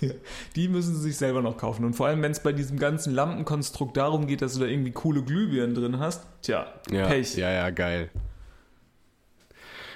Ja, 0.00 0.10
die 0.54 0.68
müssen 0.68 0.94
sie 0.94 1.00
sich 1.02 1.16
selber 1.16 1.42
noch 1.42 1.56
kaufen. 1.56 1.84
Und 1.84 1.94
vor 1.94 2.06
allem, 2.06 2.22
wenn 2.22 2.30
es 2.30 2.40
bei 2.42 2.52
diesem 2.52 2.78
ganzen 2.78 3.12
Lampenkonstrukt 3.14 3.96
darum 3.96 4.26
geht, 4.26 4.42
dass 4.42 4.54
du 4.54 4.60
da 4.60 4.66
irgendwie 4.66 4.92
coole 4.92 5.22
Glühbirnen 5.22 5.74
drin 5.74 5.98
hast, 5.98 6.24
tja, 6.42 6.66
Ja, 6.90 7.06
Pech. 7.08 7.36
ja, 7.36 7.50
ja, 7.50 7.70
geil. 7.70 8.10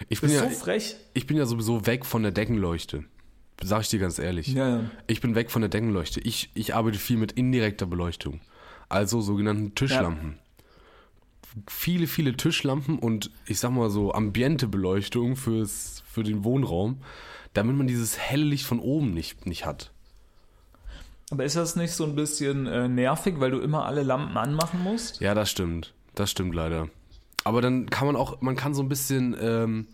Ich 0.09 0.21
bin 0.21 0.31
ja, 0.31 0.41
so 0.41 0.49
frech. 0.51 0.97
ich 1.15 1.27
bin 1.27 1.37
ja 1.37 1.47
sowieso 1.47 1.87
weg 1.87 2.05
von 2.05 2.23
der 2.23 2.33
Deckenleuchte. 2.33 3.05
Sag 3.63 3.83
ich 3.83 3.89
dir 3.91 4.01
ganz 4.01 4.19
ehrlich. 4.19 4.49
Ja, 4.49 4.69
ja. 4.69 4.91
Ich 5.07 5.21
bin 5.21 5.37
weg 5.37 5.51
von 5.53 5.63
der 5.63 5.69
Deckenleuchte. 5.69 6.21
Ich, 6.21 6.51
ich 6.55 6.75
arbeite 6.75 6.99
viel 6.99 7.17
mit 7.17 7.33
indirekter 7.33 7.87
Beleuchtung. 7.87 8.41
Also 8.89 9.21
sogenannten 9.21 9.75
Tischlampen. 9.77 10.39
Viele, 11.69 12.07
viele 12.09 12.37
Tischlampen 12.37 12.99
und 12.99 13.31
ich 13.47 13.61
sag 13.61 13.71
mal 13.71 13.91
so 13.91 14.13
Ambiente-Beleuchtung 14.13 15.37
fürs, 15.37 16.03
für 16.11 16.23
den 16.25 16.45
Wohnraum, 16.45 17.03
damit 17.53 17.77
man 17.77 17.87
dieses 17.87 18.19
helle 18.19 18.45
Licht 18.45 18.65
von 18.65 18.81
oben 18.81 19.13
nicht, 19.15 19.47
nicht 19.47 19.65
hat. 19.67 19.92
Aber 21.33 21.45
ist 21.45 21.57
das 21.57 21.77
nicht 21.77 21.93
so 21.93 22.05
ein 22.05 22.15
bisschen 22.15 22.67
äh, 22.67 22.89
nervig, 22.89 23.37
weil 23.41 23.51
du 23.51 23.59
immer 23.59 23.87
alle 23.87 24.03
Lampen 24.03 24.37
anmachen 24.37 24.81
musst? 24.83 25.21
Ja, 25.21 25.35
das 25.35 25.51
stimmt. 25.51 25.95
Das 26.15 26.31
stimmt 26.31 26.55
leider. 26.55 26.89
Aber 27.45 27.61
dann 27.63 27.89
kann 27.91 28.07
man 28.07 28.17
auch, 28.17 28.41
man 28.43 28.55
kann 28.55 28.75
so 28.75 28.83
ein 28.83 28.89
bisschen 28.91 29.35
ähm, 29.41 29.87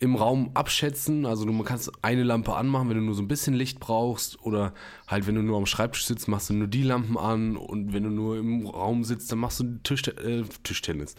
im 0.00 0.16
Raum 0.16 0.50
abschätzen. 0.54 1.24
Also 1.24 1.44
du 1.44 1.52
man 1.52 1.64
kannst 1.64 1.90
eine 2.02 2.24
Lampe 2.24 2.54
anmachen, 2.56 2.88
wenn 2.90 2.96
du 2.96 3.02
nur 3.04 3.14
so 3.14 3.22
ein 3.22 3.28
bisschen 3.28 3.54
Licht 3.54 3.78
brauchst. 3.78 4.42
Oder 4.42 4.74
halt, 5.06 5.26
wenn 5.28 5.36
du 5.36 5.42
nur 5.42 5.56
am 5.56 5.66
Schreibtisch 5.66 6.04
sitzt, 6.04 6.26
machst 6.26 6.50
du 6.50 6.54
nur 6.54 6.66
die 6.68 6.82
Lampen 6.82 7.16
an. 7.16 7.56
Und 7.56 7.92
wenn 7.92 8.02
du 8.02 8.10
nur 8.10 8.36
im 8.36 8.66
Raum 8.66 9.04
sitzt, 9.04 9.30
dann 9.30 9.38
machst 9.38 9.60
du 9.60 9.78
Tisch, 9.84 10.02
äh, 10.08 10.42
Tischtennis. 10.64 11.14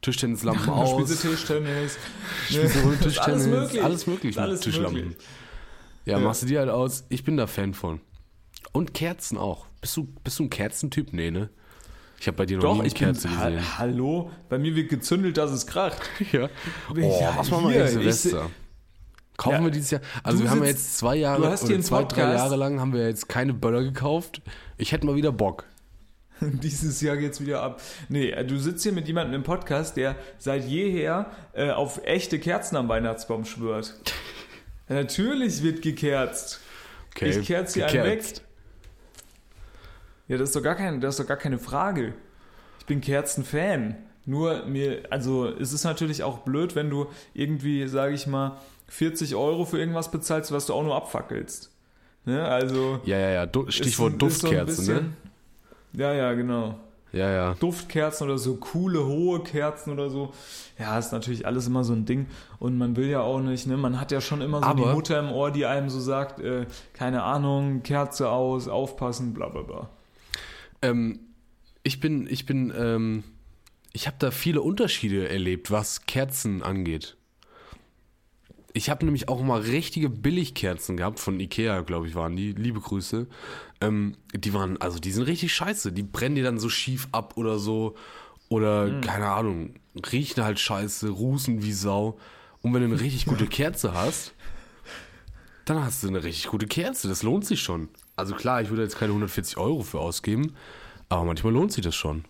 Tischtennislampen 0.00 0.70
aus. 0.70 0.90
Spielst 0.92 1.24
du 1.24 1.28
Tischtennis? 1.28 1.98
Das 2.50 2.56
ist 2.56 3.02
Tischtennis. 3.02 3.18
alles 3.20 3.46
möglich. 3.46 3.82
Alles 3.84 4.06
möglich 4.06 4.34
mit 4.36 4.38
alles 4.42 4.60
Tischlampen. 4.60 4.94
möglich. 5.08 5.18
Ja, 6.06 6.18
Ja. 6.18 6.24
machst 6.24 6.42
du 6.42 6.46
die 6.46 6.58
halt 6.58 6.70
aus. 6.70 7.04
Ich 7.10 7.22
bin 7.22 7.36
da 7.36 7.46
Fan 7.46 7.74
von. 7.74 8.00
Und 8.72 8.94
Kerzen 8.94 9.38
auch. 9.38 9.66
Bist 9.80 9.96
du, 9.96 10.04
bist 10.24 10.38
du 10.38 10.44
ein 10.44 10.50
Kerzentyp? 10.50 11.12
Nee, 11.12 11.30
ne? 11.30 11.50
Ich 12.18 12.26
habe 12.28 12.36
bei 12.36 12.46
dir 12.46 12.56
noch 12.56 12.62
Doch, 12.62 12.74
nie 12.74 12.80
eine 12.80 12.88
ich 12.88 12.94
bin. 12.94 13.04
Kerze 13.06 13.36
Ha 13.36 13.50
gesehen. 13.50 13.78
Hallo? 13.78 14.30
Bei 14.48 14.58
mir 14.58 14.74
wird 14.76 14.88
gezündelt, 14.90 15.36
dass 15.36 15.50
es 15.50 15.66
kracht. 15.66 16.00
Ja. 16.32 16.48
Oh, 16.90 16.94
Ja, 17.20 17.34
was 17.36 17.50
machen 17.50 17.70
wir 17.70 17.86
Silvester? 17.88 18.50
Kaufen 19.36 19.56
Ja, 19.56 19.64
wir 19.64 19.70
dieses 19.70 19.90
Jahr? 19.90 20.00
Also 20.22 20.38
du 20.38 20.44
wir 20.44 20.50
haben 20.50 20.60
ja 20.62 20.68
jetzt 20.68 20.98
zwei 20.98 21.16
du 21.16 21.22
Jahre 21.22 21.50
hast 21.50 21.66
hier 21.66 21.76
oder 21.76 21.84
zwei, 21.84 21.96
drei 21.96 22.02
Podcast. 22.04 22.36
Jahre 22.36 22.56
lang 22.56 22.80
haben 22.80 22.92
wir 22.92 23.06
jetzt 23.08 23.28
keine 23.28 23.54
Böller 23.54 23.82
gekauft. 23.82 24.40
Ich 24.78 24.92
hätte 24.92 25.06
mal 25.06 25.16
wieder 25.16 25.32
Bock. 25.32 25.64
Dieses 26.40 27.00
Jahr 27.00 27.16
geht's 27.16 27.40
wieder 27.40 27.62
ab. 27.62 27.80
Nee, 28.08 28.30
äh, 28.30 28.44
du 28.44 28.58
sitzt 28.58 28.82
hier 28.82 28.92
mit 28.92 29.06
jemandem 29.08 29.34
im 29.34 29.42
Podcast, 29.42 29.96
der 29.96 30.16
seit 30.38 30.64
jeher 30.64 31.30
äh, 31.54 31.70
auf 31.70 32.00
echte 32.04 32.38
Kerzen 32.38 32.76
am 32.76 32.88
Weihnachtsbaum 32.88 33.44
schwört. 33.44 33.94
Natürlich 34.88 35.62
wird 35.62 35.82
gekerzt. 35.82 36.60
Okay. 37.14 37.30
Ich 37.30 37.46
kerze 37.46 37.80
hier 37.80 37.88
einen 37.88 38.04
weg. 38.18 38.24
Ja, 40.32 40.38
das 40.38 40.48
ist 40.48 40.56
doch 40.56 40.62
gar 40.62 40.76
keine, 40.76 40.98
das 40.98 41.14
ist 41.16 41.20
doch 41.20 41.28
gar 41.28 41.36
keine 41.36 41.58
Frage. 41.58 42.14
Ich 42.78 42.86
bin 42.86 43.02
Kerzenfan. 43.02 43.96
Nur 44.24 44.64
mir, 44.64 45.02
also 45.10 45.46
es 45.46 45.74
ist 45.74 45.84
natürlich 45.84 46.22
auch 46.22 46.38
blöd, 46.38 46.74
wenn 46.74 46.88
du 46.88 47.06
irgendwie, 47.34 47.86
sage 47.86 48.14
ich 48.14 48.26
mal, 48.26 48.56
40 48.88 49.34
Euro 49.34 49.66
für 49.66 49.78
irgendwas 49.78 50.10
bezahlst, 50.10 50.50
was 50.52 50.64
du 50.66 50.72
auch 50.72 50.82
nur 50.84 50.96
abfackelst. 50.96 51.70
Ne? 52.24 52.42
Also 52.46 53.00
Ja, 53.04 53.18
ja, 53.18 53.28
ja. 53.30 53.46
Du, 53.46 53.64
ist 53.64 53.74
Stichwort 53.74 54.14
ist 54.22 54.40
so 54.40 54.46
Duftkerzen, 54.48 54.86
ne? 54.86 54.92
bisschen- 54.94 55.16
Ja, 55.92 56.12
ja, 56.14 56.32
genau. 56.32 56.76
Ja, 57.12 57.30
ja. 57.30 57.54
Duftkerzen 57.60 58.24
oder 58.26 58.38
so 58.38 58.54
coole 58.56 59.04
hohe 59.04 59.42
Kerzen 59.42 59.92
oder 59.92 60.08
so. 60.08 60.32
Ja, 60.78 60.98
ist 60.98 61.12
natürlich 61.12 61.44
alles 61.44 61.66
immer 61.66 61.84
so 61.84 61.92
ein 61.92 62.06
Ding. 62.06 62.26
Und 62.58 62.78
man 62.78 62.96
will 62.96 63.08
ja 63.08 63.20
auch 63.20 63.40
nicht, 63.40 63.66
ne? 63.66 63.76
Man 63.76 64.00
hat 64.00 64.12
ja 64.12 64.22
schon 64.22 64.40
immer 64.40 64.60
so 64.60 64.64
Aber- 64.64 64.82
die 64.86 64.88
Mutter 64.94 65.18
im 65.18 65.30
Ohr, 65.30 65.50
die 65.50 65.66
einem 65.66 65.90
so 65.90 66.00
sagt, 66.00 66.40
äh, 66.40 66.64
keine 66.94 67.22
Ahnung, 67.22 67.82
Kerze 67.82 68.30
aus, 68.30 68.66
aufpassen, 68.66 69.34
bla 69.34 69.50
bla 69.50 69.60
bla. 69.60 69.90
Ähm, 70.82 71.20
ich 71.82 72.00
bin, 72.00 72.26
ich 72.28 72.46
bin, 72.46 72.72
ähm, 72.76 73.24
ich 73.92 74.06
habe 74.06 74.16
da 74.18 74.30
viele 74.30 74.62
Unterschiede 74.62 75.28
erlebt, 75.28 75.70
was 75.70 76.06
Kerzen 76.06 76.62
angeht. 76.62 77.16
Ich 78.74 78.88
habe 78.88 79.04
nämlich 79.04 79.28
auch 79.28 79.42
mal 79.42 79.60
richtige 79.60 80.08
Billigkerzen 80.08 80.96
gehabt 80.96 81.20
von 81.20 81.38
Ikea, 81.40 81.82
glaube 81.82 82.08
ich, 82.08 82.14
waren 82.14 82.36
die. 82.36 82.52
Liebe 82.52 82.80
Grüße. 82.80 83.26
Ähm, 83.80 84.16
die 84.34 84.54
waren, 84.54 84.80
also 84.80 84.98
die 84.98 85.12
sind 85.12 85.24
richtig 85.24 85.54
scheiße. 85.54 85.92
Die 85.92 86.02
brennen 86.02 86.36
dir 86.36 86.44
dann 86.44 86.58
so 86.58 86.68
schief 86.68 87.08
ab 87.12 87.36
oder 87.36 87.58
so. 87.58 87.96
Oder, 88.48 89.00
keine 89.00 89.28
Ahnung, 89.28 89.74
riechen 90.12 90.44
halt 90.44 90.60
scheiße, 90.60 91.08
rußen 91.08 91.62
wie 91.62 91.72
Sau. 91.72 92.18
Und 92.60 92.74
wenn 92.74 92.82
du 92.82 92.88
eine 92.88 93.00
richtig 93.00 93.26
gute 93.26 93.46
Kerze 93.48 93.94
hast, 93.94 94.34
dann 95.64 95.82
hast 95.82 96.02
du 96.02 96.08
eine 96.08 96.22
richtig 96.22 96.48
gute 96.48 96.66
Kerze. 96.66 97.08
Das 97.08 97.22
lohnt 97.22 97.46
sich 97.46 97.62
schon. 97.62 97.88
Also 98.16 98.34
klar, 98.34 98.60
ich 98.60 98.70
würde 98.70 98.82
jetzt 98.82 98.98
keine 98.98 99.10
140 99.10 99.56
Euro 99.56 99.82
für 99.82 100.00
ausgeben, 100.00 100.54
aber 101.08 101.24
manchmal 101.24 101.52
lohnt 101.52 101.72
sich 101.72 101.84
das 101.84 101.94
schon. 101.94 102.24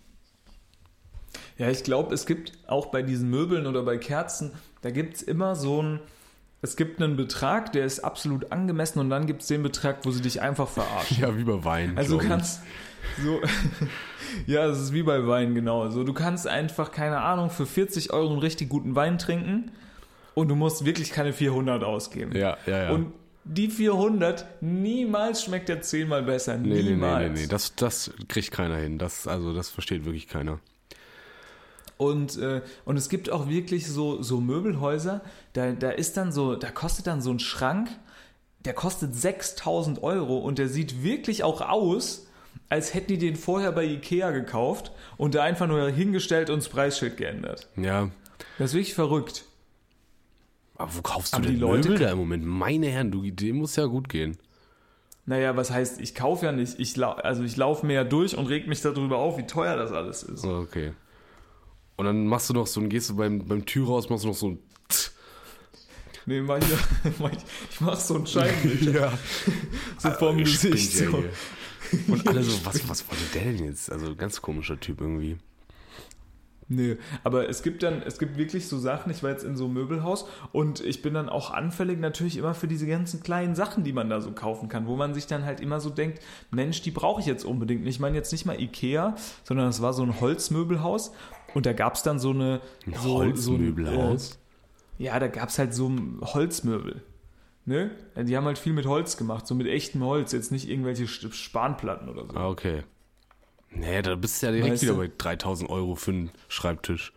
Ja, 1.57 1.69
ich 1.69 1.83
glaube, 1.83 2.13
es 2.13 2.25
gibt 2.25 2.53
auch 2.67 2.87
bei 2.87 3.01
diesen 3.01 3.29
Möbeln 3.29 3.67
oder 3.67 3.83
bei 3.83 3.97
Kerzen, 3.97 4.53
da 4.81 4.91
gibt 4.91 5.15
es 5.15 5.23
immer 5.23 5.55
so 5.55 5.81
ein, 5.81 5.99
es 6.61 6.75
gibt 6.75 7.01
einen 7.01 7.15
Betrag, 7.15 7.73
der 7.73 7.85
ist 7.85 7.99
absolut 7.99 8.51
angemessen 8.51 8.99
und 8.99 9.09
dann 9.09 9.27
gibt 9.27 9.41
es 9.41 9.47
den 9.47 9.63
Betrag, 9.63 10.05
wo 10.05 10.11
sie 10.11 10.21
dich 10.21 10.41
einfach 10.41 10.67
verarschen. 10.67 11.17
Ja, 11.21 11.37
wie 11.37 11.43
bei 11.43 11.63
Wein. 11.63 11.97
Also 11.97 12.17
du 12.17 12.27
kannst 12.27 12.61
so, 13.21 13.41
ja, 14.47 14.65
es 14.67 14.79
ist 14.79 14.93
wie 14.93 15.03
bei 15.03 15.27
Wein, 15.27 15.53
genau. 15.53 15.89
So, 15.89 16.03
du 16.03 16.13
kannst 16.13 16.47
einfach, 16.47 16.91
keine 16.91 17.19
Ahnung, 17.19 17.49
für 17.49 17.65
40 17.65 18.13
Euro 18.13 18.31
einen 18.31 18.39
richtig 18.39 18.69
guten 18.69 18.95
Wein 18.95 19.17
trinken 19.17 19.71
und 20.33 20.47
du 20.47 20.55
musst 20.55 20.85
wirklich 20.85 21.11
keine 21.11 21.33
400 21.33 21.83
ausgeben. 21.83 22.35
Ja, 22.35 22.57
ja, 22.65 22.83
ja. 22.83 22.91
Und 22.91 23.13
die 23.45 23.69
400, 23.69 24.45
niemals 24.61 25.43
schmeckt 25.43 25.69
der 25.69 25.81
zehnmal 25.81 26.23
besser. 26.23 26.57
nee, 26.57 26.69
nee, 26.69 26.75
nee, 26.75 26.89
niemals. 26.91 27.33
nee, 27.33 27.41
nee, 27.41 27.47
das, 27.47 27.75
das 27.75 28.11
kriegt 28.27 28.51
keiner 28.51 28.77
hin. 28.77 28.97
Das, 28.97 29.27
also, 29.27 29.53
das 29.53 29.69
versteht 29.69 30.05
wirklich 30.05 30.27
keiner. 30.27 30.59
Und, 31.97 32.37
äh, 32.37 32.61
und 32.85 32.97
es 32.97 33.09
gibt 33.09 33.29
auch 33.29 33.47
wirklich 33.47 33.87
so, 33.87 34.21
so 34.21 34.41
Möbelhäuser, 34.41 35.21
da, 35.53 35.71
da 35.71 35.91
ist 35.91 36.17
dann 36.17 36.31
so, 36.31 36.55
da 36.55 36.69
kostet 36.71 37.07
dann 37.07 37.21
so 37.21 37.31
ein 37.31 37.39
Schrank, 37.39 37.89
der 38.65 38.73
kostet 38.73 39.15
6000 39.15 40.01
Euro 40.03 40.37
und 40.37 40.57
der 40.57 40.69
sieht 40.69 41.03
wirklich 41.03 41.43
auch 41.43 41.61
aus, 41.61 42.27
als 42.69 42.93
hätten 42.93 43.07
die 43.09 43.17
den 43.17 43.35
vorher 43.35 43.71
bei 43.71 43.83
Ikea 43.83 44.31
gekauft 44.31 44.91
und 45.17 45.35
da 45.35 45.43
einfach 45.43 45.67
nur 45.67 45.89
hingestellt 45.89 46.49
und 46.49 46.57
das 46.57 46.69
Preisschild 46.69 47.17
geändert. 47.17 47.67
Ja, 47.75 48.09
Das 48.57 48.71
ist 48.71 48.73
wirklich 48.73 48.95
verrückt. 48.95 49.45
Aber 50.83 50.95
wo 50.97 51.01
kaufst 51.01 51.31
du 51.33 51.37
Aber 51.37 51.45
denn 51.45 51.55
die 51.55 51.61
Leute 51.61 51.89
Möbel 51.89 52.05
da 52.05 52.11
im 52.11 52.17
Moment? 52.17 52.45
Meine 52.45 52.87
Herren, 52.87 53.09
du, 53.09 53.21
dem 53.31 53.57
muss 53.57 53.77
ja 53.77 53.85
gut 53.85 54.09
gehen. 54.09 54.37
Naja, 55.25 55.55
was 55.55 55.71
heißt, 55.71 56.01
ich 56.01 56.13
kaufe 56.13 56.45
ja 56.45 56.51
nicht. 56.51 56.77
Ich 56.77 57.01
also 57.01 57.43
ich 57.43 57.55
laufe 57.55 57.85
mehr 57.85 58.03
durch 58.03 58.37
und 58.37 58.47
reg 58.47 58.67
mich 58.67 58.81
darüber 58.81 59.17
auf, 59.19 59.37
wie 59.37 59.47
teuer 59.47 59.77
das 59.77 59.93
alles 59.93 60.23
ist. 60.23 60.43
Oh, 60.43 60.57
Okay. 60.57 60.91
Und 61.95 62.05
dann 62.05 62.25
machst 62.27 62.49
du 62.49 62.53
noch 62.53 62.67
so, 62.67 62.81
dann 62.81 62.89
gehst 62.89 63.11
du 63.11 63.15
beim, 63.15 63.47
beim 63.47 63.65
Tür 63.65 63.87
raus, 63.87 64.09
machst 64.09 64.23
du 64.23 64.27
noch 64.29 64.35
so 64.35 64.49
ein 64.49 64.59
Nee, 66.25 66.41
mach 66.41 66.57
ich, 66.57 66.65
mach 67.19 67.31
ich, 67.31 67.37
ich 67.69 67.81
mach 67.81 67.99
so 67.99 68.15
ein 68.15 68.27
Scheinbild. 68.27 68.81
ja. 68.93 69.17
So 69.99 70.09
Äh, 70.09 70.13
spinnt 70.45 70.73
Gesicht. 70.73 70.99
ja 70.99 71.11
So. 71.11 71.23
Und 72.07 72.27
alle 72.27 72.43
so, 72.43 72.59
was, 72.65 72.89
was 72.89 73.07
wollte 73.09 73.23
der 73.33 73.43
denn 73.43 73.63
jetzt? 73.65 73.91
Also 73.91 74.15
ganz 74.15 74.41
komischer 74.41 74.79
Typ 74.79 74.99
irgendwie. 74.99 75.37
Nee, 76.67 76.97
aber 77.23 77.49
es 77.49 77.63
gibt 77.63 77.83
dann, 77.83 78.01
es 78.01 78.17
gibt 78.19 78.37
wirklich 78.37 78.67
so 78.67 78.77
Sachen, 78.77 79.11
ich 79.11 79.23
war 79.23 79.31
jetzt 79.31 79.43
in 79.43 79.55
so 79.55 79.65
einem 79.65 79.73
Möbelhaus 79.73 80.27
und 80.51 80.81
ich 80.81 81.01
bin 81.01 81.13
dann 81.13 81.29
auch 81.29 81.51
anfällig 81.51 81.99
natürlich 81.99 82.37
immer 82.37 82.53
für 82.53 82.67
diese 82.67 82.87
ganzen 82.87 83.21
kleinen 83.23 83.55
Sachen, 83.55 83.83
die 83.83 83.93
man 83.93 84.09
da 84.09 84.21
so 84.21 84.31
kaufen 84.31 84.69
kann, 84.69 84.87
wo 84.87 84.95
man 84.95 85.13
sich 85.13 85.27
dann 85.27 85.45
halt 85.45 85.59
immer 85.59 85.79
so 85.79 85.89
denkt, 85.89 86.21
Mensch, 86.51 86.81
die 86.81 86.91
brauche 86.91 87.21
ich 87.21 87.27
jetzt 87.27 87.43
unbedingt. 87.43 87.85
Ich 87.87 87.99
meine 87.99 88.15
jetzt 88.15 88.31
nicht 88.31 88.45
mal 88.45 88.59
Ikea, 88.59 89.15
sondern 89.43 89.67
es 89.67 89.81
war 89.81 89.93
so 89.93 90.03
ein 90.03 90.19
Holzmöbelhaus 90.19 91.11
und 91.53 91.65
da 91.65 91.73
gab 91.73 91.95
es 91.95 92.03
dann 92.03 92.19
so 92.19 92.31
eine... 92.31 92.61
Ein 92.85 92.93
so, 93.01 93.15
Holzmöbelhaus? 93.15 94.29
So, 94.29 94.35
äh, 94.99 95.05
ja, 95.05 95.19
da 95.19 95.27
gab 95.27 95.49
es 95.49 95.59
halt 95.59 95.73
so 95.73 95.91
Holzmöbel. 96.21 97.01
Ne? 97.65 97.91
Die 98.17 98.35
haben 98.35 98.45
halt 98.45 98.57
viel 98.57 98.73
mit 98.73 98.85
Holz 98.85 99.15
gemacht, 99.15 99.47
so 99.47 99.55
mit 99.55 99.67
echtem 99.67 100.03
Holz, 100.03 100.33
jetzt 100.33 100.51
nicht 100.51 100.67
irgendwelche 100.69 101.07
Spanplatten 101.07 102.09
oder 102.09 102.25
so. 102.27 102.35
Ah, 102.35 102.49
okay. 102.49 102.83
Nee, 103.75 104.01
da 104.01 104.15
bist 104.15 104.41
du 104.41 104.47
ja 104.47 104.51
direkt 104.51 104.73
Weißt 104.73 104.83
wieder 104.83 104.93
du? 104.93 104.99
bei 104.99 105.11
3000 105.17 105.69
Euro 105.69 105.95
für 105.95 106.11
einen 106.11 106.31
Schreibtisch. 106.47 107.13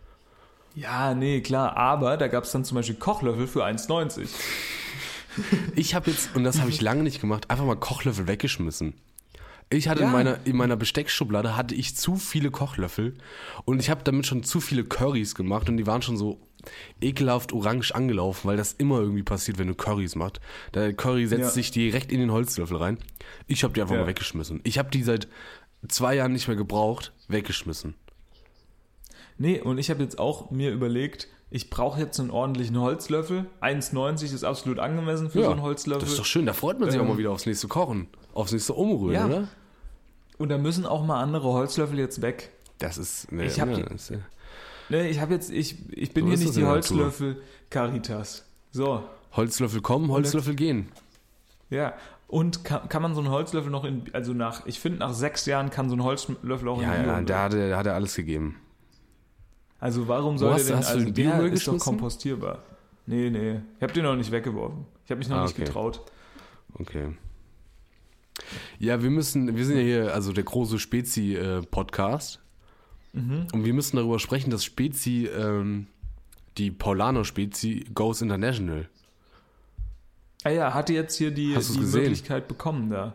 Ja, 0.75 1.15
nee, 1.15 1.41
klar, 1.41 1.77
aber 1.77 2.17
da 2.17 2.29
gab 2.29 2.45
es 2.45 2.53
dann 2.53 2.65
zum 2.65 2.77
Beispiel 2.77 2.97
Kochlöffel 2.97 3.47
für 3.47 3.65
1,90. 3.65 4.29
Ich 5.75 5.95
habe 5.95 6.11
jetzt, 6.11 6.35
und 6.35 6.45
das 6.45 6.61
habe 6.61 6.71
ich 6.71 6.81
lange 6.81 7.03
nicht 7.03 7.21
gemacht, 7.21 7.51
einfach 7.51 7.65
mal 7.65 7.77
Kochlöffel 7.77 8.27
weggeschmissen. 8.27 8.95
Ich 9.69 9.89
hatte 9.89 10.01
in 10.01 10.07
Ja. 10.07 10.13
meiner, 10.13 10.39
in 10.47 10.57
meiner 10.57 10.77
Besteckschublade 10.77 11.57
hatte 11.57 11.75
ich 11.75 11.97
zu 11.97 12.17
viele 12.17 12.51
Kochlöffel 12.51 13.15
und 13.65 13.81
ich 13.81 13.91
habe 13.91 14.05
damit 14.05 14.25
schon 14.27 14.45
zu 14.45 14.61
viele 14.61 14.85
Currys 14.85 15.35
gemacht 15.35 15.69
und 15.69 15.77
die 15.77 15.87
waren 15.87 16.03
schon 16.03 16.17
so 16.17 16.39
ekelhaft 17.01 17.53
orange 17.53 17.93
angelaufen, 17.95 18.47
weil 18.49 18.57
das 18.57 18.73
immer 18.75 19.01
irgendwie 19.01 19.23
passiert, 19.25 19.59
wenn 19.59 19.67
du 19.69 19.75
Currys 19.75 20.15
machst. 20.15 20.41
Der 20.75 20.93
Curry 20.95 21.27
setzt 21.27 21.41
Ja. 21.41 21.51
sich 21.51 21.71
direkt 21.73 22.13
in 22.13 22.21
den 22.21 22.31
Holzlöffel 22.31 22.77
rein. 22.77 22.99
Ich 23.49 23.65
habe 23.65 23.75
die 23.75 23.83
einfach 23.83 23.95
Ja. 23.97 24.03
mal 24.03 24.07
weggeschmissen. 24.07 24.61
Ich 24.63 24.79
habe 24.79 24.91
die 24.91 25.03
seit 25.03 25.27
zwei 25.89 26.15
Jahren 26.15 26.33
nicht 26.33 26.49
mehr 26.49 26.57
gebraucht, 26.57 27.13
weggeschmissen. 27.29 27.95
Nee, 29.39 29.61
und 29.61 29.79
ich 29.79 29.91
habe 29.91 30.03
jetzt 30.03 30.19
auch 30.19 30.51
mir 30.51 30.71
überlegt, 30.73 31.29
ich 31.51 31.71
brauche 31.71 32.01
jetzt 32.01 32.19
einen 32.19 32.31
ordentlichen 32.31 32.81
Holzlöffel. 32.81 33.47
1,90 33.61 34.35
ist 34.35 34.45
absolut 34.45 34.79
angemessen 34.79 35.31
für 35.31 35.45
so 35.45 35.51
einen 35.51 35.63
Holzlöffel. 35.63 36.01
das 36.03 36.11
ist 36.13 36.19
doch 36.19 36.25
schön, 36.25 36.47
da 36.47 36.53
freut 36.53 36.81
man 36.81 36.91
sich 36.91 36.99
auch 36.99 37.05
Ähm, 37.05 37.11
mal 37.11 37.19
wieder 37.19 37.31
aufs 37.31 37.47
nächste 37.47 37.69
Kochen, 37.69 38.09
aufs 38.35 38.53
nächste 38.53 38.73
Umrühren, 38.75 39.15
Ja. 39.15 39.27
oder? 39.27 39.49
und 40.39 40.49
da 40.51 40.59
müssen 40.59 40.85
auch 40.87 41.05
mal 41.05 41.21
andere 41.23 41.53
Holzlöffel 41.53 41.99
jetzt 41.99 42.21
weg. 42.23 42.51
Das 42.79 42.99
ist, 42.99 43.31
ne, 43.33 43.47
Ich 43.47 43.61
hab 43.61 43.69
ne, 43.69 43.85
Nee, 44.89 45.09
ich 45.09 45.21
habe 45.21 45.35
jetzt, 45.35 45.51
ich, 45.51 45.77
ich 45.93 46.13
bin 46.13 46.25
So 46.25 46.31
hier 46.31 46.39
nicht 46.39 46.57
die. 46.57 46.65
Holzlöffel 46.65 47.43
Caritas. 47.71 48.45
So, 48.73 49.03
Holzlöffel 49.33 49.81
kommen, 49.83 50.11
Holzlöffel 50.11 50.55
gehen. 50.55 50.89
ja. 51.71 51.95
Und 52.29 52.65
kann, 52.65 52.89
kann 52.89 53.03
man 53.03 53.15
so 53.15 53.21
einen 53.21 53.31
Holzlöffel 53.31 53.71
noch 53.71 53.85
in, 53.85 54.03
also 54.13 54.33
nach, 54.33 54.67
ich 54.67 54.81
finde 54.81 54.99
nach 54.99 55.13
sechs 55.13 55.47
Jahren 55.47 55.71
kann 55.71 55.89
so 55.89 55.95
ein 55.97 56.03
Holzlöffel 56.03 56.69
auch 56.69 56.83
Ja, 56.83 56.95
in 56.95 57.03
Bio 57.05 57.13
ja, 57.13 57.21
da 57.23 57.43
hat, 57.45 57.55
er, 57.55 57.69
da 57.71 57.77
hat 57.79 57.87
er 57.87 57.95
alles 57.95 58.17
gegeben. 58.17 58.57
Also 59.79 60.09
warum 60.09 60.37
soll 60.39 60.49
der 60.49 60.55
hast 60.57 60.69
du- 60.69 60.73
denn, 60.73 60.85
also 60.85 61.05
der 61.05 61.13
Biomüll 61.13 61.53
ist 61.53 61.69
doch 61.69 61.79
kompostierbar. 61.79 62.63
Nee, 63.07 63.31
nee, 63.31 63.61
ich 63.77 63.83
habe 63.83 63.93
den 63.93 64.03
noch 64.03 64.17
nicht 64.17 64.33
weggeworfen. 64.33 64.87
Ich 65.05 65.11
habe 65.13 65.19
mich 65.19 65.29
noch 65.29 65.37
Ah, 65.37 65.43
nicht 65.45 65.55
okay. 65.55 65.65
getraut. 65.65 66.01
Okay. 66.75 67.15
Ja, 68.79 69.03
wir 69.03 69.11
müssen, 69.11 69.57
wir 69.57 69.65
sind 69.65 69.77
ja 69.77 69.83
hier, 69.83 70.15
also 70.15 70.33
der 70.33 70.45
große 70.45 70.79
Spezi-Podcast. 70.81 72.41
Mhm. 73.13 73.47
Und 73.53 73.65
wir 73.65 73.73
müssen 73.73 73.97
darüber 73.97 74.19
sprechen, 74.19 74.51
dass 74.51 74.65
Spezi, 74.65 75.27
ähm, 75.27 75.87
die 76.59 76.71
Paulaner 76.71 77.25
Spezi, 77.25 77.87
goes 77.95 78.21
international. 78.21 78.89
Ah 80.47 80.51
ja, 80.51 80.75
hatte 80.75 80.93
jetzt 80.93 81.17
hier 81.17 81.33
die, 81.33 81.55
die? 81.55 81.79
Möglichkeit 81.81 82.47
bekommen 82.47 82.89
da. 82.91 83.15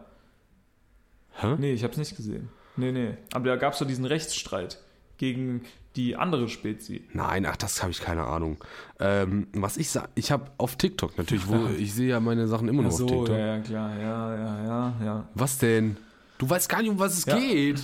Hä? 1.33 1.55
Nee, 1.57 1.71
ich 1.71 1.83
habe 1.83 1.91
es 1.93 1.97
nicht 1.97 2.17
gesehen. 2.17 2.49
Nee, 2.75 2.91
nee. 2.91 3.13
Aber 3.31 3.45
da 3.47 3.55
gab 3.55 3.71
es 3.73 3.79
so 3.79 3.85
diesen 3.85 4.03
Rechtsstreit 4.05 4.79
gegen 5.17 5.61
die 5.95 6.17
andere 6.17 6.49
Spezie. 6.49 7.03
Nein, 7.13 7.45
ach, 7.45 7.55
das 7.55 7.81
habe 7.81 7.91
ich 7.91 8.01
keine 8.01 8.25
Ahnung. 8.25 8.57
Ähm, 8.99 9.47
was 9.53 9.77
ich 9.77 9.89
sag, 9.89 10.09
ich 10.15 10.31
habe 10.31 10.51
auf 10.57 10.75
TikTok 10.75 11.17
natürlich, 11.17 11.47
wo 11.47 11.67
ich 11.77 11.93
sehe 11.93 12.09
ja 12.09 12.19
meine 12.19 12.47
Sachen 12.47 12.67
immer 12.67 12.83
noch 12.83 12.91
so, 12.91 13.05
auf 13.05 13.11
TikTok. 13.11 13.37
ja, 13.37 13.59
klar, 13.59 13.97
ja, 13.97 14.35
ja, 14.35 14.63
ja, 14.65 14.95
ja. 15.05 15.29
Was 15.33 15.57
denn? 15.57 15.95
Du 16.37 16.49
weißt 16.49 16.67
gar 16.67 16.81
nicht, 16.81 16.91
um 16.91 16.99
was 16.99 17.17
es 17.17 17.25
Ja. 17.25 17.37
geht. 17.37 17.81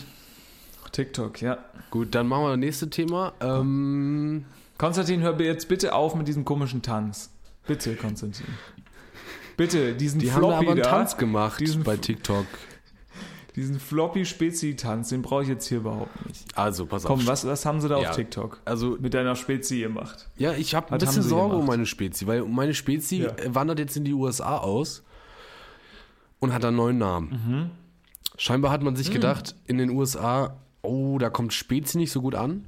TikTok, 0.91 1.41
ja. 1.41 1.58
Gut, 1.89 2.16
dann 2.16 2.28
machen 2.28 2.43
wir 2.43 2.50
das 2.50 2.60
nächste 2.60 2.89
Thema. 2.89 3.34
Ähm, 3.39 4.45
Konstantin, 4.78 5.22
hör 5.22 5.39
jetzt 5.41 5.70
bitte 5.70 5.93
auf 5.93 6.16
mit 6.16 6.28
diesem 6.28 6.43
komischen 6.43 6.82
Tanz. 6.82 7.30
Bitte, 7.66 7.95
Konstantin. 7.95 8.48
Bitte, 9.58 9.93
diesen 9.95 10.20
die 10.20 10.32
haben 10.32 10.39
Floppy 10.39 10.55
aber 10.55 10.72
einen 10.72 10.82
da, 10.84 10.89
Tanz 10.89 11.18
gemacht 11.18 11.60
diesen 11.60 11.84
bei 11.84 11.97
TikTok. 11.97 12.45
diesen 13.55 13.80
Floppy-Spezi-Tanz, 13.80 15.10
den 15.10 15.24
brauche 15.24 15.41
ich 15.43 15.49
jetzt 15.49 15.68
hier 15.68 15.80
überhaupt 15.80 16.26
nicht. 16.28 16.45
Also, 16.55 16.86
pass 16.86 17.05
auf. 17.05 17.12
Komm, 17.12 17.26
was, 17.28 17.45
was 17.45 17.66
haben 17.66 17.82
sie 17.82 17.89
da 17.89 17.99
Ja. 17.99 18.10
auf 18.12 18.16
TikTok 18.16 18.62
Also, 18.66 18.97
mit 18.99 19.14
deiner 19.16 19.36
Spezi 19.36 19.80
gemacht? 19.80 20.30
ja, 20.38 20.53
ich 20.53 20.76
habe 20.76 20.88
ein 20.88 20.91
haben 20.93 20.99
bisschen 20.99 21.24
Sorge 21.24 21.55
um 21.55 21.62
gemacht? 21.62 21.68
meine 21.78 21.86
Spezi, 21.88 22.28
weil 22.28 22.43
meine 22.43 22.74
Spezi 22.76 23.24
Ja. 23.24 23.32
wandert 23.47 23.80
jetzt 23.80 23.97
in 23.97 24.05
die 24.05 24.14
USA 24.14 24.58
aus 24.60 25.03
und 26.39 26.53
hat 26.53 26.64
einen 26.64 26.78
neuen 26.78 26.99
Namen. 26.99 27.30
Mhm. 27.30 27.70
Scheinbar 28.39 28.72
hat 28.72 28.84
man 28.84 28.95
sich 28.95 29.10
gedacht, 29.10 29.55
in 29.66 29.80
den 29.80 29.89
USA, 29.89 30.55
oh, 30.84 31.18
da 31.18 31.32
kommt 31.32 31.53
Spezi 31.53 31.97
nicht 31.97 32.12
so 32.12 32.22
gut 32.22 32.36
an. 32.36 32.66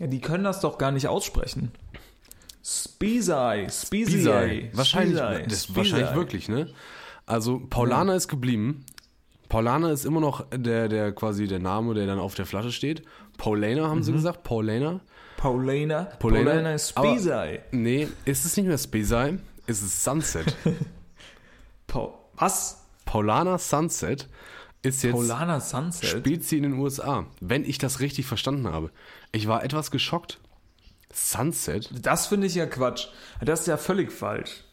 Ja, 0.00 0.08
die 0.08 0.20
können 0.20 0.42
das 0.42 0.60
doch 0.60 0.76
gar 0.78 0.90
nicht 0.90 1.06
aussprechen. 1.06 1.70
Spizai. 2.64 3.66
Bizarre. 3.90 4.68
Wahrscheinlich, 4.72 5.18
Spizai, 5.18 5.42
das 5.46 5.64
Spizai. 5.64 5.76
wahrscheinlich 5.76 6.14
wirklich, 6.14 6.48
ne? 6.48 6.70
Also 7.26 7.60
Paulaner 7.60 8.14
ist 8.14 8.28
geblieben. 8.28 8.84
Paulaner 9.48 9.90
ist 9.92 10.04
immer 10.04 10.20
noch 10.20 10.46
der, 10.50 10.88
der 10.88 11.12
quasi 11.12 11.46
der 11.46 11.58
Name, 11.58 11.94
der 11.94 12.06
dann 12.06 12.18
auf 12.18 12.34
der 12.34 12.46
Flasche 12.46 12.72
steht. 12.72 13.02
Paulaner 13.36 13.88
haben 13.88 14.02
sie 14.02 14.12
Mhm. 14.12 14.16
gesagt, 14.16 14.42
Paulaner. 14.44 15.00
Paulana. 15.36 16.04
Paulana. 16.18 16.44
Paulana 16.50 16.74
ist 16.74 16.96
Aber- 16.96 17.10
Spizai. 17.10 17.60
Nee, 17.70 18.08
ist 18.24 18.46
es 18.46 18.56
nicht 18.56 18.66
mehr 18.66 18.78
Spezai, 18.78 19.38
ist 19.66 19.82
es 19.82 20.02
Sunset. 20.02 20.56
Pa 21.86 22.14
was? 22.36 22.80
Paulaner 23.04 23.58
Sunset 23.58 24.28
ist 24.82 25.02
jetzt 25.02 25.12
Paulana 25.12 25.60
Sunset? 25.60 26.08
Spezi 26.18 26.56
in 26.56 26.62
den 26.64 26.72
USA, 26.74 27.26
wenn 27.40 27.64
ich 27.64 27.78
das 27.78 28.00
richtig 28.00 28.26
verstanden 28.26 28.66
habe. 28.68 28.90
Ich 29.32 29.46
war 29.46 29.62
etwas 29.62 29.90
geschockt. 29.90 30.40
Sunset? 31.14 31.90
Das 32.04 32.26
finde 32.26 32.46
ich 32.46 32.54
ja 32.54 32.66
Quatsch. 32.66 33.06
Das 33.40 33.60
ist 33.60 33.66
ja 33.66 33.76
völlig 33.76 34.10
falsch. 34.12 34.64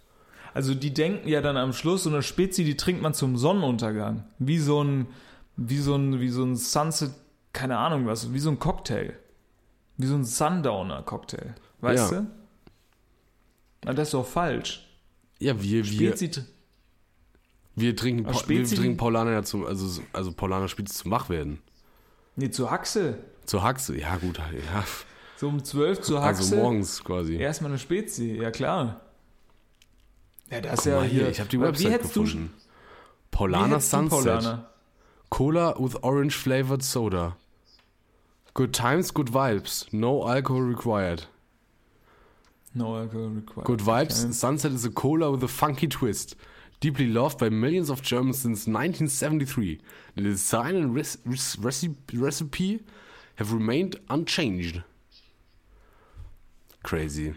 Also 0.54 0.74
die 0.74 0.94
denken 0.94 1.28
ja 1.28 1.42
dann 1.42 1.56
am 1.56 1.72
Schluss, 1.72 2.04
so 2.04 2.10
eine 2.10 2.24
Spezi, 2.24 2.64
die 2.66 2.76
trinkt 2.76 3.02
man 3.02 3.14
zum 3.14 3.38
Sonnenuntergang. 3.38 4.26
Wie 4.40 4.58
so 4.60 4.84
ein, 4.84 5.08
wie 5.56 5.78
so 5.78 5.96
ein, 5.96 6.20
wie 6.20 6.30
so 6.30 6.44
ein 6.44 6.56
Sunset, 6.58 7.12
keine 7.54 7.78
Ahnung 7.78 8.06
was, 8.08 8.34
wie 8.34 8.40
so 8.40 8.50
ein 8.50 8.60
Cocktail. 8.60 9.14
Wie 9.98 10.08
so 10.08 10.16
ein 10.16 10.26
Sundowner-Cocktail. 10.26 11.54
Weißt 11.82 12.12
Ja. 12.12 12.22
du? 12.22 12.28
Na, 13.86 13.94
das 13.94 14.10
ist 14.10 14.14
doch 14.14 14.26
falsch. 14.26 14.88
Ja, 15.40 15.62
wir, 15.62 15.86
wir, 15.90 16.14
Spezi, 16.16 16.44
wir 17.76 17.96
trinken, 17.96 18.24
Pa- 18.24 18.42
wir 18.48 18.64
trinken 18.66 18.98
Paulaner 18.98 19.32
ja 19.32 19.44
zum, 19.44 19.66
also, 19.66 20.02
also 20.14 20.32
Paulaner 20.34 20.68
Spezi 20.68 20.94
zum 20.96 21.12
Wachwerden. 21.12 21.60
nee, 22.36 22.50
zur 22.52 22.70
Haxe. 22.72 23.18
Zur 23.46 23.64
Haxe, 23.64 23.98
ja 23.98 24.18
gut, 24.18 24.38
ja. 24.38 24.84
So 25.42 25.48
um 25.48 25.64
12 25.64 26.02
zur 26.02 26.22
Haxe. 26.22 26.44
Also 26.44 26.56
morgens 26.56 27.04
quasi. 27.04 27.36
Erstmal 27.36 27.72
eine 27.72 27.80
Spezi, 27.80 28.36
ja 28.36 28.52
klar. 28.52 29.02
Ja, 30.52 30.62
das 30.62 30.82
ist 30.82 30.86
ja 30.86 31.02
hier. 31.02 31.30
ich 31.30 31.40
habe 31.40 31.50
die 31.50 31.60
Website 31.60 31.88
wie 31.88 31.92
hättest 31.92 32.14
gefunden. 32.14 32.54
Du, 33.32 33.40
wie 33.40 33.56
hättest 33.56 33.92
du 33.92 33.98
Sunset. 33.98 34.24
Paulaner? 34.24 34.70
Cola 35.32 35.74
with 35.80 35.96
orange 36.04 36.36
flavored 36.36 36.84
soda. 36.84 37.38
Good 38.54 38.76
times, 38.76 39.12
good 39.12 39.30
vibes. 39.34 39.88
No 39.92 40.28
alcohol 40.28 40.62
required. 40.62 41.24
No 42.76 43.00
alcohol 43.00 43.30
required. 43.30 43.66
Good 43.66 43.82
vibes. 43.82 44.24
Okay. 44.24 44.34
Sunset 44.34 44.72
is 44.74 44.86
a 44.86 44.92
cola 44.92 45.32
with 45.32 45.44
a 45.44 45.48
funky 45.48 45.88
twist. 45.88 46.36
Deeply 46.82 47.08
loved 47.08 47.40
by 47.40 47.50
millions 47.50 47.90
of 47.90 48.04
Germans 48.04 48.38
since 48.38 48.68
1973. 48.68 49.82
The 50.18 50.22
design 50.22 50.76
and 50.76 50.96
recipe 50.96 52.84
have 53.38 53.52
remained 53.52 53.96
unchanged. 54.08 54.84
Crazy. 56.84 57.36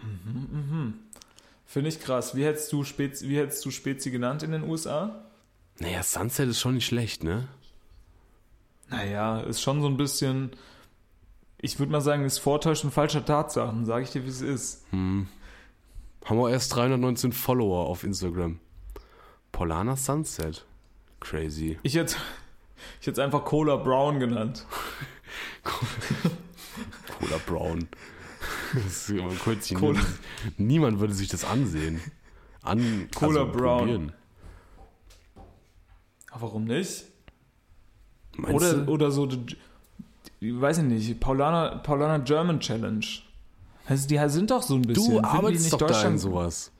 Finde 1.65 1.89
ich 1.89 1.99
krass. 1.99 2.35
Wie 2.35 2.45
hättest 2.45 2.71
du 2.71 2.83
Spezi, 2.83 3.27
wie 3.29 3.37
hättest 3.37 3.63
du 3.65 3.71
Spezi 3.71 4.11
genannt 4.11 4.43
in 4.43 4.51
den 4.51 4.63
USA? 4.63 5.23
Naja, 5.79 6.03
Sunset 6.03 6.49
ist 6.49 6.59
schon 6.59 6.75
nicht 6.75 6.85
schlecht, 6.85 7.23
ne? 7.23 7.47
Naja, 8.89 9.41
ist 9.41 9.61
schon 9.61 9.81
so 9.81 9.87
ein 9.87 9.97
bisschen. 9.97 10.51
Ich 11.59 11.79
würde 11.79 11.91
mal 11.91 12.01
sagen, 12.01 12.23
ist 12.25 12.37
Vortäuschen 12.39 12.91
falscher 12.91 13.25
Tatsachen, 13.25 13.85
sage 13.85 14.03
ich 14.03 14.11
dir, 14.11 14.23
wie 14.23 14.29
es 14.29 14.41
ist. 14.41 14.85
Haben 14.91 15.27
wir 16.25 16.49
erst 16.49 16.75
319 16.75 17.31
Follower 17.31 17.87
auf 17.87 18.03
Instagram. 18.03 18.59
Polana 19.51 19.95
Sunset. 19.95 20.65
Crazy. 21.19 21.79
Ich 21.83 21.95
hätte 21.95 22.15
ich 23.01 23.07
hätte 23.07 23.19
es 23.21 23.25
einfach 23.25 23.45
Cola 23.45 23.77
Brown 23.77 24.19
genannt. 24.19 24.65
Cola 25.63 27.39
Brown. 27.47 27.87
Das 28.75 28.85
ist 28.85 29.09
immer 29.09 29.29
kurz, 29.43 29.73
Cola- 29.73 29.99
Niemand 30.57 30.99
würde 30.99 31.13
sich 31.13 31.27
das 31.29 31.43
ansehen. 31.45 32.01
An, 32.61 33.07
Cola 33.15 33.41
also 33.41 33.51
Brown. 33.51 33.77
probieren. 33.79 34.11
Aber 36.31 36.41
warum 36.43 36.65
nicht? 36.65 37.05
Meinst 38.37 38.55
Oder, 38.55 38.73
du? 38.73 38.91
oder 38.91 39.11
so, 39.11 39.25
die- 39.27 39.57
weiß 40.41 40.79
ich 40.79 40.83
nicht, 40.83 41.19
Paulana, 41.19 41.77
Paulana 41.77 42.17
German 42.19 42.59
Challenge. 42.59 43.05
Also 43.87 44.07
die 44.07 44.19
sind 44.27 44.51
doch 44.51 44.61
so 44.63 44.75
ein 44.75 44.81
bisschen. 44.81 45.13
Du 45.13 45.21
arbeitest 45.21 45.63
nicht 45.65 45.73
doch 45.73 45.79
da 45.79 45.85
in 45.87 45.93
Deutschland- 45.93 46.19
sowas. 46.19 46.71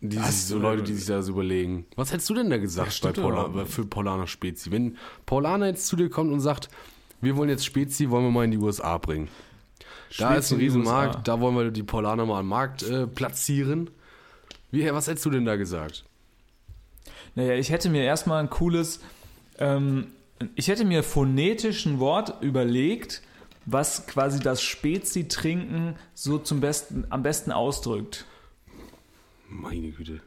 Die 0.00 0.18
Was? 0.18 0.48
so 0.48 0.58
Leute, 0.58 0.82
die 0.82 0.92
sich 0.92 1.06
das 1.06 1.28
überlegen. 1.28 1.86
Was 1.96 2.12
hättest 2.12 2.28
du 2.28 2.34
denn 2.34 2.50
da 2.50 2.56
Ja, 2.56 2.62
gesagt 2.62 2.88
bei 2.88 2.92
stimmt 2.92 3.16
Paula, 3.16 3.64
für 3.64 3.86
Paulaner 3.86 4.26
Spezi? 4.26 4.70
Wenn 4.70 4.98
Paulaner 5.24 5.66
jetzt 5.68 5.86
zu 5.86 5.96
dir 5.96 6.10
kommt 6.10 6.30
und 6.30 6.40
sagt, 6.40 6.68
wir 7.22 7.36
wollen 7.36 7.48
jetzt 7.48 7.64
Spezi, 7.64 8.10
wollen 8.10 8.24
wir 8.24 8.30
mal 8.30 8.44
in 8.44 8.50
die 8.50 8.58
USA 8.58 8.98
bringen. 8.98 9.28
Da 10.18 10.34
ist 10.34 10.52
ein 10.52 10.58
Riesenmarkt, 10.58 11.14
USA. 11.14 11.22
da 11.22 11.40
wollen 11.40 11.56
wir 11.56 11.70
die 11.70 11.82
Paulaner 11.82 12.26
mal 12.26 12.40
am 12.40 12.48
Markt 12.48 12.82
äh, 12.82 13.06
platzieren. 13.06 13.90
Wie, 14.70 14.90
was 14.92 15.06
hättest 15.06 15.24
du 15.26 15.30
denn 15.30 15.44
da 15.44 15.56
gesagt? 15.56 16.04
Naja, 17.34 17.54
ich 17.54 17.70
hätte 17.70 17.90
mir 17.90 18.04
erstmal 18.04 18.42
ein 18.42 18.50
cooles, 18.50 19.00
ähm, 19.58 20.08
ich 20.54 20.68
hätte 20.68 20.84
mir 20.84 21.02
phonetisch 21.02 21.86
ein 21.86 21.98
Wort 21.98 22.42
überlegt, 22.42 23.22
was 23.66 24.06
quasi 24.06 24.40
das 24.40 24.62
Spezi-Trinken 24.62 25.96
so 26.14 26.38
zum 26.38 26.60
besten, 26.60 27.06
am 27.10 27.22
besten 27.22 27.50
ausdrückt. 27.50 28.26
Meine 29.48 29.90
Güte. 29.90 30.20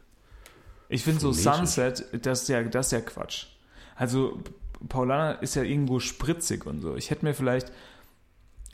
Ich 0.90 1.04
finde 1.04 1.20
so? 1.20 1.32
Sunset, 1.32 2.06
das 2.26 2.44
ist, 2.44 2.50
ja, 2.50 2.64
das 2.64 2.88
ist 2.88 2.92
ja 2.94 3.02
Quatsch. 3.02 3.48
Also 3.96 4.42
Paulana 4.88 5.34
ist 5.34 5.56
ja 5.56 5.64
irgendwo 5.64 6.00
spritzig 6.00 6.66
und 6.66 6.82
so. 6.82 6.96
Ich 6.96 7.10
hätte 7.10 7.26
mir 7.26 7.34
vielleicht, 7.34 7.72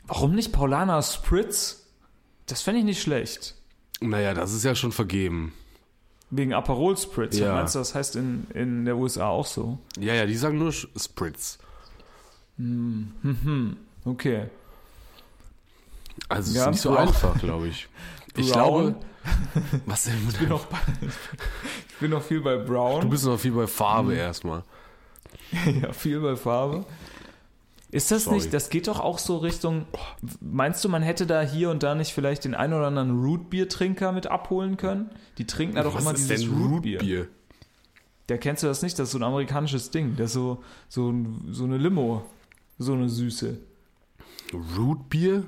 warum 0.06 0.34
nicht 0.34 0.52
Paulana 0.52 1.00
Spritz? 1.02 1.86
Das 2.46 2.62
fände 2.62 2.80
ich 2.80 2.84
nicht 2.84 3.02
schlecht. 3.02 3.54
Naja, 4.00 4.34
das 4.34 4.52
ist 4.52 4.64
ja 4.64 4.74
schon 4.74 4.92
vergeben. 4.92 5.52
Wegen 6.30 6.52
Aperol 6.52 6.96
Spritz. 6.96 7.38
Ja. 7.38 7.54
Meinst 7.54 7.74
du, 7.74 7.78
das 7.78 7.94
heißt 7.94 8.16
in, 8.16 8.46
in 8.54 8.84
der 8.84 8.96
USA 8.96 9.28
auch 9.28 9.46
so? 9.46 9.78
Ja, 9.98 10.14
ja, 10.14 10.26
die 10.26 10.36
sagen 10.36 10.58
nur 10.58 10.72
Spritz. 10.72 11.58
Okay. 14.04 14.46
Also 16.28 16.50
es 16.50 16.56
Ja, 16.56 16.64
ist 16.64 16.70
nicht 16.72 16.80
so 16.80 16.90
Brown. 16.92 17.08
einfach, 17.08 17.38
glaube 17.38 17.68
ich. 17.68 17.88
Ich 18.36 18.50
Brown. 18.50 18.94
glaube, 18.94 18.96
was 19.86 20.04
denn? 20.04 20.14
Ich 20.28 20.38
bin 20.38 20.48
noch, 20.48 20.66
bei, 20.66 20.78
ich 21.88 21.96
bin 22.00 22.10
noch 22.10 22.22
viel 22.22 22.40
bei 22.40 22.56
Brown. 22.56 23.00
Du 23.02 23.08
bist 23.08 23.24
noch 23.24 23.38
viel 23.38 23.52
bei 23.52 23.68
Farbe 23.68 24.10
Mhm. 24.10 24.18
erstmal. 24.18 24.64
ja, 25.82 25.92
viel 25.92 26.18
bei 26.20 26.34
Farbe. 26.34 26.84
Ist 27.94 28.10
das 28.10 28.24
Sorry. 28.24 28.38
nicht, 28.38 28.52
das 28.52 28.70
geht 28.70 28.88
doch 28.88 28.98
auch 28.98 29.18
so 29.18 29.36
Richtung, 29.36 29.86
meinst 30.40 30.84
du, 30.84 30.88
man 30.88 31.02
hätte 31.02 31.26
da 31.28 31.42
hier 31.42 31.70
und 31.70 31.84
da 31.84 31.94
nicht 31.94 32.12
vielleicht 32.12 32.44
den 32.44 32.56
ein 32.56 32.72
oder 32.72 32.88
anderen 32.88 33.22
Rootbier-Trinker 33.22 34.10
mit 34.10 34.26
abholen 34.26 34.76
können? 34.76 35.10
Die 35.38 35.46
trinken 35.46 35.76
ja 35.76 35.84
doch 35.84 35.94
was 35.94 36.02
immer 36.02 36.12
ist 36.14 36.28
dieses 36.28 36.48
Rootbier. 36.50 36.98
Rootbier? 36.98 37.28
Der 38.28 38.38
kennst 38.38 38.64
du 38.64 38.66
das 38.66 38.82
nicht? 38.82 38.98
Das 38.98 39.04
ist 39.08 39.12
so 39.12 39.18
ein 39.18 39.22
amerikanisches 39.22 39.92
Ding. 39.92 40.16
Das 40.16 40.30
ist 40.30 40.34
so, 40.34 40.64
so, 40.88 41.14
so 41.52 41.62
eine 41.64 41.78
Limo. 41.78 42.24
So 42.78 42.94
eine 42.94 43.08
Süße. 43.08 43.58
Rootbier? 44.76 45.44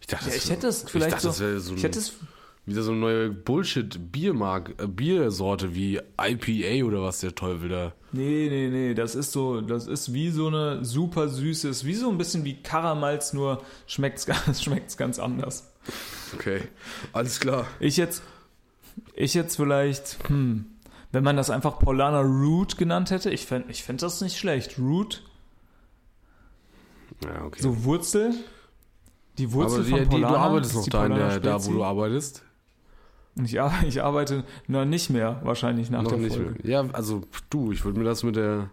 Ich 0.00 0.06
dachte, 0.06 0.30
Ja, 0.30 0.34
das 0.34 0.44
ich 0.44 0.50
hätte 0.50 0.68
es 0.68 0.84
vielleicht 0.88 1.12
dachte, 1.16 1.26
das 1.26 1.36
so. 1.36 1.44
wäre 1.44 1.60
so 1.60 1.74
ich 1.74 1.80
ein, 1.80 1.82
hätte 1.82 1.98
es. 1.98 2.12
Wieder 2.66 2.82
so 2.82 2.90
eine 2.90 3.00
neue 3.00 3.30
Bullshit-Biermark, 3.30 4.74
äh, 4.82 4.86
Biersorte 4.88 5.74
wie 5.74 6.00
IPA 6.20 6.84
oder 6.86 7.02
was 7.02 7.20
der 7.20 7.34
Teufel 7.34 7.68
da. 7.68 7.92
Nee, 8.12 8.48
nee, 8.50 8.68
nee. 8.68 8.94
Das 8.94 9.14
ist 9.14 9.32
so. 9.32 9.60
Das 9.60 9.86
ist 9.86 10.12
wie 10.12 10.30
so 10.30 10.48
eine 10.48 10.84
super 10.84 11.28
süße. 11.28 11.68
Ist 11.68 11.84
wie 11.84 11.94
so 11.94 12.10
ein 12.10 12.18
bisschen 12.18 12.44
wie 12.44 12.60
Karamalz, 12.62 13.32
nur 13.32 13.62
schmeckt's 13.86 14.26
ganz, 14.26 14.62
schmeckt's 14.64 14.96
ganz 14.96 15.18
anders. 15.18 15.72
Okay, 16.34 16.62
alles 17.12 17.38
klar. 17.38 17.66
Ich 17.78 17.96
jetzt, 17.96 18.22
ich 19.14 19.34
jetzt 19.34 19.54
vielleicht, 19.56 20.18
hm, 20.28 20.66
wenn 21.12 21.22
man 21.22 21.36
das 21.36 21.50
einfach 21.50 21.78
Paulana 21.78 22.20
Root 22.22 22.76
genannt 22.78 23.10
hätte, 23.12 23.30
ich 23.30 23.46
fände 23.46 23.70
ich 23.70 23.84
fänd 23.84 24.02
das 24.02 24.20
nicht 24.20 24.36
schlecht. 24.38 24.76
Root, 24.78 25.22
Ja, 27.24 27.44
okay. 27.44 27.62
so 27.62 27.84
Wurzel. 27.84 28.34
Die 29.38 29.52
Wurzel 29.52 29.74
Aber 29.80 29.84
die, 29.84 29.90
von 29.90 29.98
die, 30.00 30.06
Paulana. 30.06 30.28
du 30.32 30.38
arbeitest 30.38 30.74
noch 30.74 30.84
die 30.84 30.90
da, 30.90 31.08
der, 31.08 31.40
da, 31.40 31.64
wo 31.64 31.72
du 31.72 31.84
arbeitest? 31.84 32.42
Ich, 33.44 33.58
ich 33.86 34.02
arbeite 34.02 34.44
noch 34.66 34.84
nicht 34.84 35.10
mehr, 35.10 35.40
wahrscheinlich 35.42 35.90
nach 35.90 36.02
noch 36.02 36.10
der 36.12 36.18
nicht 36.18 36.36
Folge. 36.36 36.54
mehr. 36.62 36.84
Ja, 36.84 36.90
also 36.92 37.22
du, 37.50 37.70
ich 37.72 37.84
würde 37.84 37.98
mir 37.98 38.04
das 38.04 38.22
mit 38.22 38.36
der 38.36 38.70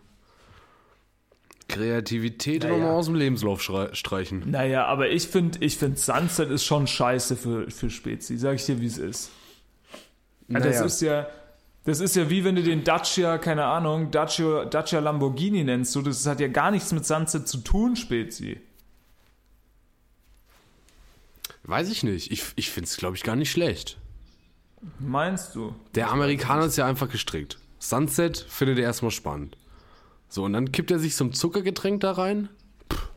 Kreativität 1.67 2.63
Naja. 2.63 2.77
nochmal 2.77 2.91
aus 2.91 3.07
dem 3.07 3.15
Lebenslauf 3.15 3.61
streichen. 3.61 4.43
Naja, 4.49 4.85
aber 4.85 5.09
ich 5.09 5.27
finde, 5.27 5.59
ich 5.61 5.77
find 5.77 5.97
Sunset 5.99 6.49
ist 6.49 6.63
schon 6.65 6.87
scheiße 6.87 7.35
für, 7.35 7.69
für 7.71 7.89
Spezi. 7.89 8.37
Sag 8.37 8.55
ich 8.55 8.65
dir, 8.65 8.79
wie 8.79 8.85
es 8.85 8.97
ist. 8.97 9.31
Naja. 10.47 10.65
Das 10.65 10.81
ist 10.81 11.01
ja, 11.01 11.27
das 11.85 11.99
ist 11.99 12.15
ja 12.15 12.29
wie 12.29 12.43
wenn 12.43 12.55
du 12.55 12.63
den 12.63 12.83
Dacia, 12.83 13.37
keine 13.39 13.65
Ahnung, 13.65 14.11
Dacia, 14.11 14.65
Dacia 14.65 14.99
Lamborghini 14.99 15.63
nennst. 15.63 15.91
So, 15.93 16.01
das 16.01 16.25
hat 16.25 16.39
ja 16.39 16.47
gar 16.47 16.71
nichts 16.71 16.91
mit 16.93 17.05
Sunset 17.05 17.47
zu 17.47 17.57
tun, 17.57 17.95
Spezi. 17.95 18.59
Weiß 21.63 21.89
ich 21.89 22.03
nicht. 22.03 22.31
Ich, 22.31 22.43
ich 22.55 22.69
finde 22.71 22.87
es, 22.87 22.97
glaube 22.97 23.15
ich, 23.15 23.23
gar 23.23 23.35
nicht 23.35 23.51
schlecht. 23.51 23.97
Meinst 24.99 25.55
du? 25.55 25.73
Der 25.95 26.11
Amerikaner 26.11 26.65
ist 26.65 26.77
ja 26.77 26.85
einfach 26.85 27.09
gestrickt. 27.09 27.59
Sunset 27.79 28.37
findet 28.37 28.77
er 28.77 28.85
erstmal 28.85 29.11
spannend. 29.11 29.57
So, 30.29 30.43
und 30.45 30.53
dann 30.53 30.71
kippt 30.71 30.91
er 30.91 30.99
sich 30.99 31.15
so 31.15 31.25
ein 31.25 31.33
Zuckergetränk 31.33 32.01
da 32.01 32.11
rein. 32.13 32.49
Pff, 32.91 33.09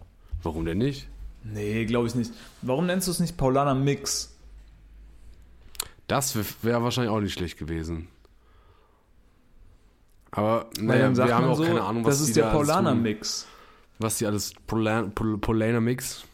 warum 0.43 0.65
denn 0.65 0.79
nicht? 0.79 1.09
Nee, 1.45 1.85
glaube 1.85 2.09
ich 2.09 2.15
nicht. 2.15 2.33
Warum 2.63 2.87
nennst 2.87 3.07
du 3.07 3.13
es 3.13 3.21
nicht 3.21 3.37
Paulana 3.37 3.75
Mix? 3.75 4.37
Das 6.09 6.37
wäre 6.63 6.83
wahrscheinlich 6.83 7.13
auch 7.13 7.21
nicht 7.21 7.33
schlecht 7.33 7.59
gewesen. 7.59 8.09
Aber 10.31 10.69
naja, 10.79 11.17
wir 11.17 11.35
haben 11.35 11.47
auch 11.47 11.57
so, 11.57 11.65
keine 11.65 11.83
Ahnung, 11.83 12.05
was 12.05 12.19
das 12.19 12.27
die 12.27 12.31
ist 12.33 12.37
der 12.37 12.47
da 12.47 12.53
Paulana 12.53 12.93
tun. 12.93 13.03
Mix. 13.03 13.47
Was 13.99 14.19
die 14.19 14.27
alles 14.27 14.53
Polaner 14.67 15.81
Mix. 15.81 16.25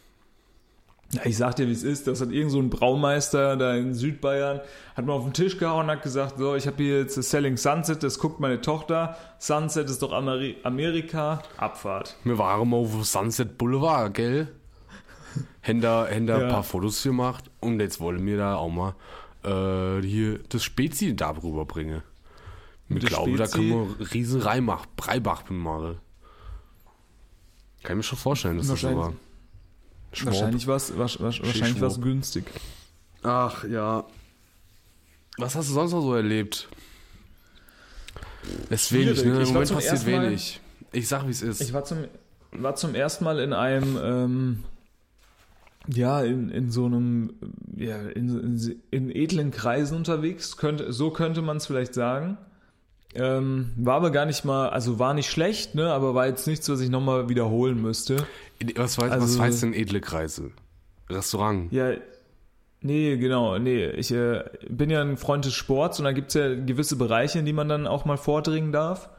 Ja, 1.14 1.20
ich 1.26 1.36
sag 1.36 1.56
dir, 1.56 1.66
wie 1.68 1.72
es 1.72 1.82
ist. 1.82 2.06
Das 2.06 2.22
hat 2.22 2.30
irgend 2.30 2.52
so 2.52 2.58
ein 2.58 2.70
Braumeister 2.70 3.56
da 3.58 3.74
in 3.74 3.92
Südbayern, 3.92 4.60
hat 4.96 5.04
mal 5.04 5.12
auf 5.12 5.24
den 5.24 5.34
Tisch 5.34 5.58
gehauen 5.58 5.84
und 5.84 5.90
hat 5.90 6.02
gesagt, 6.02 6.38
so, 6.38 6.54
ich 6.56 6.66
habe 6.66 6.82
hier 6.82 7.00
jetzt 7.00 7.18
das 7.18 7.28
Selling 7.28 7.58
Sunset, 7.58 8.02
das 8.02 8.18
guckt 8.18 8.40
meine 8.40 8.62
Tochter. 8.62 9.16
Sunset 9.38 9.90
ist 9.90 10.00
doch 10.02 10.12
Ameri 10.12 10.56
Amerika, 10.62 11.42
Abfahrt. 11.58 12.16
Wir 12.24 12.38
waren 12.38 12.66
mal 12.70 12.78
auf 12.78 13.04
Sunset 13.04 13.58
Boulevard, 13.58 14.14
gell? 14.14 14.48
Haben 15.62 15.80
da, 15.82 16.06
haben 16.10 16.26
da 16.26 16.38
Ja. 16.38 16.44
ein 16.46 16.50
paar 16.50 16.62
Fotos 16.62 17.02
gemacht 17.02 17.50
und 17.60 17.78
jetzt 17.80 18.00
wollen 18.00 18.24
wir 18.24 18.38
da 18.38 18.56
auch 18.56 18.70
mal 18.70 18.94
äh, 19.44 20.00
hier 20.06 20.38
das 20.48 20.64
Spezi 20.64 21.14
da 21.14 21.30
rüberbringen. 21.30 22.02
Ich 22.88 23.00
Das 23.00 23.10
glaube, 23.10 23.36
da 23.36 23.44
Spezi- 23.44 23.52
können 23.52 23.96
wir 23.98 24.12
riesen 24.14 24.40
Reimach, 24.40 24.86
Breibach 24.96 25.48
machen. 25.50 25.98
Kann 27.82 27.92
ich 27.92 27.96
mir 27.96 28.02
schon 28.02 28.18
vorstellen, 28.18 28.56
dass 28.58 28.68
das 28.68 28.80
so 28.80 28.96
war. 28.96 29.12
Wahrscheinlich- 30.12 30.62
Schwab. 30.62 30.82
Wahrscheinlich 30.96 31.20
was, 31.20 31.20
wahrscheinlich 31.20 31.78
Schwab. 31.78 32.02
günstig. 32.02 32.44
Ach 33.22 33.64
ja. 33.64 34.04
Was 35.38 35.54
hast 35.54 35.70
du 35.70 35.74
sonst 35.74 35.92
noch 35.92 36.02
so 36.02 36.14
erlebt? 36.14 36.68
Es 38.70 38.82
ist 38.84 38.92
wenig, 38.92 39.24
ne? 39.24 39.30
Im 39.36 39.40
Ich 39.40 39.46
war 39.48 39.54
Moment 39.54 39.72
passiert 39.72 39.92
ersten 39.94 40.10
Mal- 40.10 40.26
wenig. 40.26 40.60
Ich 40.92 41.08
sag, 41.08 41.26
wie 41.26 41.30
es 41.30 41.42
ist. 41.42 41.60
Ich 41.62 41.72
war 41.72 41.84
zum, 41.84 42.04
war 42.52 42.74
zum 42.76 42.94
ersten 42.94 43.24
Mal 43.24 43.38
in 43.38 43.52
einem, 43.54 43.98
ähm, 44.02 44.64
ja, 45.88 46.22
in, 46.22 46.50
in 46.50 46.70
so 46.70 46.84
einem, 46.86 47.32
ja, 47.76 47.96
in, 48.02 48.28
in, 48.38 48.82
in 48.90 49.10
edlen 49.10 49.50
Kreisen 49.52 49.96
unterwegs, 49.96 50.56
könnte, 50.58 50.92
so 50.92 51.10
könnte 51.10 51.40
man 51.40 51.56
es 51.56 51.66
vielleicht 51.66 51.94
sagen. 51.94 52.36
Ähm, 53.14 53.72
war 53.76 53.96
aber 53.96 54.10
gar 54.10 54.24
nicht 54.24 54.44
mal, 54.44 54.70
also 54.70 54.98
war 54.98 55.12
nicht 55.12 55.30
schlecht, 55.30 55.74
ne, 55.74 55.92
aber 55.92 56.14
war 56.14 56.26
jetzt 56.26 56.46
nichts, 56.46 56.68
was 56.70 56.80
ich 56.80 56.88
nochmal 56.88 57.28
wiederholen 57.28 57.80
müsste. 57.80 58.26
was, 58.74 58.96
weiß, 58.98 59.10
was 59.10 59.20
also- 59.20 59.42
heißt 59.42 59.62
denn 59.62 59.74
edle 59.74 60.00
Kreise? 60.00 60.50
Restaurant. 61.10 61.70
Ja, 61.72 61.92
nee, 62.80 63.16
genau, 63.18 63.58
nee, 63.58 63.86
ich 63.90 64.12
äh, 64.12 64.44
bin 64.68 64.88
ja 64.88 65.02
ein 65.02 65.18
Freund 65.18 65.44
des 65.44 65.52
Sports 65.52 65.98
und 65.98 66.04
da 66.06 66.12
gibt 66.12 66.28
es 66.28 66.34
ja 66.34 66.54
gewisse 66.54 66.96
Bereiche, 66.96 67.38
in 67.38 67.44
die 67.44 67.52
man 67.52 67.68
dann 67.68 67.86
auch 67.86 68.04
mal 68.06 68.16
vordringen 68.16 68.72
darf. 68.72 69.10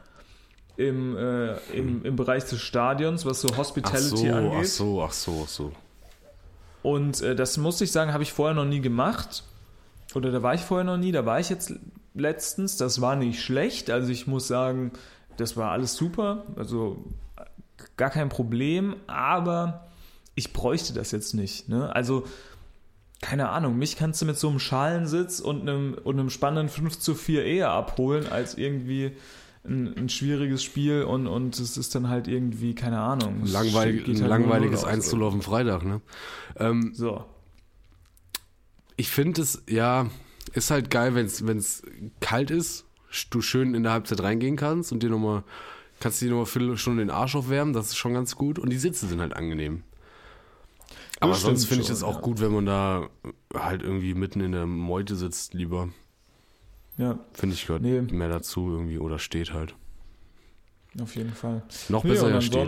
Im, 0.76 1.16
äh, 1.16 1.54
im, 1.72 2.04
im 2.04 2.16
Bereich 2.16 2.46
des 2.46 2.60
Stadions, 2.60 3.24
was 3.24 3.42
so 3.42 3.48
Ach 3.52 3.58
Hospitality 3.58 4.16
so, 4.16 4.32
angeht. 4.32 4.52
ach 4.58 4.64
so, 4.64 5.02
ach 5.04 5.12
so, 5.12 5.42
ach 5.44 5.48
so. 5.48 5.72
Und 6.82 7.22
äh, 7.22 7.36
das 7.36 7.58
muss 7.58 7.80
ich 7.80 7.92
sagen, 7.92 8.12
habe 8.12 8.24
ich 8.24 8.32
vorher 8.32 8.56
noch 8.56 8.64
nie 8.64 8.80
gemacht. 8.80 9.44
Oder 10.16 10.32
da 10.32 10.42
war 10.42 10.52
ich 10.54 10.62
vorher 10.62 10.84
noch 10.84 10.96
nie, 10.96 11.12
da 11.12 11.24
war 11.24 11.38
ich 11.38 11.48
jetzt 11.48 11.74
letztens. 12.14 12.76
Das 12.76 13.00
war 13.00 13.16
nicht 13.16 13.42
schlecht. 13.42 13.90
Also 13.90 14.10
ich 14.10 14.26
muss 14.26 14.48
sagen, 14.48 14.92
das 15.36 15.56
war 15.56 15.70
alles 15.70 15.94
super. 15.94 16.44
Also 16.56 17.04
gar 17.96 18.10
kein 18.10 18.28
Problem. 18.28 18.96
Aber 19.06 19.88
ich 20.34 20.52
bräuchte 20.52 20.92
das 20.92 21.10
jetzt 21.10 21.34
nicht. 21.34 21.68
Ne? 21.68 21.94
Also 21.94 22.24
keine 23.24 23.48
Ahnung, 23.48 23.78
mich 23.78 23.96
kannst 23.96 24.20
du 24.20 24.26
mit 24.26 24.38
so 24.38 24.50
einem 24.50 24.58
Schalensitz 24.58 25.40
und 25.40 25.62
einem, 25.62 25.94
und 25.94 26.18
einem 26.18 26.28
spannenden 26.28 26.68
5 26.68 26.98
zu 26.98 27.14
4 27.14 27.44
eher 27.44 27.70
abholen, 27.70 28.26
als 28.28 28.58
irgendwie 28.58 29.12
ein, 29.64 29.96
ein 29.96 30.08
schwieriges 30.10 30.62
Spiel 30.62 31.04
und, 31.04 31.26
und 31.26 31.58
es 31.58 31.78
ist 31.78 31.94
dann 31.94 32.10
halt 32.10 32.28
irgendwie, 32.28 32.74
keine 32.74 33.00
Ahnung. 33.00 33.40
es 33.44 33.52
Langweil, 33.52 33.94
geht 33.94 34.08
ein 34.08 34.20
halt 34.20 34.28
langweiliges 34.28 34.80
0-0 34.80 34.82
aus. 34.82 34.92
1 34.92 35.08
zu 35.08 35.22
auf 35.22 35.32
dem 35.32 35.40
Freitag, 35.40 35.84
ne? 35.84 36.02
Ähm, 36.56 36.92
So. 36.94 37.24
ich 38.96 39.10
finde 39.10 39.40
es, 39.40 39.62
ja, 39.70 40.06
ist 40.52 40.70
halt 40.70 40.90
geil, 40.90 41.14
wenn 41.14 41.26
es 41.26 41.82
kalt 42.20 42.50
ist, 42.50 42.84
du 43.30 43.40
schön 43.40 43.74
in 43.74 43.82
der 43.82 43.92
Halbzeit 43.92 44.22
reingehen 44.22 44.56
kannst 44.56 44.92
und 44.92 45.02
dir 45.02 45.10
nochmal, 45.10 45.44
kannst 46.00 46.20
dir 46.20 46.30
nochmal 46.30 46.46
Viertelstunde 46.46 47.02
den 47.02 47.10
Arsch 47.10 47.36
aufwärmen, 47.36 47.72
das 47.72 47.86
ist 47.88 47.96
schon 47.96 48.14
ganz 48.14 48.36
gut. 48.36 48.58
Und 48.58 48.70
die 48.70 48.78
Sitze 48.78 49.06
sind 49.06 49.20
halt 49.20 49.34
angenehm. 49.34 49.82
Aber 51.20 51.32
Das 51.32 51.42
sonst 51.42 51.66
finde 51.66 51.84
ich 51.84 51.90
es 51.90 52.02
auch 52.02 52.16
ja. 52.16 52.20
gut, 52.20 52.40
wenn 52.40 52.52
man 52.52 52.66
da 52.66 53.08
halt 53.54 53.82
irgendwie 53.82 54.14
mitten 54.14 54.40
in 54.40 54.52
der 54.52 54.66
Meute 54.66 55.14
sitzt, 55.16 55.54
lieber. 55.54 55.88
Ja, 56.96 57.18
Finde 57.32 57.54
ich 57.54 57.66
gehört 57.66 57.82
Nee. 57.82 58.00
mehr 58.02 58.28
dazu 58.28 58.68
irgendwie 58.70 58.98
oder 58.98 59.18
steht 59.18 59.52
halt. 59.52 59.74
auf 61.00 61.16
jeden 61.16 61.32
Fall. 61.34 61.62
Noch 61.88 62.04
Nee, 62.04 62.10
besser 62.10 62.30
ja 62.30 62.40
steht. 62.40 62.58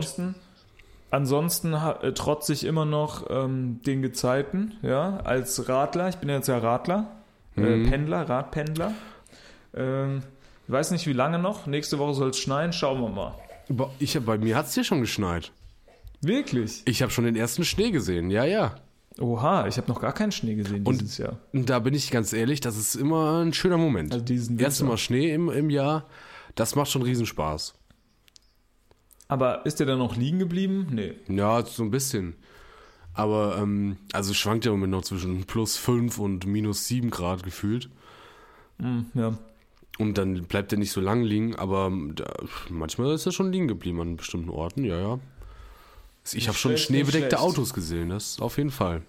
ansonsten, 1.11 1.74
äh, 1.74 2.12
trotz 2.12 2.49
ich 2.49 2.64
immer 2.64 2.85
noch 2.85 3.27
ähm, 3.31 3.81
den 3.85 4.03
Gezeiten, 4.03 4.74
ja, 4.83 5.18
als 5.18 5.68
Radler. 5.68 6.09
Ich 6.09 6.16
bin 6.16 6.29
ja 6.29 6.37
jetzt 6.37 6.49
ja 6.49 6.59
Radler, 6.59 7.11
äh, 7.57 7.61
Mhm. 7.61 7.91
Pendler, 7.91 8.29
Radpendler. 8.29 8.93
Ähm, 9.75 10.23
ich 10.67 10.73
weiß 10.73 10.91
nicht, 10.91 11.07
wie 11.07 11.13
lange 11.13 11.39
noch. 11.39 11.67
Nächste 11.67 11.99
Woche 11.99 12.15
soll 12.15 12.31
es 12.31 12.39
schneien. 12.39 12.73
Schauen 12.73 13.01
wir 13.01 13.09
mal. 13.09 13.35
Ich 13.99 14.17
hab, 14.17 14.25
bei 14.27 14.39
mir 14.39 14.57
hat 14.57 14.67
es 14.67 14.75
hier 14.75 14.85
schon 14.85 15.01
geschneit. 15.01 15.53
Wirklich? 16.21 16.83
Ich 16.87 17.03
habe 17.03 17.11
schon 17.13 17.25
den 17.25 17.37
ersten 17.37 17.65
Schnee 17.65 17.91
gesehen, 17.91 18.31
ja, 18.31 18.45
ja. 18.45 18.77
Oha, 19.19 19.67
ich 19.67 19.77
habe 19.79 19.89
noch 19.89 20.01
gar 20.01 20.13
keinen 20.13 20.33
Schnee 20.33 20.55
gesehen 20.57 20.85
Und- 20.87 21.01
dieses 21.01 21.19
Jahr. 21.19 21.39
Und 21.53 21.71
da 21.71 21.79
bin 21.79 21.95
ich 21.95 22.11
ganz 22.11 22.33
ehrlich, 22.33 22.61
das 22.61 22.77
ist 22.77 22.95
immer 22.97 23.43
ein 23.43 23.53
schöner 23.53 23.79
Moment. 23.79 24.13
Also 24.13 24.25
diesen 24.25 24.59
Erste 24.59 24.81
Winter. 24.83 24.93
Mal 24.93 24.99
Schnee 24.99 25.33
im, 25.33 25.49
im 25.51 25.71
Jahr, 25.71 26.05
das 26.55 26.75
macht 26.75 26.91
schon 26.91 27.03
Riesenspaß. 27.03 27.75
Aber 29.29 29.67
ist 29.67 29.81
der 29.81 29.87
dann 29.87 29.99
noch 29.99 30.17
liegen 30.17 30.39
geblieben? 30.39 30.87
Nee. 30.91 31.15
Ja, 31.29 31.65
so 31.65 31.83
ein 31.83 31.91
bisschen. 31.91 32.37
Aber, 33.17 33.57
ähm, 33.57 33.97
also 34.12 34.33
es 34.33 34.37
schwankt 34.37 34.67
ja 34.67 34.73
im 34.73 34.79
Moment 34.79 34.93
noch 34.93 35.03
zwischen 35.03 35.45
plus 35.45 35.79
5 35.79 36.19
und 36.19 36.45
minus 36.47 36.87
7 36.87 37.11
Grad 37.11 37.43
gefühlt. 37.43 37.89
Hm, 38.79 39.07
ja. 39.14 39.39
Und 39.99 40.19
dann 40.19 40.45
bleibt 40.45 40.73
er 40.73 40.79
nicht 40.79 40.93
so 40.93 41.01
lang 41.01 41.23
liegen, 41.23 41.57
aber 41.57 41.87
ähm, 41.87 42.14
da, 42.14 42.31
manchmal 42.69 43.14
ist 43.14 43.25
er 43.25 43.33
schon 43.33 43.51
liegen 43.51 43.69
geblieben 43.69 44.01
an 44.03 44.17
bestimmten 44.17 44.51
Orten, 44.51 44.85
ja, 44.85 45.01
ja. 45.01 45.19
Ich 46.31 46.49
habe 46.49 46.59
schon 46.59 46.77
schneebedeckte. 46.77 47.41
Autos 47.41 47.73
gesehen, 47.73 48.11
das 48.11 48.39
auf 48.41 48.59
jeden 48.59 48.71
Fall. 48.71 49.01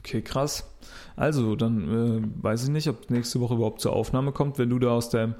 Okay, 0.00 0.20
krass. 0.20 0.64
Also, 1.14 1.54
dann 1.54 2.24
äh, 2.24 2.42
weiß 2.42 2.64
ich 2.64 2.70
nicht, 2.70 2.88
ob 2.88 3.10
nächste 3.10 3.40
Woche 3.40 3.54
überhaupt 3.54 3.80
zur 3.80 3.92
Aufnahme 3.92 4.32
kommt, 4.32 4.58
wenn 4.58 4.70
du 4.70 4.80
da 4.80 4.90
aus 4.90 5.10
deinem 5.10 5.34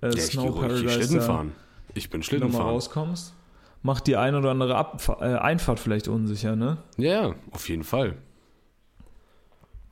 äh, 0.00 0.08
Ja, 0.08 0.14
ich 0.14 0.24
Snow 0.24 0.58
Paradise 0.58 1.20
fahren. 1.20 1.52
Ich 1.94 2.10
bin 2.10 2.22
Schlitten 2.24 2.48
nochmal 2.48 2.62
fahren. 2.62 2.74
rauskommst. 2.74 3.34
Macht 3.82 4.06
die 4.06 4.16
ein 4.16 4.34
oder 4.34 4.50
andere 4.50 4.76
Abfa 4.76 5.18
äh, 5.20 5.38
Einfahrt 5.38 5.80
vielleicht 5.80 6.08
unsicher, 6.08 6.54
ne? 6.56 6.78
Ja, 6.98 7.34
auf 7.52 7.68
jeden 7.68 7.84
Fall. 7.84 8.16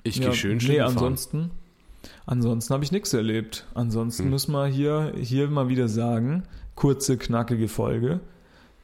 Ich 0.03 0.17
ja, 0.17 0.27
gehe 0.27 0.35
schön 0.35 0.53
Nee, 0.55 0.61
Schlitten 0.61 0.83
fahren. 0.85 0.93
ansonsten, 0.97 1.51
ansonsten 2.27 2.75
habe 2.75 2.85
ich 2.85 2.93
nichts 2.93 3.13
erlebt. 3.15 3.67
Ansonsten 3.75 4.25
Hm. 4.25 4.31
müssen 4.31 4.53
wir 4.53 4.67
hier, 4.67 5.13
hier 5.19 5.49
mal 5.49 5.69
wieder 5.69 5.89
sagen, 5.89 6.45
kurze, 6.75 7.17
knackige 7.17 7.69
Folge. 7.69 8.21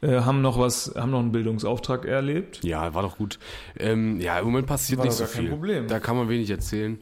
Äh, 0.00 0.20
haben 0.20 0.42
noch 0.42 0.58
was, 0.58 0.94
haben 0.96 1.10
noch 1.12 1.20
einen 1.20 1.32
Bildungsauftrag 1.32 2.04
erlebt. 2.04 2.62
Ja, 2.64 2.92
war 2.94 3.02
doch 3.02 3.16
gut. 3.16 3.38
Ähm, 3.78 4.20
ja, 4.20 4.38
im 4.38 4.46
Moment 4.46 4.66
passiert 4.66 4.98
War 4.98 5.06
nicht 5.06 5.14
so 5.14 5.24
viel. 5.26 5.48
Problem. 5.48 5.86
Da 5.86 5.98
kann 6.00 6.16
man 6.16 6.28
wenig 6.28 6.50
erzählen. 6.50 6.98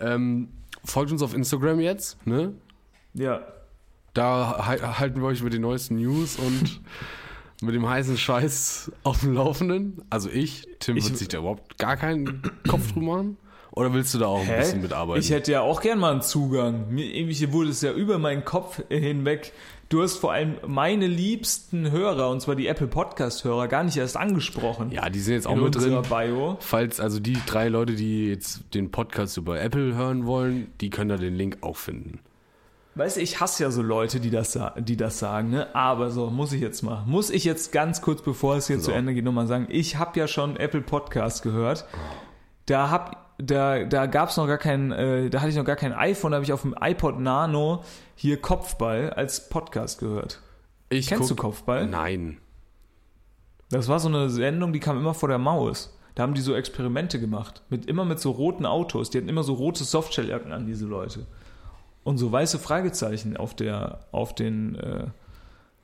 Ähm, 0.00 0.48
folgt 0.84 1.12
uns 1.12 1.22
auf 1.22 1.34
Instagram 1.34 1.80
jetzt, 1.80 2.26
ne? 2.26 2.52
Ja, 3.14 3.40
Da 4.12 4.66
hal- 4.66 4.98
halten 4.98 5.20
wir 5.20 5.26
euch 5.28 5.42
mit 5.42 5.52
den 5.52 5.62
neuesten 5.62 5.96
News 5.96 6.36
und 6.36 6.80
mit 7.64 7.74
dem 7.74 7.88
heißen 7.88 8.16
Scheiß 8.16 8.92
auf 9.02 9.20
dem 9.20 9.34
Laufenden. 9.34 10.02
Also 10.10 10.28
ich, 10.30 10.66
Tim 10.80 10.96
Ich- 10.96 11.04
wird 11.08 11.18
sich 11.18 11.28
da 11.28 11.38
überhaupt 11.38 11.78
gar 11.78 11.96
keinen 11.96 12.42
Kopf 12.68 12.92
drüber 12.92 13.16
machen. 13.16 13.36
Oder 13.72 13.92
willst 13.92 14.14
du 14.14 14.18
da 14.18 14.26
auch 14.26 14.38
ein 14.40 14.46
Hä? 14.46 14.58
bisschen 14.58 14.82
mitarbeiten? 14.82 15.20
Ich 15.20 15.30
hätte 15.30 15.50
ja 15.50 15.60
auch 15.62 15.80
gern 15.80 15.98
mal 15.98 16.12
einen 16.12 16.22
Zugang. 16.22 16.90
Mir 16.94 17.06
irgendwie 17.06 17.50
wurde 17.52 17.70
es 17.70 17.82
ja 17.82 17.92
über 17.92 18.18
meinen 18.18 18.44
Kopf 18.44 18.80
hinweg. 18.88 19.52
Du 19.88 20.00
hast 20.00 20.16
vor 20.16 20.32
allem 20.32 20.54
meine 20.66 21.08
liebsten 21.08 21.90
Hörer, 21.90 22.30
und 22.30 22.40
zwar 22.40 22.54
die 22.54 22.68
Apple 22.68 22.86
Podcast-Hörer, 22.86 23.66
gar 23.68 23.82
nicht 23.82 23.96
erst 23.96 24.16
angesprochen. 24.16 24.90
ja, 24.92 25.10
die 25.10 25.18
sind 25.18 25.34
jetzt 25.34 25.46
auch 25.48 25.56
in 25.56 25.62
mit 25.64 25.74
drin. 25.74 26.00
Bio. 26.08 26.56
Falls 26.60 27.00
also 27.00 27.18
die 27.20 27.36
drei 27.46 27.68
Leute, 27.68 27.94
die 27.94 28.28
jetzt 28.28 28.62
den 28.74 28.90
Podcast 28.92 29.36
über 29.36 29.60
Apple 29.60 29.94
hören 29.94 30.24
wollen, 30.24 30.68
die 30.80 30.90
können 30.90 31.08
da 31.10 31.16
den 31.16 31.34
Link 31.34 31.58
auch 31.60 31.76
finden. 31.76 32.20
Weißt 32.96 33.16
du, 33.16 33.20
ich 33.20 33.40
hasse 33.40 33.64
ja 33.64 33.70
so 33.72 33.82
Leute, 33.82 34.20
die 34.20 34.30
das, 34.30 34.56
die 34.78 34.96
das 34.96 35.18
sagen, 35.18 35.50
ne? 35.50 35.74
Aber 35.74 36.10
so, 36.10 36.30
muss 36.30 36.52
ich 36.52 36.60
jetzt 36.60 36.82
mal. 36.82 37.02
Muss 37.06 37.30
ich 37.30 37.44
jetzt 37.44 37.72
ganz 37.72 38.02
kurz, 38.02 38.22
bevor 38.22 38.56
es 38.56 38.68
hier 38.68 38.78
So. 38.78 38.86
zu 38.86 38.92
Ende 38.92 39.14
geht, 39.14 39.24
nochmal 39.24 39.48
sagen, 39.48 39.66
ich 39.68 39.96
habe 39.96 40.18
ja 40.18 40.28
schon 40.28 40.56
Apple 40.56 40.80
Podcast 40.82 41.42
gehört. 41.42 41.86
Da 42.66 42.90
hab, 42.90 43.34
da, 43.38 43.84
da 43.84 44.06
gab's 44.06 44.36
noch 44.36 44.46
gar 44.46 44.58
kein, 44.58 44.92
äh, 44.92 45.28
da 45.28 45.40
hatte 45.40 45.50
ich 45.50 45.56
noch 45.56 45.64
gar 45.64 45.74
kein 45.76 45.92
iPhone, 45.92 46.30
da 46.30 46.36
habe 46.36 46.44
ich 46.44 46.52
auf 46.52 46.62
dem 46.62 46.74
iPod 46.80 47.18
Nano 47.18 47.82
hier 48.14 48.40
Kopfball 48.40 49.10
als 49.10 49.48
Podcast 49.48 49.98
gehört. 49.98 50.40
Ich 50.88 51.08
Kennst 51.08 51.30
du 51.30 51.34
guck- 51.34 51.46
Kopfball? 51.46 51.86
Nein. 51.88 52.38
Das 53.70 53.88
war 53.88 53.98
so 53.98 54.08
eine 54.08 54.30
Sendung, 54.30 54.72
die 54.72 54.78
kam 54.80 54.98
immer 54.98 55.14
vor 55.14 55.28
der 55.28 55.38
Maus. 55.38 55.98
Da 56.14 56.22
haben 56.22 56.34
die 56.34 56.40
so 56.42 56.54
Experimente 56.54 57.18
gemacht. 57.18 57.62
Mit, 57.70 57.86
immer 57.86 58.04
mit 58.04 58.20
so 58.20 58.30
roten 58.30 58.66
Autos. 58.66 59.10
Die 59.10 59.18
hatten 59.18 59.28
immer 59.28 59.42
so 59.42 59.54
rote 59.54 59.82
Softshelljacken 59.82 60.52
an, 60.52 60.64
diese 60.66 60.86
Leute. 60.86 61.26
Und 62.04 62.18
so 62.18 62.30
weiße 62.30 62.58
Fragezeichen 62.58 63.36
auf, 63.36 63.54
der, 63.54 64.06
auf 64.12 64.34
den, 64.34 64.74
äh, 64.76 65.06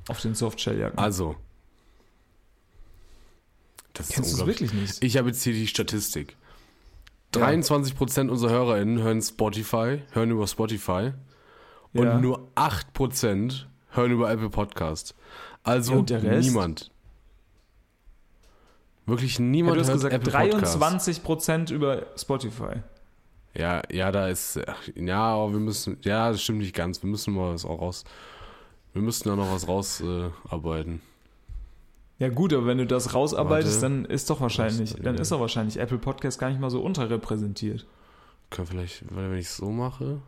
auf 0.08 0.20
den 0.20 0.34
Softshelljacken. 0.34 0.98
Also. 0.98 1.36
Das 3.94 4.08
ist 4.08 4.14
Kennst 4.14 4.32
du 4.32 4.36
es 4.42 4.46
wirklich 4.46 4.72
nicht? 4.72 5.02
Ich 5.02 5.16
habe 5.16 5.28
jetzt 5.28 5.42
hier 5.42 5.52
die 5.52 5.66
Statistik. 5.66 6.36
Ja. 7.34 7.46
23% 7.48 8.28
unserer 8.28 8.50
HörerInnen 8.50 9.02
hören 9.02 9.22
Spotify, 9.22 10.02
hören 10.12 10.30
über 10.30 10.46
Spotify 10.46 11.12
und 11.92 12.04
Ja. 12.04 12.18
nur 12.18 12.48
8% 12.54 13.66
hören 13.90 14.12
über 14.12 14.30
Apple 14.30 14.50
Podcast. 14.50 15.14
Also 15.62 16.04
Ja, 16.08 16.18
niemand. 16.18 16.90
Wirklich 19.06 19.38
Ja, 19.38 19.44
niemand 19.44 19.76
du 19.76 19.80
hast 19.80 19.88
hört 19.88 19.96
gesagt, 19.96 20.14
Apple 20.14 20.32
Podcast. 20.50 20.76
23% 20.76 21.70
über 21.72 22.06
Spotify. 22.16 22.82
Ja, 23.54 23.82
ja, 23.90 24.12
da 24.12 24.28
ist 24.28 24.58
ach, 24.66 24.88
ja, 24.94 25.20
aber 25.20 25.52
wir 25.52 25.60
müssen 25.60 25.96
ja, 26.02 26.30
das 26.30 26.42
stimmt 26.42 26.60
nicht 26.60 26.74
ganz. 26.74 27.02
Wir 27.02 27.10
müssen 27.10 27.34
mal 27.34 27.52
was 27.52 27.64
auch 27.64 27.80
raus. 27.80 28.04
Wir 28.92 29.02
müssten 29.02 29.28
da 29.28 29.36
noch 29.36 29.52
was 29.52 29.66
rausarbeiten. 29.68 30.96
Äh. 30.96 32.24
Ja 32.24 32.28
gut, 32.28 32.52
aber 32.52 32.66
wenn 32.66 32.78
du 32.78 32.86
das 32.86 33.14
rausarbeitest, 33.14 33.80
Warte. 33.82 33.94
dann 33.94 34.04
ist 34.04 34.28
doch 34.30 34.40
wahrscheinlich, 34.40 34.92
Was- 34.94 35.02
dann 35.02 35.14
ja. 35.16 35.20
ist 35.22 35.32
doch 35.32 35.40
wahrscheinlich 35.40 35.78
Apple 35.78 35.98
Podcast 35.98 36.38
gar 36.38 36.50
nicht 36.50 36.60
mal 36.60 36.70
so 36.70 36.80
unterrepräsentiert. 36.82 37.86
Können 38.50 38.66
vielleicht, 38.66 39.04
wenn 39.14 39.34
ich 39.36 39.46
es 39.46 39.56
so 39.56 39.70
mache. 39.70 40.20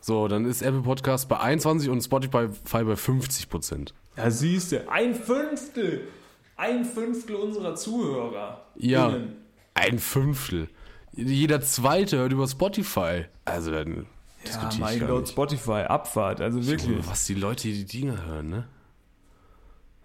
So, 0.00 0.28
dann 0.28 0.44
ist 0.44 0.60
Apple 0.60 0.82
Podcast 0.82 1.28
bei 1.28 1.38
21 1.40 1.88
und 1.88 2.02
Spotify 2.02 2.48
bei 2.84 2.96
50 2.96 3.48
Prozent. 3.48 3.94
Ja, 4.16 4.30
siehst 4.30 4.72
du, 4.72 4.88
ein 4.90 5.14
Fünftel, 5.14 6.08
ein 6.56 6.84
Fünftel 6.84 7.36
unserer 7.36 7.74
Zuhörer. 7.74 8.64
Ja. 8.76 9.08
Innen. 9.08 9.36
Ein 9.74 9.98
Fünftel. 9.98 10.68
Jeder 11.16 11.60
zweite 11.60 12.18
hört 12.18 12.32
über 12.32 12.46
Spotify. 12.48 13.26
Also 13.44 13.70
dann 13.70 14.06
Ja, 14.44 14.70
mein 14.78 15.00
Gott, 15.00 15.20
nicht. 15.22 15.32
Spotify, 15.32 15.82
Abfahrt, 15.88 16.40
also 16.40 16.66
wirklich. 16.66 16.90
Junge, 16.90 17.06
Was 17.06 17.24
die 17.26 17.34
Leute 17.34 17.68
die 17.68 17.84
Dinge 17.84 18.24
hören, 18.26 18.48
ne? 18.48 18.64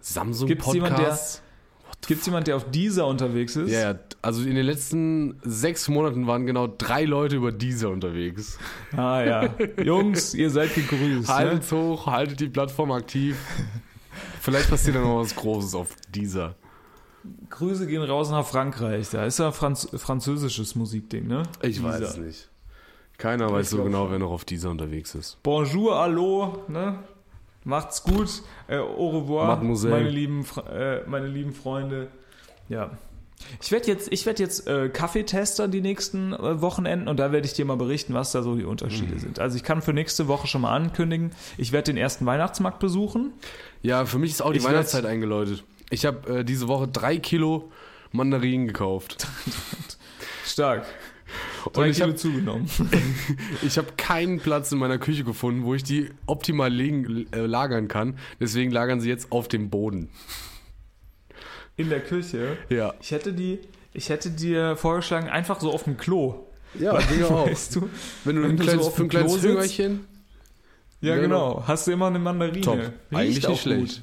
Samsung 0.00 0.48
Gibt's 0.48 0.72
jemand, 0.72 0.96
Podcast. 0.96 1.42
Gibt 2.06 2.20
es 2.20 2.26
jemanden, 2.26 2.46
der 2.46 2.56
auf 2.56 2.70
dieser 2.70 3.06
unterwegs 3.06 3.56
ist? 3.56 3.70
Ja, 3.70 3.92
ja, 3.92 3.98
also 4.22 4.42
in 4.42 4.54
den 4.54 4.64
letzten 4.64 5.38
sechs 5.42 5.88
Monaten 5.88 6.26
waren 6.26 6.46
genau 6.46 6.66
drei 6.66 7.04
Leute 7.04 7.36
über 7.36 7.52
dieser 7.52 7.90
unterwegs. 7.90 8.58
Ah 8.96 9.20
ja. 9.22 9.54
Jungs, 9.82 10.32
ihr 10.32 10.50
seid 10.50 10.74
gegrüßt. 10.74 11.28
Ne? 11.28 11.34
Haltet's 11.34 11.70
hoch, 11.72 12.06
haltet 12.06 12.40
die 12.40 12.48
Plattform 12.48 12.92
aktiv. 12.92 13.36
Vielleicht 14.40 14.70
passiert 14.70 14.96
dann 14.96 15.02
noch 15.02 15.20
was 15.20 15.34
Großes 15.36 15.74
auf 15.74 15.88
dieser. 16.08 16.54
Grüße 17.50 17.86
gehen 17.86 18.02
raus 18.02 18.30
nach 18.30 18.46
Frankreich. 18.46 19.10
Da 19.10 19.24
ist 19.24 19.38
ja 19.38 19.52
Franz 19.52 19.88
französisches 19.96 20.74
Musikding, 20.74 21.26
ne? 21.26 21.42
Ich 21.62 21.82
weiß 21.82 21.98
Dieser. 21.98 22.10
es 22.10 22.16
nicht. 22.16 22.48
Keiner 23.18 23.52
weiß 23.52 23.70
so 23.70 23.82
genau, 23.84 24.04
schon. 24.04 24.12
wer 24.12 24.18
noch 24.20 24.30
auf 24.30 24.44
dieser 24.46 24.70
unterwegs 24.70 25.14
ist. 25.14 25.36
Bonjour, 25.42 25.98
hallo, 25.98 26.64
ne? 26.68 27.00
Macht's 27.64 28.02
gut. 28.02 28.42
Äh, 28.68 28.78
au 28.78 29.10
revoir, 29.20 29.48
Mademoiselle. 29.48 29.94
meine 29.94 30.08
lieben, 30.08 30.46
äh, 30.72 31.02
meine 31.06 31.26
lieben 31.26 31.52
Freunde. 31.52 32.08
Ja. 32.70 32.92
Ich 33.60 33.70
werde 33.72 33.86
jetzt, 33.88 34.10
ich 34.12 34.24
werd 34.26 34.38
jetzt 34.38 34.66
äh, 34.66 34.88
Kaffeetester 34.90 35.66
die 35.68 35.80
nächsten 35.82 36.32
äh, 36.34 36.60
Wochenenden 36.62 37.08
und 37.08 37.18
da 37.18 37.32
werde 37.32 37.46
ich 37.46 37.52
dir 37.54 37.64
mal 37.66 37.76
berichten, 37.76 38.12
was 38.14 38.32
da 38.32 38.42
so 38.42 38.54
die 38.54 38.64
Unterschiede 38.64 39.14
Mhm. 39.14 39.18
sind. 39.18 39.38
Also 39.40 39.56
ich 39.56 39.62
kann 39.64 39.80
für 39.82 39.92
nächste 39.94 40.28
Woche 40.28 40.46
schon 40.46 40.60
mal 40.62 40.74
ankündigen, 40.74 41.32
ich 41.58 41.72
werde 41.72 41.92
den 41.92 41.96
ersten 41.98 42.24
Weihnachtsmarkt 42.26 42.78
besuchen. 42.80 43.32
Ja, 43.82 44.04
für 44.06 44.18
mich 44.18 44.30
ist 44.32 44.42
auch 44.42 44.52
die 44.52 44.58
Ich 44.58 44.64
Weihnachtszeit 44.64 45.04
eingeläutet. 45.06 45.64
Ich 45.90 46.06
habe 46.06 46.38
äh, 46.38 46.44
diese 46.44 46.68
Woche 46.68 46.88
drei 46.88 47.18
Kilo 47.18 47.70
Mandarinen 48.12 48.66
gekauft. 48.66 49.26
Stark. 50.46 50.86
Und 51.64 51.76
Drei 51.76 51.90
ich 51.90 51.96
Kilo 51.96 52.08
habe 52.08 52.16
zugenommen. 52.16 52.68
ich 53.62 53.78
hab 53.78 53.96
keinen 53.98 54.40
Platz 54.40 54.72
in 54.72 54.78
meiner 54.78 54.98
Küche 54.98 55.24
gefunden, 55.24 55.64
wo 55.64 55.74
ich 55.74 55.84
die 55.84 56.10
optimal 56.26 56.72
legen, 56.72 57.26
äh, 57.32 57.40
lagern 57.40 57.88
kann. 57.88 58.18
Deswegen 58.40 58.70
lagern 58.70 59.00
sie 59.00 59.08
jetzt 59.08 59.30
auf 59.30 59.46
dem 59.46 59.70
Boden. 59.70 60.08
In 61.76 61.88
der 61.88 62.00
Küche. 62.00 62.56
Ja. 62.68 62.94
Ich 63.00 63.10
hätte 63.10 63.32
die, 63.32 63.58
ich 63.92 64.08
hätte 64.08 64.30
dir 64.30 64.76
vorgeschlagen, 64.76 65.28
einfach 65.28 65.60
so 65.60 65.72
auf 65.72 65.84
dem 65.84 65.96
Klo. 65.96 66.46
Ja, 66.78 66.98
Digga 66.98 67.26
auch. 67.28 67.46
Weißt 67.48 67.76
du? 67.76 67.88
Wenn 68.24 68.36
du 68.36 68.42
Wenn 68.42 68.50
ein 68.50 68.56
du 68.56 68.62
kleines, 68.64 68.82
so 68.82 68.88
auf 68.88 68.96
für 68.96 69.02
ein 69.02 69.08
dem 69.08 69.10
Klo 69.10 69.24
kleines 69.26 69.42
Hüngerchen. 69.42 70.06
Ja, 71.00 71.16
genau. 71.16 71.64
Hast 71.66 71.86
du 71.86 71.92
immer 71.92 72.08
eine 72.08 72.18
Mandarine. 72.18 72.60
Top. 72.60 72.78
Riecht 72.78 72.94
Eigentlich 73.12 73.48
nicht 73.48 73.62
schlecht. 73.62 73.80
Gut. 73.80 74.02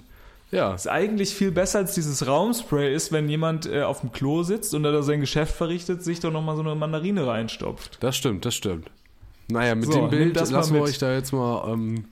Ja. 0.51 0.73
Ist 0.73 0.87
eigentlich 0.87 1.33
viel 1.35 1.51
besser 1.51 1.79
als 1.79 1.93
dieses 1.93 2.25
Raumspray 2.25 2.93
ist, 2.95 3.11
wenn 3.11 3.27
jemand 3.27 3.65
äh, 3.65 3.81
auf 3.83 3.99
dem 3.99 4.11
Klo 4.13 4.43
sitzt 4.43 4.73
und 4.73 4.83
da 4.83 5.01
sein 5.03 5.19
Geschäft 5.19 5.53
verrichtet, 5.55 6.03
sich 6.03 6.21
doch 6.21 6.31
nochmal 6.31 6.55
so 6.55 6.61
eine 6.61 6.73
Mandarine 6.75 7.27
reinstopft. 7.27 7.97
Das 8.01 8.15
stimmt, 8.15 8.45
das 8.45 8.55
stimmt. 8.55 8.89
Naja, 9.49 9.75
mit 9.75 9.85
So, 9.85 9.91
dem 9.93 10.09
Bild 10.09 10.35
lassen 10.35 10.73
wir 10.73 10.81
euch 10.81 10.97
da 10.99 11.13
jetzt 11.13 11.33
mal 11.33 11.69
ähm, 11.73 12.05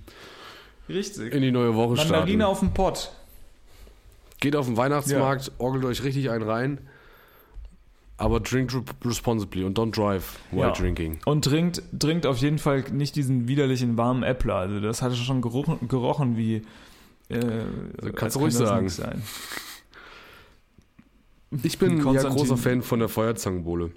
Richtig. 0.90 1.34
in 1.34 1.42
die 1.42 1.52
neue 1.52 1.76
Woche 1.76 1.96
Mandarine 1.96 2.26
starten. 2.28 2.42
auf 2.42 2.60
dem 2.60 2.74
Pott. 2.74 3.12
Geht 4.42 4.56
auf 4.58 4.66
den 4.66 4.76
Weihnachtsmarkt, 4.78 5.54
orgelt 5.58 5.86
euch 5.86 6.04
richtig 6.04 6.30
einen 6.30 6.44
rein. 6.44 6.80
Aber 8.18 8.40
drink 8.40 8.74
re- 8.74 8.84
responsibly 9.06 9.64
und 9.66 9.78
don't 9.78 9.94
drive 9.94 10.40
while 10.52 10.62
Ja. 10.68 10.72
drinking. 10.72 11.20
Und 11.26 11.44
trinkt, 11.46 11.82
trinkt 12.00 12.26
auf 12.26 12.38
jeden 12.38 12.60
Fall 12.60 12.84
nicht 12.92 13.16
diesen 13.16 13.48
widerlichen 13.50 13.98
warmen 13.98 14.24
Äppler. 14.24 14.56
Also 14.56 14.80
das 14.80 15.02
hatte 15.02 15.16
schon 15.16 15.42
gerochen, 15.42 15.88
gerochen 15.88 16.38
wie. 16.38 16.62
Äh, 17.30 17.66
kannst 18.16 18.24
als 18.24 18.34
du 18.34 18.40
ruhig 18.40 18.54
sagen. 18.54 19.24
Ich 21.64 21.80
bin 21.80 21.98
ja 22.14 22.24
großer 22.24 22.58
Fan 22.58 22.82
von 22.82 23.00
der 23.00 23.10
Feuerzangenbowle. 23.10 23.92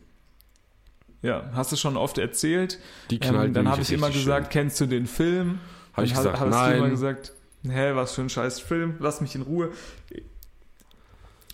Ja, 1.22 1.50
hast 1.52 1.72
du 1.72 1.76
schon 1.76 1.96
oft 1.96 2.18
erzählt. 2.18 2.78
Die 3.10 3.18
knallt 3.18 3.48
Ähm, 3.48 3.54
dann 3.54 3.68
habe 3.68 3.82
ich 3.82 3.92
immer 3.92 4.10
gesagt, 4.10 4.50
kennst 4.50 4.80
du 4.80 4.86
den 4.86 5.06
Film? 5.06 5.58
Hab 5.92 6.04
ich 6.04 6.14
gesagt, 6.14 6.38
hast 6.38 6.50
nein. 6.50 6.72
du 6.72 6.78
immer 6.78 6.90
gesagt, 6.90 7.32
hä, 7.64 7.94
was 7.94 8.14
für 8.14 8.22
ein 8.22 8.28
scheiß 8.28 8.60
Film, 8.60 8.94
lass 9.00 9.20
mich 9.20 9.34
in 9.34 9.42
Ruhe. 9.42 9.72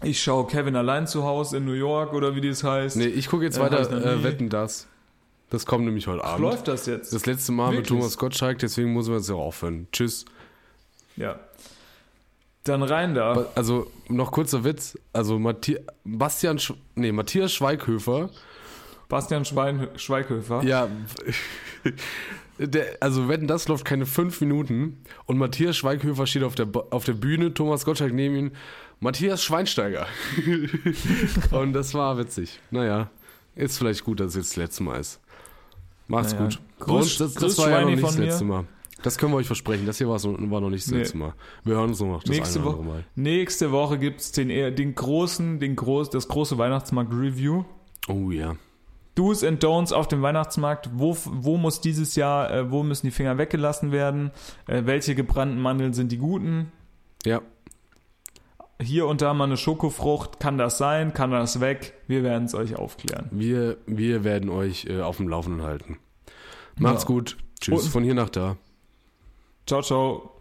Ich 0.02 0.22
schaue 0.22 0.46
Kevin 0.46 0.76
allein 0.76 1.06
zu 1.06 1.24
Hause 1.24 1.56
in 1.56 1.64
New 1.64 1.72
York 1.72 2.12
oder 2.12 2.36
wie 2.36 2.46
das 2.46 2.62
heißt. 2.62 2.96
Nee, 2.96 3.06
ich 3.06 3.28
gucke 3.28 3.44
jetzt 3.44 3.56
Äh, 3.56 3.62
hab 3.62 3.72
weiter 3.72 3.90
äh. 3.90 4.22
Wetten 4.22 4.50
das. 4.50 4.86
Das 5.48 5.64
kommt 5.64 5.84
nämlich 5.84 6.06
heute 6.06 6.24
Abend. 6.24 6.40
läuft 6.40 6.68
das 6.68 6.86
jetzt? 6.86 7.12
Das 7.12 7.26
letzte 7.26 7.52
Mal 7.52 7.68
mit 7.70 7.78
Wirklich? 7.78 7.98
Thomas 7.98 8.18
Gottschalk, 8.18 8.58
deswegen 8.58 8.92
muss 8.92 9.08
man 9.08 9.18
jetzt 9.18 9.30
auch 9.30 9.40
aufhören. 9.40 9.86
Tschüss. 9.92 10.24
Ja. 11.16 11.38
Dann 12.64 12.82
rein 12.82 13.14
da. 13.14 13.46
Also 13.54 13.90
noch 14.08 14.32
kurzer 14.32 14.64
Witz. 14.64 14.98
Also 15.12 15.38
Mathi 15.38 15.78
Bastian, 16.04 16.58
Sch 16.58 16.72
nee, 16.94 17.12
Matthias 17.12 17.52
Schweighöfer. 17.52 18.30
Bastian 19.08 19.44
Schwein 19.44 19.88
Schweighöfer. 19.96 20.62
Ja, 20.64 20.88
der, 22.58 22.96
also 23.00 23.28
wenn 23.28 23.46
das 23.46 23.68
läuft 23.68 23.84
keine 23.84 24.06
fünf 24.06 24.40
Minuten 24.40 24.98
und 25.26 25.38
Matthias 25.38 25.76
Schweighöfer 25.76 26.26
steht 26.26 26.42
auf 26.42 26.54
der, 26.54 26.68
auf 26.90 27.04
der 27.04 27.12
Bühne, 27.12 27.52
Thomas 27.52 27.84
Gottschalk 27.84 28.12
neben 28.12 28.36
ihm, 28.36 28.52
Matthias 29.00 29.44
Schweinsteiger. 29.44 30.06
und 31.50 31.72
das 31.74 31.92
war 31.94 32.16
witzig. 32.16 32.60
Naja, 32.70 33.10
ist 33.56 33.76
vielleicht 33.78 34.04
gut, 34.04 34.20
dass 34.20 34.28
es 34.28 34.36
jetzt 34.36 34.50
das 34.52 34.56
letzte 34.56 34.82
Mal 34.84 35.00
ist. 35.00 35.20
Macht's 36.08 36.32
Naja. 36.32 36.44
gut. 36.46 36.60
Grüß- 36.80 36.92
uns, 36.96 37.18
das, 37.18 37.34
das 37.34 37.42
grüß 37.42 37.58
war 37.58 37.70
ja 37.70 37.72
noch 37.72 37.80
Schweini 37.82 37.96
nicht 37.96 38.08
das 38.08 38.16
letzte 38.18 38.44
Mal. 38.44 38.64
Das 39.04 39.18
können 39.18 39.32
wir 39.32 39.36
euch 39.36 39.46
versprechen. 39.46 39.86
Das 39.86 39.98
hier 39.98 40.08
war, 40.08 40.18
so, 40.18 40.34
war 40.50 40.60
noch 40.60 40.70
nicht 40.70 40.84
das 40.86 40.92
Nee. 40.92 40.98
letzte 40.98 41.18
Mal. 41.18 41.34
Wir 41.62 41.74
hören 41.76 41.90
uns 41.90 42.00
noch 42.00 42.22
das 42.22 42.30
Nächste 42.36 42.58
eine 42.60 42.68
oder 42.68 42.78
andere 42.78 42.94
Mal. 42.96 43.04
nächste 43.14 43.70
Woche 43.70 43.98
gibt 43.98 44.20
es 44.20 44.32
den, 44.32 44.50
eher- 44.50 44.70
den 44.70 44.94
großen, 44.94 45.60
den 45.60 45.76
groß, 45.76 46.10
das 46.10 46.26
große 46.26 46.56
Weihnachtsmarkt-Review. 46.58 47.64
Oh 48.08 48.30
ja. 48.30 48.56
Do's 49.14 49.44
and 49.44 49.62
Don'ts 49.62 49.92
auf 49.92 50.08
dem 50.08 50.22
Weihnachtsmarkt. 50.22 50.90
Wo, 50.94 51.16
wo 51.24 51.56
muss 51.56 51.80
dieses 51.80 52.16
Jahr, 52.16 52.50
äh, 52.50 52.70
wo 52.72 52.82
müssen 52.82 53.06
die 53.06 53.12
Finger 53.12 53.38
weggelassen 53.38 53.92
werden? 53.92 54.30
Äh, 54.66 54.82
welche 54.86 55.14
gebrannten 55.14 55.60
Mandeln 55.60 55.92
sind 55.92 56.10
die 56.10 56.18
guten? 56.18 56.72
Ja, 57.24 57.40
Hier 58.82 59.06
und 59.06 59.22
da 59.22 59.32
mal 59.34 59.44
eine 59.44 59.56
Schokofrucht. 59.56 60.40
Kann 60.40 60.58
das 60.58 60.78
sein? 60.78 61.14
Kann 61.14 61.30
das 61.30 61.60
weg? 61.60 61.94
Wir 62.08 62.22
werden 62.24 62.44
es 62.46 62.54
euch 62.54 62.74
aufklären. 62.76 63.28
wir, 63.30 63.76
wir 63.86 64.24
werden 64.24 64.50
euch 64.50 64.86
äh, 64.86 65.00
auf 65.00 65.18
dem 65.18 65.28
Laufenden 65.28 65.62
halten. 65.62 65.98
Macht's 66.78 67.02
Ja. 67.04 67.06
gut. 67.08 67.36
Tschüss. 67.60 67.84
Und- 67.84 67.90
Von 67.90 68.02
hier 68.02 68.14
nach 68.14 68.30
da. 68.30 68.56
Ciao, 69.66 69.82
ciao. 69.82 70.33